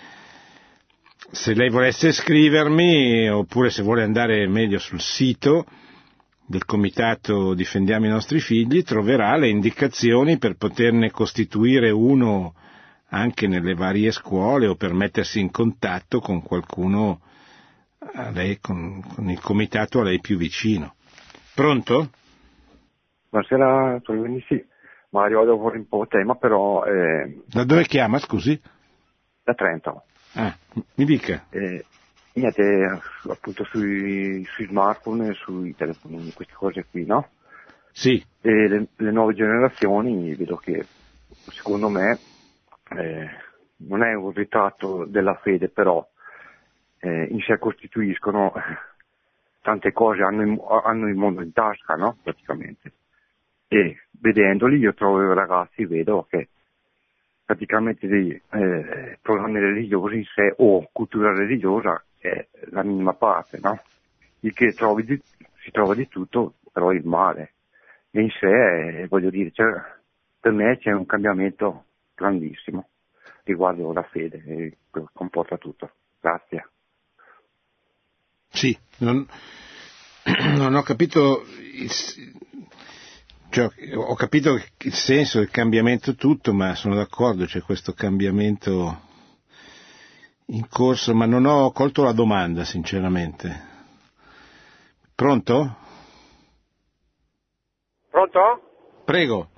se 1.29 1.53
lei 1.53 1.69
volesse 1.69 2.13
scrivermi, 2.13 3.27
oppure 3.27 3.71
se 3.71 3.81
vuole 3.83 4.03
andare 4.03 4.47
meglio 4.47 4.79
sul 4.79 5.01
sito 5.01 5.65
del 6.45 6.63
Comitato 6.63 7.53
Difendiamo 7.53 8.05
i 8.05 8.09
nostri 8.09 8.39
figli, 8.39 8.83
troverà 8.83 9.35
le 9.35 9.49
indicazioni 9.49 10.37
per 10.37 10.55
poterne 10.55 11.11
costituire 11.11 11.89
uno 11.89 12.53
anche 13.13 13.47
nelle 13.47 13.75
varie 13.75 14.11
scuole 14.11 14.65
o 14.67 14.75
per 14.75 14.91
mettersi 14.93 15.39
in 15.39 15.51
contatto 15.51 16.19
con 16.19 16.41
qualcuno 16.41 17.21
a 17.99 18.31
lei, 18.31 18.59
con, 18.59 19.01
con 19.13 19.29
il 19.29 19.39
comitato 19.39 19.99
a 19.99 20.03
lei 20.03 20.19
più 20.19 20.35
vicino. 20.35 20.95
Pronto? 21.53 22.09
Buonasera, 23.29 23.99
Tolini, 24.01 24.43
sì. 24.47 24.63
Mario, 25.09 25.43
devo 25.45 25.71
un 25.71 25.87
po' 25.87 26.07
tema, 26.07 26.33
però 26.35 26.83
eh, 26.85 27.43
Da 27.45 27.63
dove 27.63 27.83
chiama, 27.85 28.17
scusi? 28.17 28.59
da 29.43 29.53
Trento. 29.53 30.03
Ah, 30.33 30.55
mi 30.95 31.05
dica. 31.05 31.45
Eh, 31.51 31.85
niente, 32.33 33.01
appunto 33.29 33.63
sui, 33.65 34.43
sui 34.55 34.65
smartphone 34.65 35.33
sui 35.33 35.75
telefoni, 35.75 36.33
queste 36.33 36.53
cose 36.55 36.85
qui, 36.89 37.05
no? 37.05 37.27
Sì, 37.91 38.23
E 38.41 38.67
le, 38.67 38.87
le 38.95 39.11
nuove 39.11 39.35
generazioni 39.35 40.33
vedo 40.33 40.55
che, 40.55 40.83
secondo 41.51 41.89
me, 41.89 42.17
eh, 42.97 43.29
non 43.77 44.03
è 44.03 44.13
un 44.13 44.31
ritratto 44.31 45.05
della 45.05 45.35
fede, 45.35 45.69
però 45.69 46.05
eh, 46.99 47.27
in 47.29 47.39
sé 47.41 47.57
costituiscono 47.57 48.53
tante 49.61 49.91
cose, 49.91 50.21
hanno 50.21 50.43
il, 50.43 50.61
hanno 50.83 51.07
il 51.07 51.15
mondo 51.15 51.41
in 51.41 51.51
tasca, 51.53 51.95
no? 51.95 52.17
Praticamente. 52.21 52.91
E 53.67 54.03
vedendoli 54.11 54.77
io 54.77 54.93
trovo 54.93 55.21
i 55.21 55.33
ragazzi, 55.33 55.85
vedo 55.85 56.27
che 56.29 56.49
praticamente 57.45 58.07
dei 58.07 58.29
eh, 58.29 59.17
programmi 59.21 59.59
religiosi 59.59 60.17
in 60.17 60.25
sé 60.25 60.53
o 60.57 60.87
cultura 60.91 61.33
religiosa 61.33 62.03
è 62.19 62.47
la 62.71 62.83
minima 62.83 63.13
parte, 63.13 63.59
no? 63.61 63.81
Il 64.41 64.53
che 64.53 64.73
di- 65.05 65.21
si 65.59 65.71
trova 65.71 65.95
di 65.95 66.07
tutto, 66.07 66.55
però 66.71 66.91
il 66.91 67.05
male. 67.05 67.53
in 68.11 68.29
sé, 68.29 69.01
eh, 69.01 69.07
voglio 69.07 69.29
dire, 69.29 69.51
cioè, 69.51 69.73
per 70.39 70.51
me 70.51 70.77
c'è 70.77 70.91
un 70.91 71.05
cambiamento 71.05 71.85
grandissimo 72.15 72.89
riguardo 73.43 73.91
la 73.91 74.03
fede 74.03 74.43
e 74.45 74.77
comporta 75.13 75.57
tutto. 75.57 75.91
Grazie. 76.19 76.69
Sì, 78.49 78.77
non, 78.97 79.27
non 80.55 80.75
ho 80.75 80.81
capito 80.83 81.43
il, 81.47 81.89
cioè, 83.49 83.69
ho 83.95 84.15
capito 84.15 84.53
il 84.55 84.93
senso 84.93 85.39
del 85.39 85.49
cambiamento 85.49 86.15
tutto, 86.15 86.53
ma 86.53 86.75
sono 86.75 86.95
d'accordo, 86.95 87.45
c'è 87.45 87.61
questo 87.61 87.93
cambiamento 87.93 89.11
in 90.47 90.67
corso, 90.67 91.13
ma 91.13 91.25
non 91.25 91.45
ho 91.45 91.71
colto 91.71 92.03
la 92.03 92.13
domanda, 92.13 92.63
sinceramente. 92.63 93.71
Pronto? 95.15 95.77
Pronto? 98.09 99.01
Prego. 99.05 99.49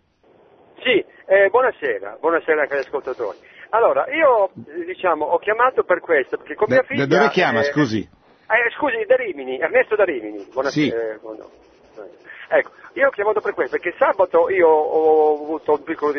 Sì, 0.85 1.03
eh, 1.25 1.49
buonasera, 1.49 2.17
buonasera 2.19 2.61
anche 2.61 2.75
agli 2.75 2.81
ascoltatori. 2.81 3.35
Allora, 3.69 4.05
io 4.13 4.51
diciamo, 4.85 5.25
ho 5.25 5.39
chiamato 5.39 5.83
per 5.83 5.99
questo, 5.99 6.37
perché 6.37 6.53
con 6.53 6.67
da, 6.67 6.75
mia 6.75 6.83
figlia... 6.83 7.05
Da 7.07 7.17
dove 7.17 7.29
chiama, 7.31 7.61
eh, 7.61 7.63
scusi? 7.63 7.97
Eh, 7.97 8.71
scusi, 8.77 9.03
da 9.07 9.15
Rimini, 9.15 9.57
Ernesto 9.57 9.95
da 9.95 10.03
Rimini. 10.03 10.45
Buonasera. 10.53 10.69
Sì. 10.69 10.89
Eh, 10.95 11.17
buono. 11.17 11.49
Ecco, 12.49 12.69
io 12.93 13.07
ho 13.07 13.09
chiamato 13.09 13.41
per 13.41 13.55
questo, 13.55 13.79
perché 13.79 13.97
sabato 13.97 14.47
io 14.51 14.67
ho 14.67 15.33
avuto 15.33 15.71
un 15.71 15.83
piccolo 15.83 16.13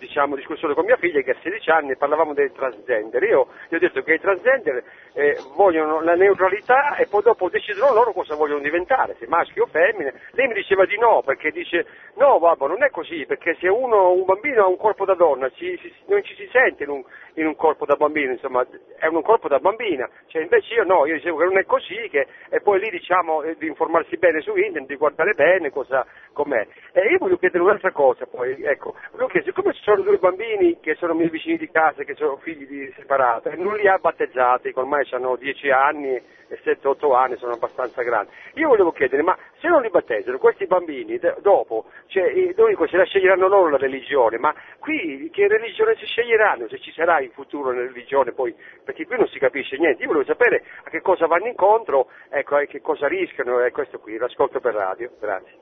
diciamo, 0.00 0.34
discussione 0.34 0.74
con 0.74 0.86
mia 0.86 0.96
figlia 0.96 1.20
che 1.20 1.30
ha 1.30 1.36
16 1.40 1.70
anni 1.70 1.90
e 1.92 1.96
parlavamo 1.96 2.34
dei 2.34 2.50
transgender. 2.50 3.22
Io 3.22 3.46
gli 3.68 3.76
ho 3.76 3.78
detto 3.78 4.02
che 4.02 4.14
i 4.14 4.20
transgender 4.20 4.82
eh, 5.12 5.36
vogliono 5.54 6.00
la 6.02 6.14
neutralità 6.14 6.96
e 6.96 7.06
poi 7.06 7.22
dopo 7.22 7.48
decidono 7.48 7.92
loro 7.92 8.12
cosa 8.12 8.34
vogliono 8.34 8.60
diventare, 8.60 9.16
se 9.18 9.26
maschi 9.26 9.60
o 9.60 9.66
femmine. 9.66 10.14
Lei 10.32 10.46
mi 10.48 10.54
diceva 10.54 10.84
di 10.84 10.96
no, 10.98 11.22
perché 11.24 11.50
dice 11.50 11.86
no 12.16 12.38
babbo 12.38 12.66
non 12.66 12.82
è 12.82 12.90
così, 12.90 13.24
perché 13.26 13.56
se 13.58 13.68
uno, 13.68 14.12
un 14.12 14.24
bambino 14.24 14.64
ha 14.64 14.68
un 14.68 14.76
corpo 14.76 15.04
da 15.04 15.14
donna 15.14 15.48
ci, 15.50 15.78
si, 15.80 15.92
non 16.06 16.22
ci 16.22 16.34
si 16.34 16.48
sente 16.52 16.84
in 16.84 16.90
un, 16.90 17.02
in 17.34 17.46
un, 17.46 17.56
corpo 17.56 17.84
da 17.84 17.96
bambino, 17.96 18.32
insomma 18.32 18.66
è 18.98 19.06
un 19.06 19.22
corpo 19.22 19.48
da 19.48 19.58
bambina, 19.58 20.08
cioè, 20.26 20.42
invece 20.42 20.74
io 20.74 20.84
no, 20.84 21.06
io 21.06 21.14
dicevo 21.14 21.38
che 21.38 21.44
non 21.44 21.58
è 21.58 21.64
così 21.64 22.08
che, 22.10 22.26
e 22.48 22.60
poi 22.60 22.80
lì 22.80 22.90
diciamo 22.90 23.42
eh, 23.42 23.56
di 23.58 23.66
informarsi 23.66 24.16
bene 24.16 24.40
su 24.40 24.54
internet, 24.56 24.88
di 24.88 24.96
guardare 24.96 25.34
bene 25.34 25.70
cosa, 25.70 26.06
com'è. 26.32 26.66
E 26.92 27.08
io 27.08 27.18
voglio 27.18 27.36
chiedere 27.36 27.62
un'altra 27.62 27.92
cosa 27.92 28.26
poi, 28.26 28.62
ecco, 28.62 28.94
voglio 29.12 29.26
chiedere, 29.26 29.52
siccome 29.52 29.74
ci 29.74 29.82
sono 29.82 30.02
due 30.02 30.18
bambini 30.18 30.78
che 30.80 30.94
sono 30.94 31.14
miei 31.14 31.30
vicini 31.30 31.56
di 31.56 31.70
casa, 31.70 32.02
che 32.04 32.14
sono 32.14 32.36
figli 32.36 32.66
di 32.66 32.92
separati, 32.96 33.48
e 33.48 33.56
non 33.56 33.74
li 33.76 33.88
ha 33.88 33.98
battezzati, 33.98 34.72
che 34.72 34.80
ormai 35.00 35.06
hanno 35.10 35.36
10 35.36 35.70
anni 35.70 36.14
e 36.14 36.58
7-8 36.64 37.14
anni, 37.14 37.36
sono 37.36 37.52
abbastanza 37.52 38.02
grandi. 38.02 38.32
Io 38.54 38.68
volevo 38.68 38.92
chiedere, 38.92 39.22
ma 39.22 39.36
se 39.60 39.68
non 39.68 39.82
li 39.82 39.90
battezzano, 39.90 40.38
questi 40.38 40.66
bambini 40.66 41.18
dopo, 41.40 41.86
cioè, 42.06 42.32
l'unico 42.56 42.86
se 42.88 42.96
la 42.96 43.04
sceglieranno 43.04 43.48
loro 43.48 43.70
la 43.70 43.76
religione, 43.76 44.38
ma 44.38 44.54
qui 44.78 45.30
che 45.32 45.48
religione 45.48 45.96
si 45.96 46.06
sceglieranno, 46.06 46.68
se 46.68 46.80
ci 46.80 46.92
sarà 46.92 47.20
in 47.20 47.30
futuro 47.30 47.70
una 47.70 47.82
religione 47.82 48.32
poi, 48.32 48.54
perché 48.84 49.06
qui 49.06 49.16
non 49.16 49.28
si 49.28 49.38
capisce 49.38 49.76
niente. 49.76 50.02
Io 50.02 50.08
volevo 50.08 50.26
sapere 50.26 50.64
a 50.84 50.90
che 50.90 51.00
cosa 51.00 51.26
vanno 51.26 51.46
incontro, 51.46 52.08
ecco, 52.28 52.58
e 52.58 52.66
che 52.66 52.80
cosa 52.80 53.06
rischiano, 53.06 53.60
è 53.60 53.70
questo 53.70 53.98
qui, 53.98 54.16
l'ascolto 54.16 54.60
per 54.60 54.74
radio. 54.74 55.10
Grazie. 55.20 55.58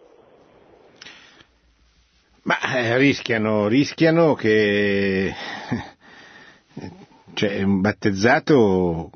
Ma 2.43 2.57
eh, 2.77 2.97
rischiano, 2.97 3.69
rischiano 3.69 4.33
che 4.33 5.35
cioè, 7.35 7.63
un 7.63 7.83
battezzato 7.83 9.11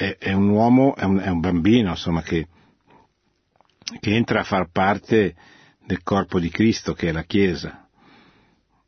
è, 0.00 0.16
è, 0.18 0.32
un 0.32 0.48
uomo, 0.48 0.94
è 0.94 1.04
un, 1.04 1.18
è 1.18 1.28
un 1.28 1.40
bambino, 1.40 1.90
insomma, 1.90 2.22
che, 2.22 2.46
che, 4.00 4.14
entra 4.14 4.40
a 4.40 4.44
far 4.44 4.70
parte 4.70 5.34
del 5.84 6.02
corpo 6.02 6.38
di 6.38 6.50
Cristo, 6.50 6.92
che 6.92 7.08
è 7.08 7.12
la 7.12 7.24
Chiesa, 7.24 7.88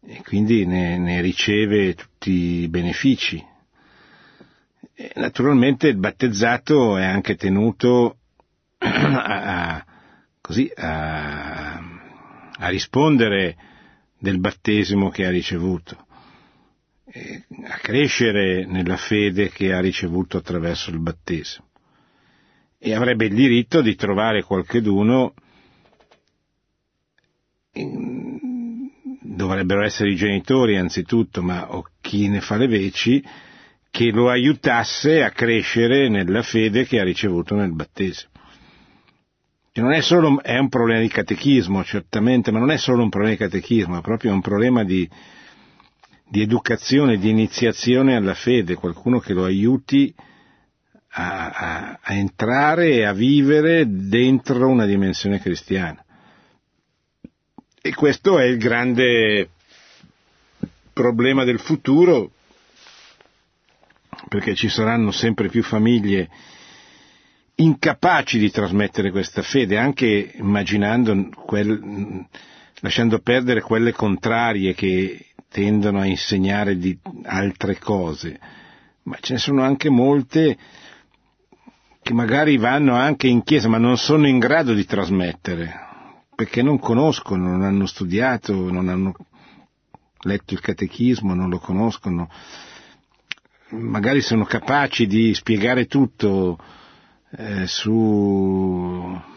e 0.04 0.22
quindi 0.22 0.66
ne, 0.66 0.98
ne 0.98 1.20
riceve 1.20 1.94
tutti 1.94 2.30
i 2.30 2.68
benefici. 2.68 3.44
E 4.94 5.12
naturalmente 5.16 5.88
il 5.88 5.96
battezzato 5.96 6.96
è 6.96 7.04
anche 7.04 7.36
tenuto 7.36 8.18
a, 8.78 9.74
a, 9.74 9.84
così, 10.40 10.70
a 10.76 11.92
a 12.62 12.68
rispondere 12.68 13.56
del 14.18 14.38
battesimo 14.38 15.10
che 15.10 15.26
ha 15.26 15.30
ricevuto, 15.30 16.06
a 17.64 17.76
crescere 17.78 18.64
nella 18.64 18.96
fede 18.96 19.50
che 19.50 19.72
ha 19.72 19.80
ricevuto 19.80 20.38
attraverso 20.38 20.90
il 20.90 20.98
battesimo. 21.00 21.66
E 22.78 22.94
avrebbe 22.94 23.26
il 23.26 23.34
diritto 23.34 23.80
di 23.82 23.94
trovare 23.94 24.42
qualcheduno, 24.42 25.34
dovrebbero 29.20 29.84
essere 29.84 30.10
i 30.10 30.16
genitori 30.16 30.76
anzitutto, 30.78 31.42
ma 31.42 31.74
o 31.74 31.84
chi 32.00 32.28
ne 32.28 32.40
fa 32.40 32.56
le 32.56 32.66
veci, 32.66 33.22
che 33.90 34.10
lo 34.10 34.30
aiutasse 34.30 35.22
a 35.22 35.30
crescere 35.30 36.08
nella 36.08 36.42
fede 36.42 36.84
che 36.86 36.98
ha 36.98 37.04
ricevuto 37.04 37.54
nel 37.54 37.72
battesimo. 37.74 38.30
Che 39.70 39.80
non 39.80 39.92
è 39.92 40.00
solo 40.00 40.42
è 40.42 40.58
un 40.58 40.68
problema 40.68 41.00
di 41.00 41.08
catechismo, 41.08 41.84
certamente, 41.84 42.50
ma 42.50 42.58
non 42.58 42.70
è 42.70 42.78
solo 42.78 43.02
un 43.02 43.10
problema 43.10 43.34
di 43.36 43.42
catechismo, 43.42 43.98
è 43.98 44.02
proprio 44.02 44.32
un 44.32 44.40
problema 44.40 44.82
di, 44.82 45.08
di 46.33 46.41
educazione, 46.41 47.18
di 47.18 47.28
iniziazione 47.28 48.16
alla 48.16 48.33
fede, 48.33 48.72
qualcuno 48.74 49.18
che 49.18 49.35
lo 49.35 49.45
aiuti 49.45 50.14
a, 51.11 51.51
a, 51.51 51.99
a 52.01 52.14
entrare 52.14 52.89
e 52.93 53.05
a 53.05 53.12
vivere 53.12 53.85
dentro 53.87 54.66
una 54.66 54.87
dimensione 54.87 55.41
cristiana. 55.41 56.03
E 57.83 57.95
questo 57.95 58.39
è 58.39 58.45
il 58.45 58.57
grande 58.57 59.51
problema 60.95 61.45
del 61.45 61.61
futuro, 61.61 62.30
perché 64.30 64.55
ci 64.55 64.70
saranno 64.70 65.11
sempre 65.11 65.51
più 65.51 65.62
famiglie 65.62 66.30
incapaci 67.57 68.39
di 68.39 68.51
trasmettere 68.51 69.11
questa 69.11 69.43
fede, 69.43 69.76
anche 69.76 70.33
immaginando 70.37 71.28
quel, 71.45 72.26
lasciando 72.83 73.20
perdere 73.20 73.61
quelle 73.61 73.93
contrarie 73.93 74.74
che 74.74 75.26
tendono 75.49 76.01
a 76.01 76.05
insegnare 76.07 76.76
di 76.76 76.97
altre 77.24 77.78
cose, 77.78 78.39
ma 79.05 79.16
ce 79.20 79.35
ne 79.35 79.39
sono 79.39 79.62
anche 79.62 79.89
molte 79.89 80.57
che 82.03 82.12
magari 82.12 82.57
vanno 82.57 82.95
anche 82.95 83.28
in 83.28 83.45
chiesa 83.45 83.68
ma 83.68 83.78
non 83.78 83.97
sono 83.97 84.26
in 84.26 84.39
grado 84.41 84.74
di 84.74 84.85
trasmettere, 84.85 85.72
perché 86.35 86.62
non 86.62 86.78
conoscono, 86.80 87.49
non 87.49 87.62
hanno 87.62 87.87
studiato, 87.87 88.70
non 88.72 88.89
hanno 88.89 89.14
letto 90.24 90.55
il 90.55 90.61
catechismo, 90.61 91.35
non 91.35 91.51
lo 91.51 91.59
conoscono, 91.59 92.28
magari 93.70 94.20
sono 94.22 94.45
capaci 94.45 95.07
di 95.07 95.33
spiegare 95.35 95.87
tutto 95.87 96.59
eh, 97.37 97.66
su 97.68 99.30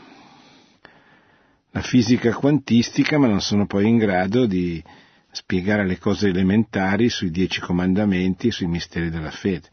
la 1.76 1.82
fisica 1.82 2.34
quantistica, 2.34 3.18
ma 3.18 3.28
non 3.28 3.42
sono 3.42 3.66
poi 3.66 3.90
in 3.90 3.98
grado 3.98 4.46
di 4.46 4.82
spiegare 5.30 5.86
le 5.86 5.98
cose 5.98 6.30
elementari 6.30 7.10
sui 7.10 7.32
dieci 7.32 7.60
comandamenti, 7.60 8.50
sui 8.50 8.68
misteri 8.68 9.10
della 9.10 9.30
fede. 9.30 9.68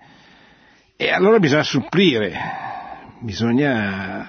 E 0.96 1.10
allora 1.10 1.38
bisogna 1.38 1.62
supplire, 1.62 2.32
bisogna 3.20 4.28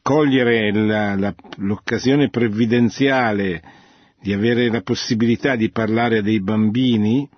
cogliere 0.00 0.72
la, 0.72 1.16
la, 1.16 1.34
l'occasione 1.56 2.30
previdenziale 2.30 3.60
di 4.20 4.32
avere 4.32 4.70
la 4.70 4.82
possibilità 4.82 5.56
di 5.56 5.72
parlare 5.72 6.18
a 6.18 6.22
dei 6.22 6.40
bambini, 6.40 7.28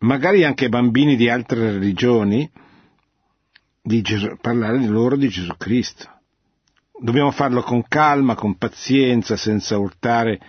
magari 0.00 0.44
anche 0.44 0.68
bambini 0.68 1.16
di 1.16 1.30
altre 1.30 1.72
religioni, 1.72 2.50
di 3.80 4.02
Gesù, 4.02 4.36
parlare 4.42 4.84
loro 4.84 5.16
di 5.16 5.28
Gesù 5.30 5.56
Cristo. 5.56 6.13
Dobbiamo 6.96 7.32
farlo 7.32 7.62
con 7.62 7.82
calma, 7.88 8.34
con 8.34 8.56
pazienza, 8.56 9.36
senza 9.36 9.76
urtare 9.78 10.40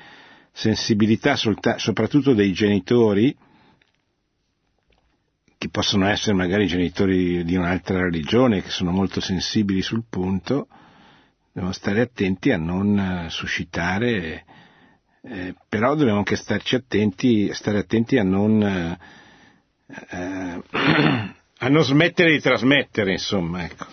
sensibilità 0.51 1.35
soprattutto 1.35 2.33
dei 2.33 2.53
genitori, 2.53 3.35
che 5.57 5.69
possono 5.69 6.07
essere 6.07 6.35
magari 6.35 6.67
genitori 6.67 7.43
di 7.43 7.55
un'altra 7.55 7.99
religione, 7.99 8.61
che 8.61 8.69
sono 8.69 8.91
molto 8.91 9.19
sensibili 9.19 9.81
sul 9.81 10.03
punto, 10.07 10.67
dobbiamo 11.51 11.73
stare 11.73 12.01
attenti 12.01 12.51
a 12.51 12.57
non 12.57 13.25
suscitare, 13.29 14.45
eh, 15.23 15.55
però 15.67 15.95
dobbiamo 15.95 16.19
anche 16.19 16.35
starci 16.35 16.75
attenti, 16.75 17.51
stare 17.53 17.79
attenti 17.79 18.17
a 18.17 18.23
non 18.23 18.61
eh, 18.61 18.99
eh, 19.87 20.61
a 21.57 21.67
non 21.69 21.83
smettere 21.83 22.31
di 22.31 22.39
trasmettere, 22.39 23.13
insomma, 23.13 23.63
ecco. 23.63 23.85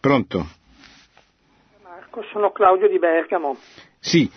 Pronto? 0.00 0.58
Marco, 2.10 2.22
sono 2.32 2.50
Claudio 2.50 2.88
di 2.88 2.98
Bergamo. 2.98 3.56
Sì, 4.00 4.28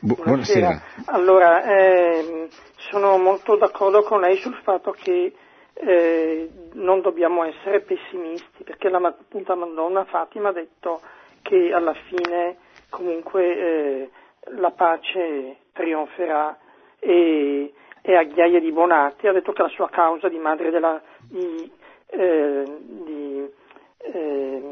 Bu- 0.00 0.14
buonasera. 0.14 0.66
buonasera. 0.66 0.82
Allora, 1.06 1.62
eh, 1.64 2.48
sono 2.76 3.16
molto 3.16 3.56
d'accordo 3.56 4.02
con 4.02 4.20
lei 4.20 4.36
sul 4.36 4.54
fatto 4.62 4.92
che 4.92 5.32
eh, 5.72 6.50
non 6.74 7.00
dobbiamo 7.00 7.44
essere 7.44 7.80
pessimisti, 7.80 8.62
perché 8.62 8.90
la, 8.90 8.98
appunto, 8.98 9.56
Madonna 9.56 10.04
Fatima 10.04 10.50
ha 10.50 10.52
detto 10.52 11.00
che 11.40 11.72
alla 11.72 11.94
fine 11.94 12.56
comunque 12.90 13.56
eh, 13.56 14.10
la 14.56 14.70
pace 14.70 15.56
trionferà 15.72 16.58
e, 16.98 17.72
e 18.02 18.16
Agliaia 18.16 18.60
di 18.60 18.72
Bonatti 18.72 19.26
ha 19.26 19.32
detto 19.32 19.52
che 19.52 19.62
la 19.62 19.68
sua 19.68 19.88
causa 19.88 20.28
di 20.28 20.38
madre 20.38 20.70
della, 20.70 21.00
di, 21.26 21.70
eh, 22.06 22.64
di 22.78 23.50
eh, 23.98 24.62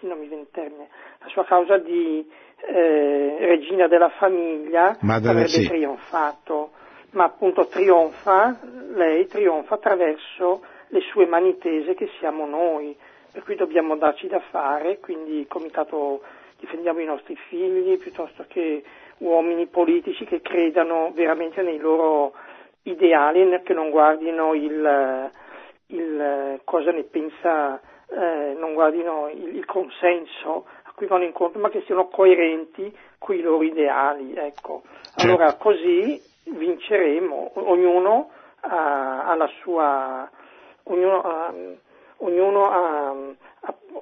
non 0.00 0.18
mi 0.18 0.26
viene 0.26 0.42
il 0.42 0.50
termine, 0.50 0.88
la 1.18 1.28
sua 1.28 1.44
causa 1.44 1.78
di 1.78 2.28
eh, 2.66 3.36
regina 3.40 3.88
della 3.88 4.10
famiglia 4.10 4.96
Madre, 5.00 5.30
avrebbe 5.30 5.48
sì. 5.48 5.66
trionfato, 5.66 6.70
ma 7.12 7.24
appunto 7.24 7.66
trionfa, 7.66 8.58
lei 8.94 9.26
trionfa 9.26 9.74
attraverso 9.74 10.62
le 10.88 11.00
sue 11.00 11.26
mani 11.26 11.56
tese 11.58 11.94
che 11.94 12.10
siamo 12.18 12.46
noi, 12.46 12.96
per 13.32 13.42
cui 13.44 13.54
dobbiamo 13.54 13.96
darci 13.96 14.26
da 14.26 14.40
fare, 14.50 14.98
quindi 14.98 15.38
il 15.38 15.46
comitato 15.46 16.22
difendiamo 16.58 17.00
i 17.00 17.06
nostri 17.06 17.36
figli 17.48 17.96
piuttosto 17.96 18.44
che 18.46 18.82
uomini 19.18 19.66
politici 19.66 20.24
che 20.24 20.40
credano 20.40 21.12
veramente 21.14 21.62
nei 21.62 21.78
loro 21.78 22.32
ideali, 22.82 23.60
che 23.62 23.74
non 23.74 23.90
guardino 23.90 24.54
il, 24.54 25.30
il 25.86 26.60
cosa 26.64 26.90
ne 26.90 27.04
pensa, 27.04 27.80
eh, 28.10 28.54
non 28.58 28.74
guardino 28.74 29.28
il, 29.28 29.56
il 29.56 29.64
consenso 29.64 30.66
a 30.82 30.92
cui 30.94 31.06
vanno 31.06 31.24
incontro, 31.24 31.60
ma 31.60 31.68
che 31.68 31.82
siano 31.86 32.08
coerenti 32.08 32.94
con 33.18 33.36
i 33.36 33.40
loro 33.40 33.62
ideali. 33.62 34.34
Ecco. 34.34 34.82
Allora 35.16 35.54
così 35.54 36.20
vinceremo, 36.44 37.52
ognuno 37.54 38.30
ha, 38.60 39.24
ha 39.24 39.34
la 39.36 39.48
sua, 39.62 40.28
ognuno, 40.84 41.20
ha, 41.20 41.52
ognuno 42.18 42.70
ha, 42.70 43.14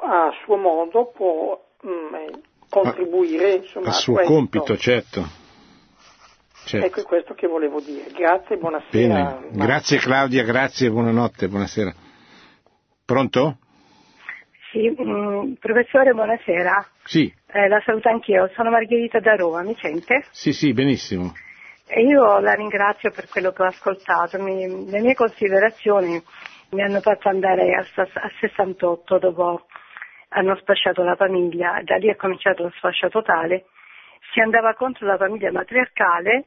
a 0.01 0.33
suo 0.45 0.57
modo 0.57 1.07
può 1.15 1.61
mm, 1.87 2.15
eh, 2.15 2.31
contribuire 2.69 3.55
insomma, 3.55 3.87
Al 3.87 3.93
a 3.93 3.97
suo 3.97 4.15
questo. 4.15 4.33
compito, 4.33 4.77
certo. 4.77 5.47
Certo. 6.65 6.87
Ecco, 6.87 7.03
questo 7.05 7.35
che 7.35 7.47
volevo 7.47 7.81
dire. 7.81 8.11
Grazie 8.13 8.57
e 8.57 8.59
buonasera. 8.59 8.91
Bene, 9.41 9.49
grazie 9.53 9.97
Claudia, 9.99 10.43
grazie, 10.43 10.91
buonanotte, 10.91 11.49
buonasera. 11.49 11.95
Pronto? 13.07 13.57
Sì, 14.79 14.95
mm, 15.03 15.55
professore, 15.55 16.13
buonasera. 16.13 16.87
Sì, 17.03 17.35
Eh, 17.51 17.67
la 17.67 17.81
saluto 17.85 18.09
anch'io, 18.11 18.49
sono 18.55 18.71
Margherita 18.71 19.19
da 19.19 19.35
Roma, 19.35 19.63
mi 19.63 19.75
sente? 19.81 20.27
sì, 20.31 20.53
sì, 20.53 20.73
benissimo. 20.73 21.33
E 21.89 22.03
io 22.03 22.39
la 22.39 22.53
ringrazio 22.53 23.11
per 23.11 23.27
quello 23.29 23.51
che 23.51 23.63
ho 23.63 23.67
ascoltato. 23.67 24.41
Mi- 24.41 24.89
le 24.89 25.01
mie 25.01 25.15
considerazioni 25.15 26.23
mi 26.71 26.83
hanno 26.83 27.01
fatto 27.01 27.29
andare 27.29 27.75
a, 27.75 27.81
a 27.81 28.31
68 28.39 29.19
dopo 29.19 29.67
hanno 30.29 30.55
spacciato 30.57 31.03
la 31.03 31.17
famiglia, 31.17 31.81
da 31.83 31.97
lì 31.97 32.07
è 32.09 32.15
cominciato 32.15 32.63
lo 32.63 32.71
sfascio 32.77 33.09
totale. 33.09 33.65
Si 34.33 34.39
andava 34.39 34.75
contro 34.75 35.07
la 35.07 35.17
famiglia 35.17 35.51
matriarcale, 35.51 36.45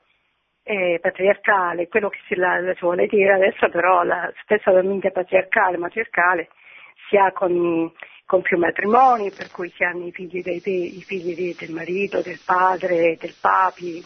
eh, 0.64 1.00
patriarcale, 1.02 1.90
quello 1.90 2.08
che 2.08 2.20
si, 2.28 2.36
la, 2.36 2.62
la 2.62 2.74
si 2.76 2.80
vuole 2.82 3.08
dire 3.08 3.34
adesso 3.34 3.68
però 3.68 4.04
la 4.04 4.32
stessa 4.44 4.72
famiglia 4.72 5.10
patriarcale, 5.10 5.76
matriarcale 5.78 6.48
si 7.10 7.18
ha 7.18 7.32
con, 7.34 7.92
con 8.32 8.42
più 8.42 8.58
matrimoni, 8.58 9.30
per 9.30 9.52
cui 9.52 9.70
si 9.72 9.84
hanno 9.84 10.06
i 10.06 10.12
figli, 10.14 10.42
dei, 10.42 10.62
i 10.98 11.02
figli 11.02 11.54
del 11.54 11.72
marito, 11.72 12.22
del 12.22 12.40
padre, 12.46 13.18
del 13.20 13.36
papi, 13.38 14.02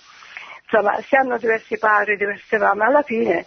insomma 0.64 1.00
si 1.02 1.16
hanno 1.16 1.38
diversi 1.38 1.78
padri, 1.78 2.18
diverse 2.18 2.58
mamme, 2.58 2.86
alla 2.86 3.04
fine 3.04 3.46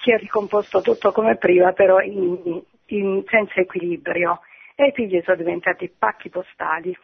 si 0.00 0.12
è 0.12 0.18
ricomposto 0.18 0.82
tutto 0.82 1.10
come 1.10 1.34
prima, 1.34 1.72
però 1.72 1.98
in, 2.00 2.62
in- 2.86 3.24
senza 3.26 3.58
equilibrio. 3.58 4.42
E 4.76 4.86
i 4.86 4.92
figli 4.92 5.20
sono 5.24 5.36
diventati 5.36 5.92
pacchi 5.98 6.28
postali, 6.28 6.96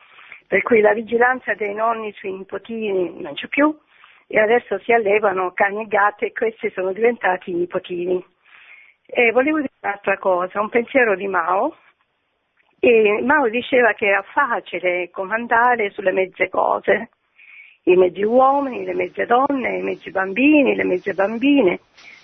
per 0.46 0.62
cui 0.62 0.80
la 0.80 0.92
vigilanza 0.92 1.52
dei 1.54 1.74
nonni 1.74 2.12
sui 2.12 2.32
nipotini 2.32 3.20
non 3.20 3.34
c'è 3.34 3.48
più. 3.48 3.76
E 4.28 4.38
adesso 4.38 4.78
si 4.78 4.92
allevano 4.92 5.50
cani 5.52 5.82
e 5.82 5.86
gatti 5.88 6.26
e 6.26 6.32
questi 6.32 6.70
sono 6.70 6.92
diventati 6.92 7.50
i 7.50 7.54
nipotini. 7.54 8.24
E 9.04 9.32
volevo 9.32 9.58
dire 9.58 9.72
un'altra 9.80 10.16
cosa, 10.16 10.60
un 10.60 10.68
pensiero 10.68 11.16
di 11.16 11.26
Mao. 11.26 11.76
E 12.78 13.22
Mao 13.22 13.48
diceva 13.48 13.92
che 13.94 14.06
era 14.06 14.22
facile 14.22 15.08
comandare 15.10 15.90
sulle 15.90 16.12
mezze 16.12 16.48
cose, 16.48 17.10
i 17.84 17.96
mezzi 17.96 18.22
uomini, 18.22 18.84
le 18.84 18.94
mezze 18.94 19.26
donne, 19.26 19.78
i 19.78 19.82
mezzi 19.82 20.10
bambini, 20.10 20.74
le 20.74 20.84
mezze 20.84 21.14
bambine, 21.14 21.80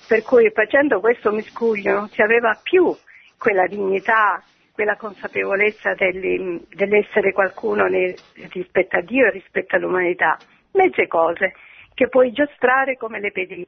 per 0.07 0.23
cui 0.23 0.51
facendo 0.51 1.01
questo 1.01 1.31
miscuglio 1.31 1.95
non 1.95 2.09
si 2.09 2.21
aveva 2.21 2.59
più 2.63 2.95
quella 3.39 3.67
dignità, 3.67 4.43
quella 4.73 4.97
consapevolezza 4.97 5.95
degli- 5.95 6.61
dell'essere 6.75 7.33
qualcuno 7.33 7.87
nei- 7.87 8.15
rispetto 8.53 8.97
a 8.97 9.03
Dio 9.03 9.27
e 9.27 9.31
rispetto 9.31 9.77
all'umanità. 9.77 10.37
Mezze 10.73 11.07
cose 11.07 11.55
che 11.95 12.09
puoi 12.09 12.33
giostrare 12.33 12.97
come 12.97 13.21
le 13.21 13.31
pedine. 13.31 13.67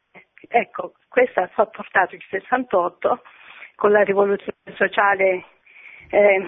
Ecco, 0.49 0.95
questo 1.09 1.41
ha 1.41 1.67
portato 1.67 2.15
il 2.15 2.25
68 2.29 3.23
con 3.77 3.91
la 3.91 4.03
rivoluzione 4.03 4.75
sociale 4.75 5.45
eh, 6.15 6.47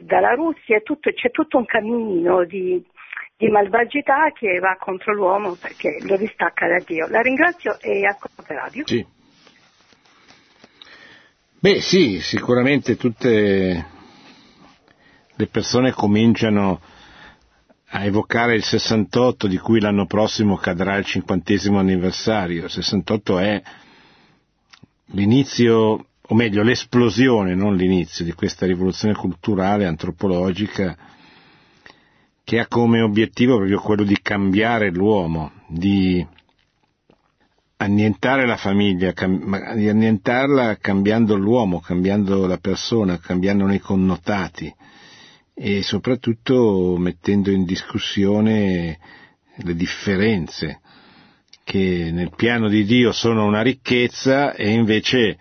dalla 0.00 0.34
Russia, 0.34 0.80
tutto- 0.80 1.12
c'è 1.12 1.30
tutto 1.30 1.58
un 1.58 1.66
cammino 1.66 2.44
di, 2.44 2.82
di 3.36 3.48
malvagità 3.48 4.32
che 4.32 4.58
va 4.58 4.76
contro 4.80 5.12
l'uomo 5.12 5.56
perché 5.60 5.98
lo 6.06 6.16
distacca 6.16 6.66
da 6.66 6.82
Dio. 6.84 7.06
La 7.08 7.20
ringrazio 7.20 7.78
e 7.80 8.06
ascolto 8.06 8.42
radio. 8.46 8.86
Sì. 8.86 9.06
Beh 11.58 11.80
sì, 11.80 12.20
sicuramente 12.20 12.96
tutte 12.96 13.86
le 15.36 15.46
persone 15.46 15.92
cominciano 15.92 16.80
a 17.88 18.04
evocare 18.04 18.54
il 18.54 18.64
68 18.64 19.46
di 19.46 19.56
cui 19.58 19.80
l'anno 19.80 20.06
prossimo 20.06 20.56
cadrà 20.56 20.96
il 20.96 21.04
cinquantesimo 21.04 21.78
anniversario. 21.78 22.64
Il 22.64 22.70
68 22.70 23.38
è 23.38 23.62
l'inizio, 25.12 26.06
o 26.28 26.34
meglio 26.34 26.62
l'esplosione, 26.62 27.54
non 27.54 27.76
l'inizio, 27.76 28.24
di 28.24 28.32
questa 28.32 28.66
rivoluzione 28.66 29.14
culturale, 29.14 29.86
antropologica, 29.86 30.96
che 32.42 32.58
ha 32.58 32.66
come 32.66 33.00
obiettivo 33.00 33.56
proprio 33.56 33.80
quello 33.80 34.04
di 34.04 34.18
cambiare 34.22 34.90
l'uomo, 34.90 35.52
di 35.68 36.26
annientare 37.76 38.46
la 38.46 38.56
famiglia, 38.56 39.12
di 39.74 39.88
annientarla 39.88 40.76
cambiando 40.76 41.36
l'uomo, 41.36 41.80
cambiando 41.80 42.46
la 42.46 42.58
persona, 42.58 43.18
cambiandone 43.18 43.76
i 43.76 43.80
connotati 43.80 44.74
e 45.54 45.82
soprattutto 45.82 46.96
mettendo 46.98 47.50
in 47.50 47.64
discussione 47.64 48.98
le 49.56 49.74
differenze 49.76 50.80
che 51.62 52.10
nel 52.12 52.32
piano 52.34 52.68
di 52.68 52.84
Dio 52.84 53.12
sono 53.12 53.46
una 53.46 53.62
ricchezza 53.62 54.54
e 54.54 54.70
invece 54.70 55.38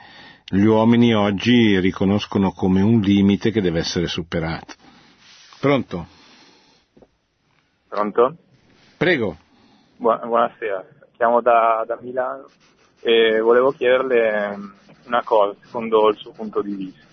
gli 0.53 0.65
uomini 0.65 1.15
oggi 1.15 1.79
riconoscono 1.79 2.51
come 2.51 2.79
un 2.83 2.99
limite 2.99 3.49
che 3.49 3.59
deve 3.59 3.79
essere 3.79 4.05
superato. 4.05 4.75
Pronto? 5.59 6.05
Pronto? 7.87 8.37
Prego. 8.95 9.35
Buona- 9.97 10.23
buonasera, 10.23 10.85
chiamo 11.17 11.41
da, 11.41 11.83
da 11.87 11.97
Milano 11.99 12.45
e 13.01 13.39
volevo 13.39 13.71
chiederle 13.71 14.55
una 15.07 15.23
cosa 15.23 15.57
secondo 15.63 16.09
il 16.09 16.17
suo 16.17 16.33
punto 16.33 16.61
di 16.61 16.75
vista. 16.75 17.07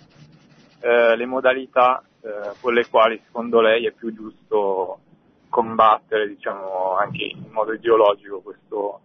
Eh, 0.81 1.17
le 1.17 1.25
modalità 1.25 2.05
eh, 2.21 2.53
con 2.61 2.75
le 2.75 2.89
quali 2.91 3.23
secondo 3.25 3.63
lei 3.63 3.87
è 3.87 3.93
più 3.93 4.13
giusto 4.13 4.99
combattere, 5.49 6.29
diciamo, 6.29 6.95
anche 6.99 7.25
in 7.25 7.49
modo 7.53 7.73
ideologico 7.73 8.41
questo, 8.41 9.01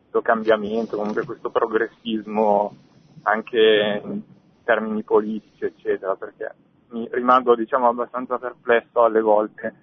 questo 0.00 0.22
cambiamento, 0.22 0.96
comunque 0.96 1.26
questo 1.26 1.50
progressismo 1.50 2.86
anche 3.28 4.00
in 4.02 4.22
termini 4.64 5.02
politici, 5.02 5.64
eccetera, 5.64 6.14
perché 6.16 6.54
mi 6.90 7.08
rimango, 7.10 7.54
diciamo, 7.54 7.88
abbastanza 7.88 8.38
perplesso 8.38 9.04
alle 9.04 9.20
volte 9.20 9.74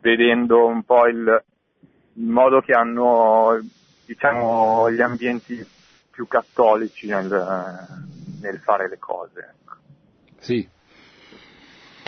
vedendo 0.00 0.66
un 0.66 0.82
po' 0.82 1.06
il, 1.06 1.44
il 2.14 2.26
modo 2.26 2.60
che 2.60 2.72
hanno, 2.72 3.58
diciamo, 4.06 4.90
gli 4.90 5.00
ambienti 5.00 5.66
più 6.10 6.26
cattolici 6.26 7.06
nel, 7.06 7.28
nel 8.40 8.58
fare 8.58 8.88
le 8.88 8.98
cose. 8.98 9.38
ecco. 9.38 9.74
Sì. 10.38 10.68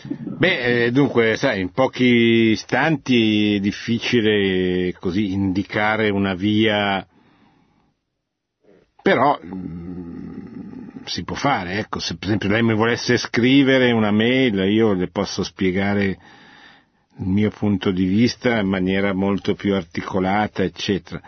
Beh, 0.03 0.85
eh, 0.85 0.91
dunque, 0.93 1.37
sai, 1.37 1.61
in 1.61 1.73
pochi 1.73 2.53
istanti 2.53 3.57
è 3.57 3.61
difficile 3.61 4.95
così 4.99 5.33
indicare 5.33 6.09
una 6.09 6.33
via, 6.33 7.07
però 9.03 9.39
mm, 9.45 10.40
si 11.11 11.25
può 11.25 11.35
fare, 11.35 11.79
ecco, 11.79 11.99
se 11.99 12.17
per 12.17 12.29
esempio 12.29 12.49
lei 12.49 12.63
mi 12.63 12.75
volesse 12.75 13.17
scrivere 13.17 13.91
una 13.91 14.13
mail, 14.13 14.61
io 14.71 14.93
le 14.93 15.09
posso 15.09 15.43
spiegare 15.43 16.05
il 16.05 17.27
mio 17.27 17.51
punto 17.51 17.91
di 17.91 18.05
vista 18.05 18.61
in 18.61 18.69
maniera 18.69 19.13
molto 19.13 19.55
più 19.55 19.75
articolata, 19.75 20.63
eccetera. 20.63 21.21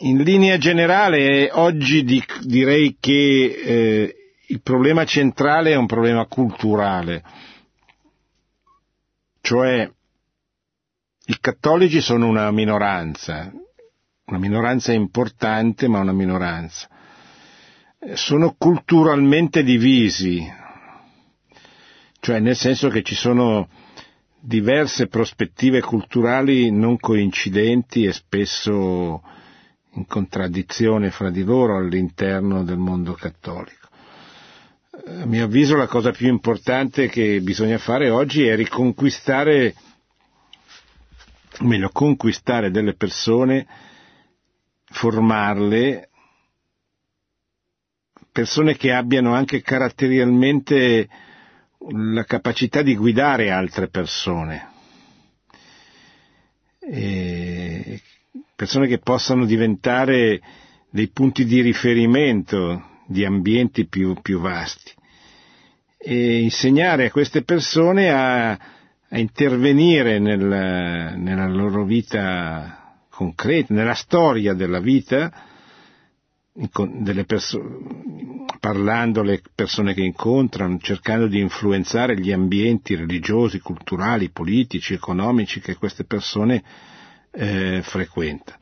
In 0.00 0.18
linea 0.22 0.58
generale, 0.58 1.48
oggi 1.52 2.04
dic- 2.04 2.44
direi 2.44 2.98
che 3.00 3.44
eh, 3.64 4.16
il 4.48 4.60
problema 4.60 5.06
centrale 5.06 5.72
è 5.72 5.76
un 5.76 5.86
problema 5.86 6.26
culturale, 6.26 7.22
cioè 9.40 9.90
i 11.28 11.38
cattolici 11.40 12.02
sono 12.02 12.26
una 12.28 12.50
minoranza, 12.50 13.50
una 14.26 14.38
minoranza 14.38 14.92
importante 14.92 15.88
ma 15.88 16.00
una 16.00 16.12
minoranza. 16.12 16.88
Sono 18.14 18.54
culturalmente 18.56 19.64
divisi, 19.64 20.46
cioè 22.20 22.38
nel 22.38 22.54
senso 22.54 22.88
che 22.88 23.02
ci 23.02 23.16
sono 23.16 23.68
diverse 24.38 25.08
prospettive 25.08 25.80
culturali 25.80 26.70
non 26.70 26.98
coincidenti 26.98 28.04
e 28.04 28.12
spesso 28.12 29.22
in 29.94 30.06
contraddizione 30.06 31.10
fra 31.10 31.30
di 31.30 31.42
loro 31.42 31.76
all'interno 31.78 32.62
del 32.62 32.76
mondo 32.78 33.12
cattolico. 33.14 33.88
A 35.04 35.26
mio 35.26 35.44
avviso 35.44 35.76
la 35.76 35.88
cosa 35.88 36.12
più 36.12 36.28
importante 36.28 37.08
che 37.08 37.40
bisogna 37.40 37.78
fare 37.78 38.08
oggi 38.08 38.46
è 38.46 38.54
riconquistare, 38.54 39.74
o 41.58 41.64
meglio, 41.64 41.88
conquistare 41.90 42.70
delle 42.70 42.94
persone, 42.94 43.66
formarle, 44.84 46.10
persone 48.36 48.76
che 48.76 48.92
abbiano 48.92 49.32
anche 49.32 49.62
caratterialmente 49.62 51.08
la 51.88 52.24
capacità 52.24 52.82
di 52.82 52.94
guidare 52.94 53.50
altre 53.50 53.88
persone, 53.88 54.68
e 56.78 57.98
persone 58.54 58.88
che 58.88 58.98
possano 58.98 59.46
diventare 59.46 60.42
dei 60.90 61.08
punti 61.08 61.46
di 61.46 61.62
riferimento 61.62 63.00
di 63.06 63.24
ambienti 63.24 63.86
più, 63.86 64.20
più 64.20 64.38
vasti. 64.38 64.92
E 65.96 66.40
insegnare 66.42 67.06
a 67.06 67.10
queste 67.10 67.42
persone 67.42 68.10
a, 68.10 68.50
a 68.50 69.18
intervenire 69.18 70.18
nel, 70.18 70.44
nella 71.16 71.46
loro 71.48 71.86
vita 71.86 72.98
concreta, 73.08 73.72
nella 73.72 73.94
storia 73.94 74.52
della 74.52 74.80
vita, 74.80 75.32
persone, 77.24 78.44
parlando 78.60 79.20
alle 79.20 79.40
persone 79.54 79.94
che 79.94 80.02
incontrano, 80.02 80.78
cercando 80.80 81.26
di 81.26 81.40
influenzare 81.40 82.18
gli 82.18 82.32
ambienti 82.32 82.94
religiosi, 82.94 83.60
culturali, 83.60 84.30
politici, 84.30 84.94
economici 84.94 85.60
che 85.60 85.76
queste 85.76 86.04
persone 86.04 86.62
eh, 87.32 87.80
frequentano. 87.82 88.58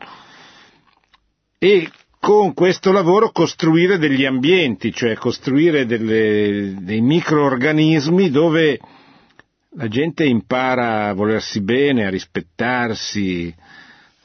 E 1.59 1.91
con 2.19 2.55
questo 2.55 2.91
lavoro 2.91 3.31
costruire 3.31 3.99
degli 3.99 4.25
ambienti, 4.25 4.93
cioè 4.93 5.15
costruire 5.15 5.85
delle, 5.85 6.75
dei 6.81 7.01
microorganismi 7.01 8.31
dove 8.31 8.81
la 9.77 9.89
gente 9.89 10.25
impara 10.25 11.09
a 11.09 11.13
volersi 11.13 11.61
bene, 11.61 12.07
a 12.07 12.11
rispettarsi, 12.11 13.55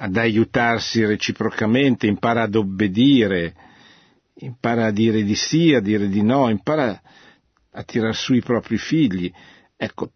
ad 0.01 0.15
aiutarsi 0.15 1.03
reciprocamente, 1.05 2.07
impara 2.07 2.43
ad 2.43 2.55
obbedire, 2.55 3.53
impara 4.35 4.85
a 4.85 4.91
dire 4.91 5.23
di 5.23 5.35
sì, 5.35 5.73
a 5.73 5.81
dire 5.81 6.07
di 6.07 6.21
no, 6.21 6.49
impara 6.49 7.01
a 7.71 7.83
tirar 7.83 8.15
su 8.15 8.33
i 8.33 8.41
propri 8.41 8.77
figli. 8.77 9.31
Ecco, 9.75 10.11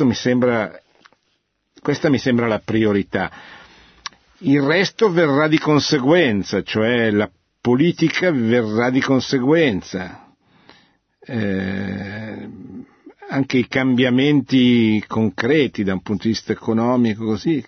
mi 0.00 0.14
sembra, 0.14 0.80
questa 1.82 2.08
mi 2.08 2.18
sembra 2.18 2.46
la 2.46 2.60
priorità. 2.60 3.30
Il 4.38 4.62
resto 4.62 5.10
verrà 5.10 5.46
di 5.46 5.58
conseguenza, 5.58 6.62
cioè 6.62 7.10
la 7.10 7.30
politica 7.60 8.30
verrà 8.30 8.88
di 8.88 9.00
conseguenza. 9.00 10.32
Eh, 11.20 12.48
anche 13.28 13.58
i 13.58 13.68
cambiamenti 13.68 15.04
concreti 15.06 15.84
da 15.84 15.92
un 15.92 16.00
punto 16.00 16.22
di 16.22 16.30
vista 16.30 16.52
economico 16.52 17.26
così 17.26 17.62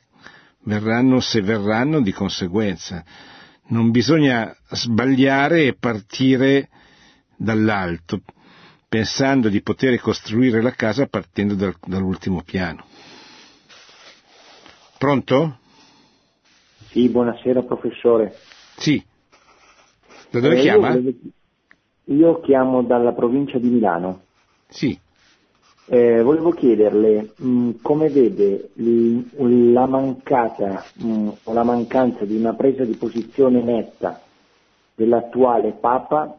verranno 0.64 1.20
se 1.20 1.40
verranno 1.40 2.00
di 2.00 2.12
conseguenza 2.12 3.04
non 3.70 3.90
bisogna 3.90 4.54
sbagliare 4.70 5.66
e 5.66 5.74
partire 5.74 6.68
dall'alto, 7.36 8.20
pensando 8.88 9.48
di 9.48 9.62
poter 9.62 9.98
costruire 10.00 10.60
la 10.60 10.72
casa 10.72 11.06
partendo 11.06 11.54
dal, 11.54 11.74
dall'ultimo 11.84 12.42
piano. 12.42 12.84
Pronto? 14.98 15.58
Sì, 16.90 17.08
buonasera 17.08 17.62
professore. 17.62 18.36
Sì. 18.76 19.02
Da 20.30 20.40
dove 20.40 20.58
eh, 20.58 20.60
chiama? 20.60 20.94
Io, 20.94 21.14
io 22.04 22.40
chiamo 22.40 22.82
dalla 22.82 23.12
provincia 23.12 23.58
di 23.58 23.68
Milano. 23.68 24.22
Sì. 24.68 24.98
Eh, 25.92 26.22
volevo 26.22 26.50
chiederle 26.52 27.32
mh, 27.36 27.48
mm, 27.48 27.70
come 27.82 28.08
vede 28.10 28.70
l- 28.74 29.72
la 29.72 29.86
mancata 29.86 30.84
mh, 30.98 31.04
mm, 31.04 31.28
o 31.42 31.52
la 31.52 31.64
mancanza 31.64 32.24
di 32.24 32.36
una 32.36 32.54
presa 32.54 32.84
di 32.84 32.94
posizione 32.94 33.60
netta 33.60 34.20
dell'attuale 34.94 35.72
Papa 35.72 36.38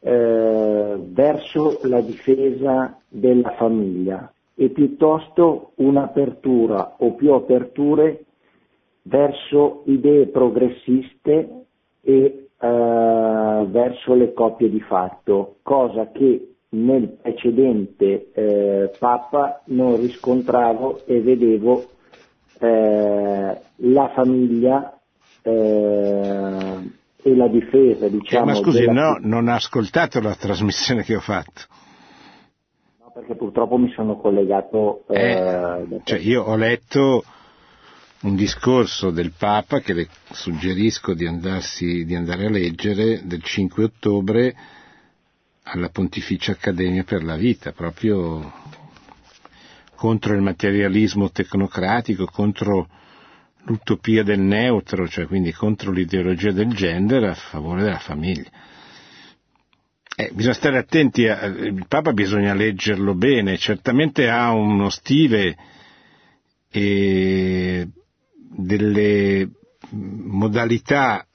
eh, 0.00 0.96
verso 0.98 1.78
la 1.82 2.00
difesa 2.00 2.98
della 3.06 3.50
famiglia 3.58 4.32
e 4.54 4.70
piuttosto 4.70 5.72
un'apertura 5.74 6.94
o 6.96 7.12
più 7.12 7.34
aperture 7.34 8.24
verso 9.02 9.82
idee 9.84 10.28
progressiste 10.28 11.66
e 12.00 12.48
eh, 12.58 13.66
verso 13.68 14.14
le 14.14 14.32
coppie 14.32 14.70
di 14.70 14.80
fatto, 14.80 15.56
cosa 15.60 16.10
che 16.12 16.55
nel 16.76 17.16
precedente 17.22 18.30
eh, 18.32 18.90
Papa 18.98 19.62
non 19.66 19.96
riscontravo 19.96 21.06
e 21.06 21.20
vedevo 21.20 21.90
eh, 22.58 23.60
la 23.76 24.12
famiglia 24.14 24.98
eh, 25.42 26.90
e 27.22 27.34
la 27.34 27.48
difesa, 27.48 28.08
diciamo. 28.08 28.46
ma 28.46 28.54
scusi, 28.54 28.80
della... 28.80 28.92
no, 28.92 29.18
non 29.20 29.48
ha 29.48 29.54
ascoltato 29.54 30.20
la 30.20 30.34
trasmissione 30.34 31.02
che 31.02 31.16
ho 31.16 31.20
fatto. 31.20 31.62
No, 33.00 33.10
perché 33.12 33.34
purtroppo 33.34 33.78
mi 33.78 33.90
sono 33.92 34.16
collegato. 34.16 35.04
Eh, 35.08 35.32
eh 35.32 36.00
cioè 36.04 36.18
io 36.18 36.44
ho 36.44 36.56
letto 36.56 37.24
un 38.22 38.36
discorso 38.36 39.10
del 39.10 39.32
Papa 39.36 39.80
che 39.80 39.92
le 39.92 40.08
suggerisco 40.30 41.14
di, 41.14 41.26
andarsi, 41.26 42.04
di 42.04 42.14
andare 42.14 42.46
a 42.46 42.50
leggere 42.50 43.22
del 43.24 43.42
5 43.42 43.84
ottobre 43.84 44.54
alla 45.68 45.88
Pontificia 45.88 46.52
Accademia 46.52 47.02
per 47.02 47.24
la 47.24 47.36
Vita, 47.36 47.72
proprio 47.72 48.52
contro 49.96 50.34
il 50.34 50.42
materialismo 50.42 51.30
tecnocratico, 51.30 52.26
contro 52.26 52.88
l'utopia 53.64 54.22
del 54.22 54.38
neutro, 54.38 55.08
cioè 55.08 55.26
quindi 55.26 55.52
contro 55.52 55.90
l'ideologia 55.90 56.52
del 56.52 56.72
gender 56.72 57.24
a 57.24 57.34
favore 57.34 57.82
della 57.82 57.98
famiglia. 57.98 58.48
Eh, 60.14 60.30
bisogna 60.32 60.54
stare 60.54 60.78
attenti, 60.78 61.26
a, 61.26 61.44
il 61.46 61.84
Papa 61.88 62.12
bisogna 62.12 62.54
leggerlo 62.54 63.14
bene, 63.14 63.58
certamente 63.58 64.28
ha 64.28 64.52
uno 64.52 64.88
stile 64.88 65.56
e 66.70 67.88
delle 68.30 69.50
modalità 69.90 71.26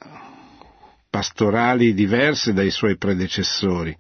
pastorali 1.10 1.94
diverse 1.94 2.54
dai 2.54 2.72
suoi 2.72 2.96
predecessori 2.98 3.96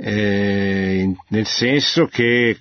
eh, 0.00 1.12
nel 1.28 1.46
senso 1.46 2.06
che 2.06 2.56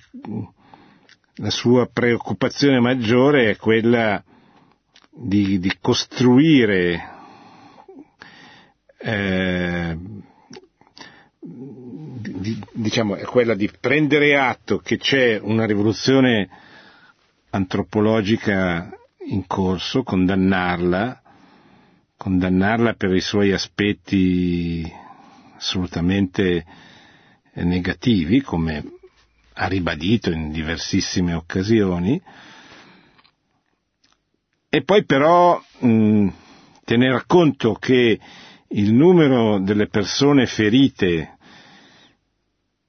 la 1.36 1.52
sua 1.52 1.86
preoccupazione 1.86 2.80
maggiore 2.80 3.52
è 3.52 3.56
quella 3.58 4.24
di, 5.12 5.60
di 5.60 5.72
costruire 5.80 7.16
eh, 8.98 9.98
di, 11.40 12.60
diciamo, 12.74 13.16
è 13.16 13.24
quella 13.24 13.54
di 13.54 13.70
prendere 13.80 14.36
atto 14.36 14.80
che 14.80 14.98
c'è 14.98 15.40
una 15.40 15.66
rivoluzione 15.66 16.50
antropologica 17.52 18.90
in 19.28 19.46
corso, 19.46 20.02
condannarla, 20.02 21.22
condannarla 22.18 22.94
per 22.94 23.14
i 23.14 23.22
suoi 23.22 23.52
aspetti 23.52 24.92
assolutamente 25.56 26.66
negativi, 27.64 28.42
come 28.42 28.84
ha 29.54 29.68
ribadito 29.68 30.32
in 30.32 30.52
diversissime 30.52 31.34
occasioni, 31.34 32.22
e 34.70 34.84
poi 34.84 35.06
però 35.06 35.62
mh, 35.80 36.28
tener 36.84 37.26
conto 37.26 37.74
che 37.74 38.20
il 38.70 38.94
numero 38.94 39.60
delle 39.60 39.88
persone 39.88 40.46
ferite 40.46 41.38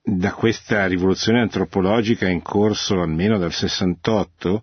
da 0.02 0.32
questa 0.32 0.86
rivoluzione 0.86 1.40
antropologica 1.40 2.28
in 2.28 2.42
corso 2.42 3.00
almeno 3.00 3.38
dal 3.38 3.52
68, 3.52 4.62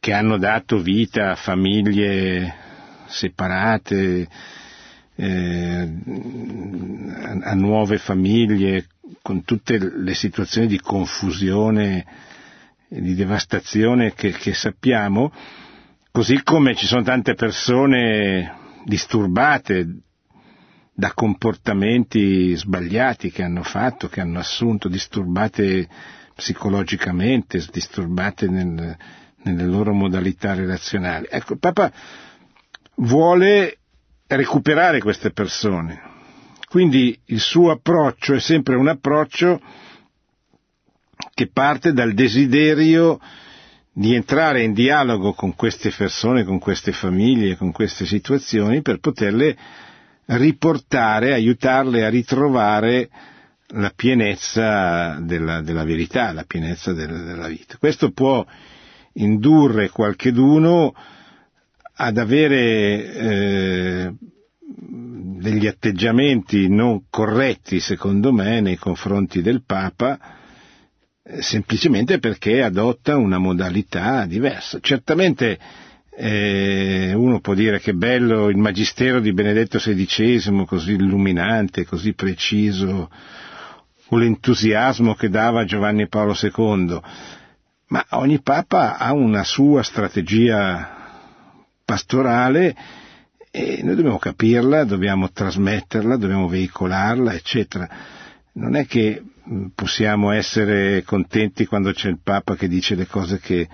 che 0.00 0.12
hanno 0.12 0.36
dato 0.36 0.78
vita 0.80 1.30
a 1.30 1.36
famiglie 1.36 2.54
separate, 3.06 4.28
eh, 5.14 5.92
a 7.42 7.54
nuove 7.54 7.98
famiglie, 7.98 8.86
con 9.22 9.44
tutte 9.44 9.78
le 9.78 10.14
situazioni 10.14 10.66
di 10.66 10.80
confusione 10.80 12.04
di 12.88 13.14
devastazione 13.14 14.14
che, 14.14 14.30
che 14.30 14.54
sappiamo, 14.54 15.30
così 16.10 16.42
come 16.42 16.74
ci 16.74 16.86
sono 16.86 17.02
tante 17.02 17.34
persone 17.34 18.56
disturbate 18.84 19.86
da 20.94 21.12
comportamenti 21.12 22.56
sbagliati 22.56 23.30
che 23.30 23.42
hanno 23.44 23.62
fatto, 23.62 24.08
che 24.08 24.20
hanno 24.20 24.38
assunto, 24.40 24.88
disturbate 24.88 25.86
psicologicamente, 26.34 27.64
disturbate 27.70 28.48
nel, 28.48 28.96
nelle 29.42 29.64
loro 29.64 29.92
modalità 29.92 30.54
relazionali. 30.54 31.26
Ecco, 31.30 31.56
Papa 31.56 31.92
vuole 32.96 33.78
recuperare 34.26 34.98
queste 34.98 35.30
persone, 35.30 36.00
quindi 36.68 37.18
il 37.26 37.40
suo 37.40 37.70
approccio 37.70 38.34
è 38.34 38.40
sempre 38.40 38.76
un 38.76 38.88
approccio 38.88 39.60
che 41.34 41.48
parte 41.50 41.92
dal 41.92 42.12
desiderio 42.14 43.18
di 43.92 44.14
entrare 44.14 44.62
in 44.62 44.74
dialogo 44.74 45.32
con 45.32 45.54
queste 45.56 45.90
persone, 45.90 46.44
con 46.44 46.58
queste 46.58 46.92
famiglie, 46.92 47.56
con 47.56 47.72
queste 47.72 48.06
situazioni 48.06 48.82
per 48.82 48.98
poterle 49.00 49.56
riportare, 50.26 51.32
aiutarle 51.32 52.04
a 52.04 52.08
ritrovare 52.08 53.08
la 53.72 53.92
pienezza 53.94 55.18
della, 55.20 55.62
della 55.62 55.84
verità, 55.84 56.32
la 56.32 56.44
pienezza 56.44 56.92
della, 56.92 57.18
della, 57.18 57.48
vita. 57.48 57.76
Questo 57.78 58.12
può 58.12 58.44
indurre 59.14 59.88
qualcheduno 59.88 60.94
ad 61.94 62.18
avere 62.18 63.12
eh, 63.14 64.12
degli 64.70 65.66
atteggiamenti 65.66 66.68
non 66.68 67.04
corretti, 67.08 67.80
secondo 67.80 68.32
me, 68.32 68.60
nei 68.60 68.76
confronti 68.76 69.40
del 69.40 69.62
Papa, 69.64 70.18
eh, 71.22 71.40
semplicemente 71.40 72.18
perché 72.18 72.62
adotta 72.62 73.16
una 73.16 73.38
modalità 73.38 74.26
diversa. 74.26 74.78
Certamente 74.80 75.58
eh, 76.16 77.14
uno 77.14 77.40
può 77.40 77.54
dire 77.54 77.78
che 77.80 77.94
bello 77.94 78.48
il 78.48 78.58
magistero 78.58 79.20
di 79.20 79.32
Benedetto 79.32 79.78
XVI, 79.78 80.64
così 80.66 80.92
illuminante, 80.92 81.86
così 81.86 82.12
preciso, 82.12 83.10
o 84.10 84.16
l'entusiasmo 84.16 85.14
che 85.14 85.28
dava 85.30 85.64
Giovanni 85.64 86.08
Paolo 86.08 86.36
II, 86.40 87.00
ma 87.88 88.04
ogni 88.10 88.42
Papa 88.42 88.98
ha 88.98 89.12
una 89.12 89.44
sua 89.44 89.82
strategia 89.82 90.96
pastorale 91.84 92.76
e 93.58 93.80
noi 93.82 93.96
dobbiamo 93.96 94.18
capirla, 94.18 94.84
dobbiamo 94.84 95.32
trasmetterla, 95.32 96.16
dobbiamo 96.16 96.46
veicolarla, 96.46 97.34
eccetera. 97.34 97.88
Non 98.52 98.76
è 98.76 98.86
che 98.86 99.20
possiamo 99.74 100.30
essere 100.30 101.02
contenti 101.02 101.66
quando 101.66 101.90
c'è 101.92 102.08
il 102.08 102.20
Papa 102.22 102.54
che 102.54 102.68
dice 102.68 102.94
le 102.94 103.06
cose 103.08 103.40
che 103.40 103.66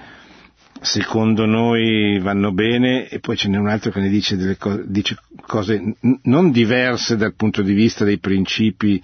secondo 0.80 1.44
noi 1.44 2.18
vanno 2.20 2.52
bene 2.52 3.08
e 3.08 3.18
poi 3.20 3.36
ce 3.36 3.48
n'è 3.48 3.58
un 3.58 3.68
altro 3.68 3.90
che 3.90 4.00
ne 4.00 4.08
dice 4.08 4.36
delle 4.36 4.56
cose, 4.56 4.84
dice 4.86 5.16
cose 5.46 5.96
non 6.22 6.50
diverse 6.50 7.16
dal 7.16 7.34
punto 7.34 7.60
di 7.60 7.74
vista 7.74 8.04
dei 8.04 8.18
principi, 8.18 9.02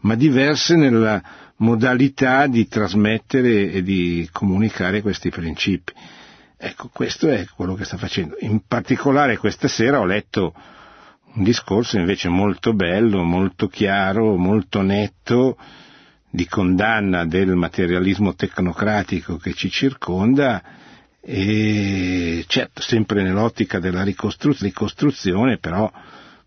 ma 0.00 0.16
diverse 0.16 0.74
nella 0.74 1.22
modalità 1.58 2.48
di 2.48 2.66
trasmettere 2.66 3.70
e 3.70 3.82
di 3.82 4.28
comunicare 4.32 5.02
questi 5.02 5.30
principi. 5.30 5.92
Ecco, 6.58 6.88
questo 6.92 7.28
è 7.28 7.44
quello 7.54 7.74
che 7.74 7.84
sta 7.84 7.96
facendo. 7.98 8.36
In 8.40 8.62
particolare 8.66 9.36
questa 9.36 9.68
sera 9.68 10.00
ho 10.00 10.04
letto 10.06 10.54
un 11.34 11.42
discorso 11.42 11.98
invece 11.98 12.28
molto 12.28 12.72
bello, 12.72 13.22
molto 13.22 13.68
chiaro, 13.68 14.36
molto 14.36 14.80
netto, 14.80 15.56
di 16.30 16.46
condanna 16.46 17.24
del 17.24 17.54
materialismo 17.54 18.34
tecnocratico 18.34 19.36
che 19.36 19.54
ci 19.54 19.70
circonda 19.70 20.62
e 21.20 22.44
certo 22.46 22.82
sempre 22.82 23.22
nell'ottica 23.22 23.78
della 23.78 24.02
ricostruzione 24.04 25.56
però 25.58 25.90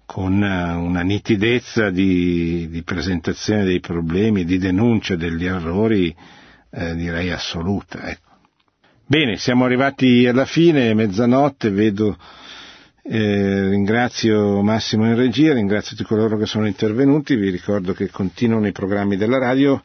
con 0.06 0.44
eh, 0.44 0.74
una 0.74 1.02
nitidezza 1.02 1.90
di, 1.90 2.68
di 2.70 2.82
presentazione 2.84 3.64
dei 3.64 3.80
problemi, 3.80 4.46
di 4.46 4.58
denuncia 4.58 5.16
degli 5.16 5.46
errori 5.46 6.16
eh, 6.72 6.96
direi 6.96 7.32
assoluta. 7.32 8.10
Ecco. 8.10 8.29
Bene, 9.12 9.38
siamo 9.38 9.66
arrivati 9.66 10.28
alla 10.28 10.46
fine, 10.46 10.94
mezzanotte, 10.94 11.72
vedo, 11.72 12.16
eh, 13.02 13.70
ringrazio 13.70 14.62
Massimo 14.62 15.08
in 15.08 15.16
regia, 15.16 15.52
ringrazio 15.52 15.98
tutti 15.98 16.08
coloro 16.08 16.38
che 16.38 16.46
sono 16.46 16.68
intervenuti, 16.68 17.36
vi 17.36 17.50
ricordo 17.50 17.94
che 17.94 18.12
continuano 18.12 18.68
i 18.68 18.72
programmi 18.72 19.18
della 19.18 19.40
radio 19.40 19.82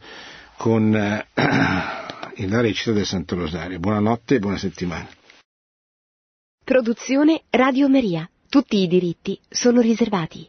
con 0.58 0.94
eh, 0.94 1.26
la 2.46 2.60
recita 2.60 2.92
del 2.92 3.06
Santo 3.06 3.34
Rosario. 3.34 3.78
Buonanotte 3.78 4.34
e 4.34 4.38
buona 4.40 4.58
settimana. 4.58 5.08
Produzione 6.62 7.44
Radio 7.48 7.88
Maria. 7.88 8.28
Tutti 8.50 8.76
i 8.76 8.86
diritti 8.86 9.40
sono 9.48 9.80
riservati. 9.80 10.46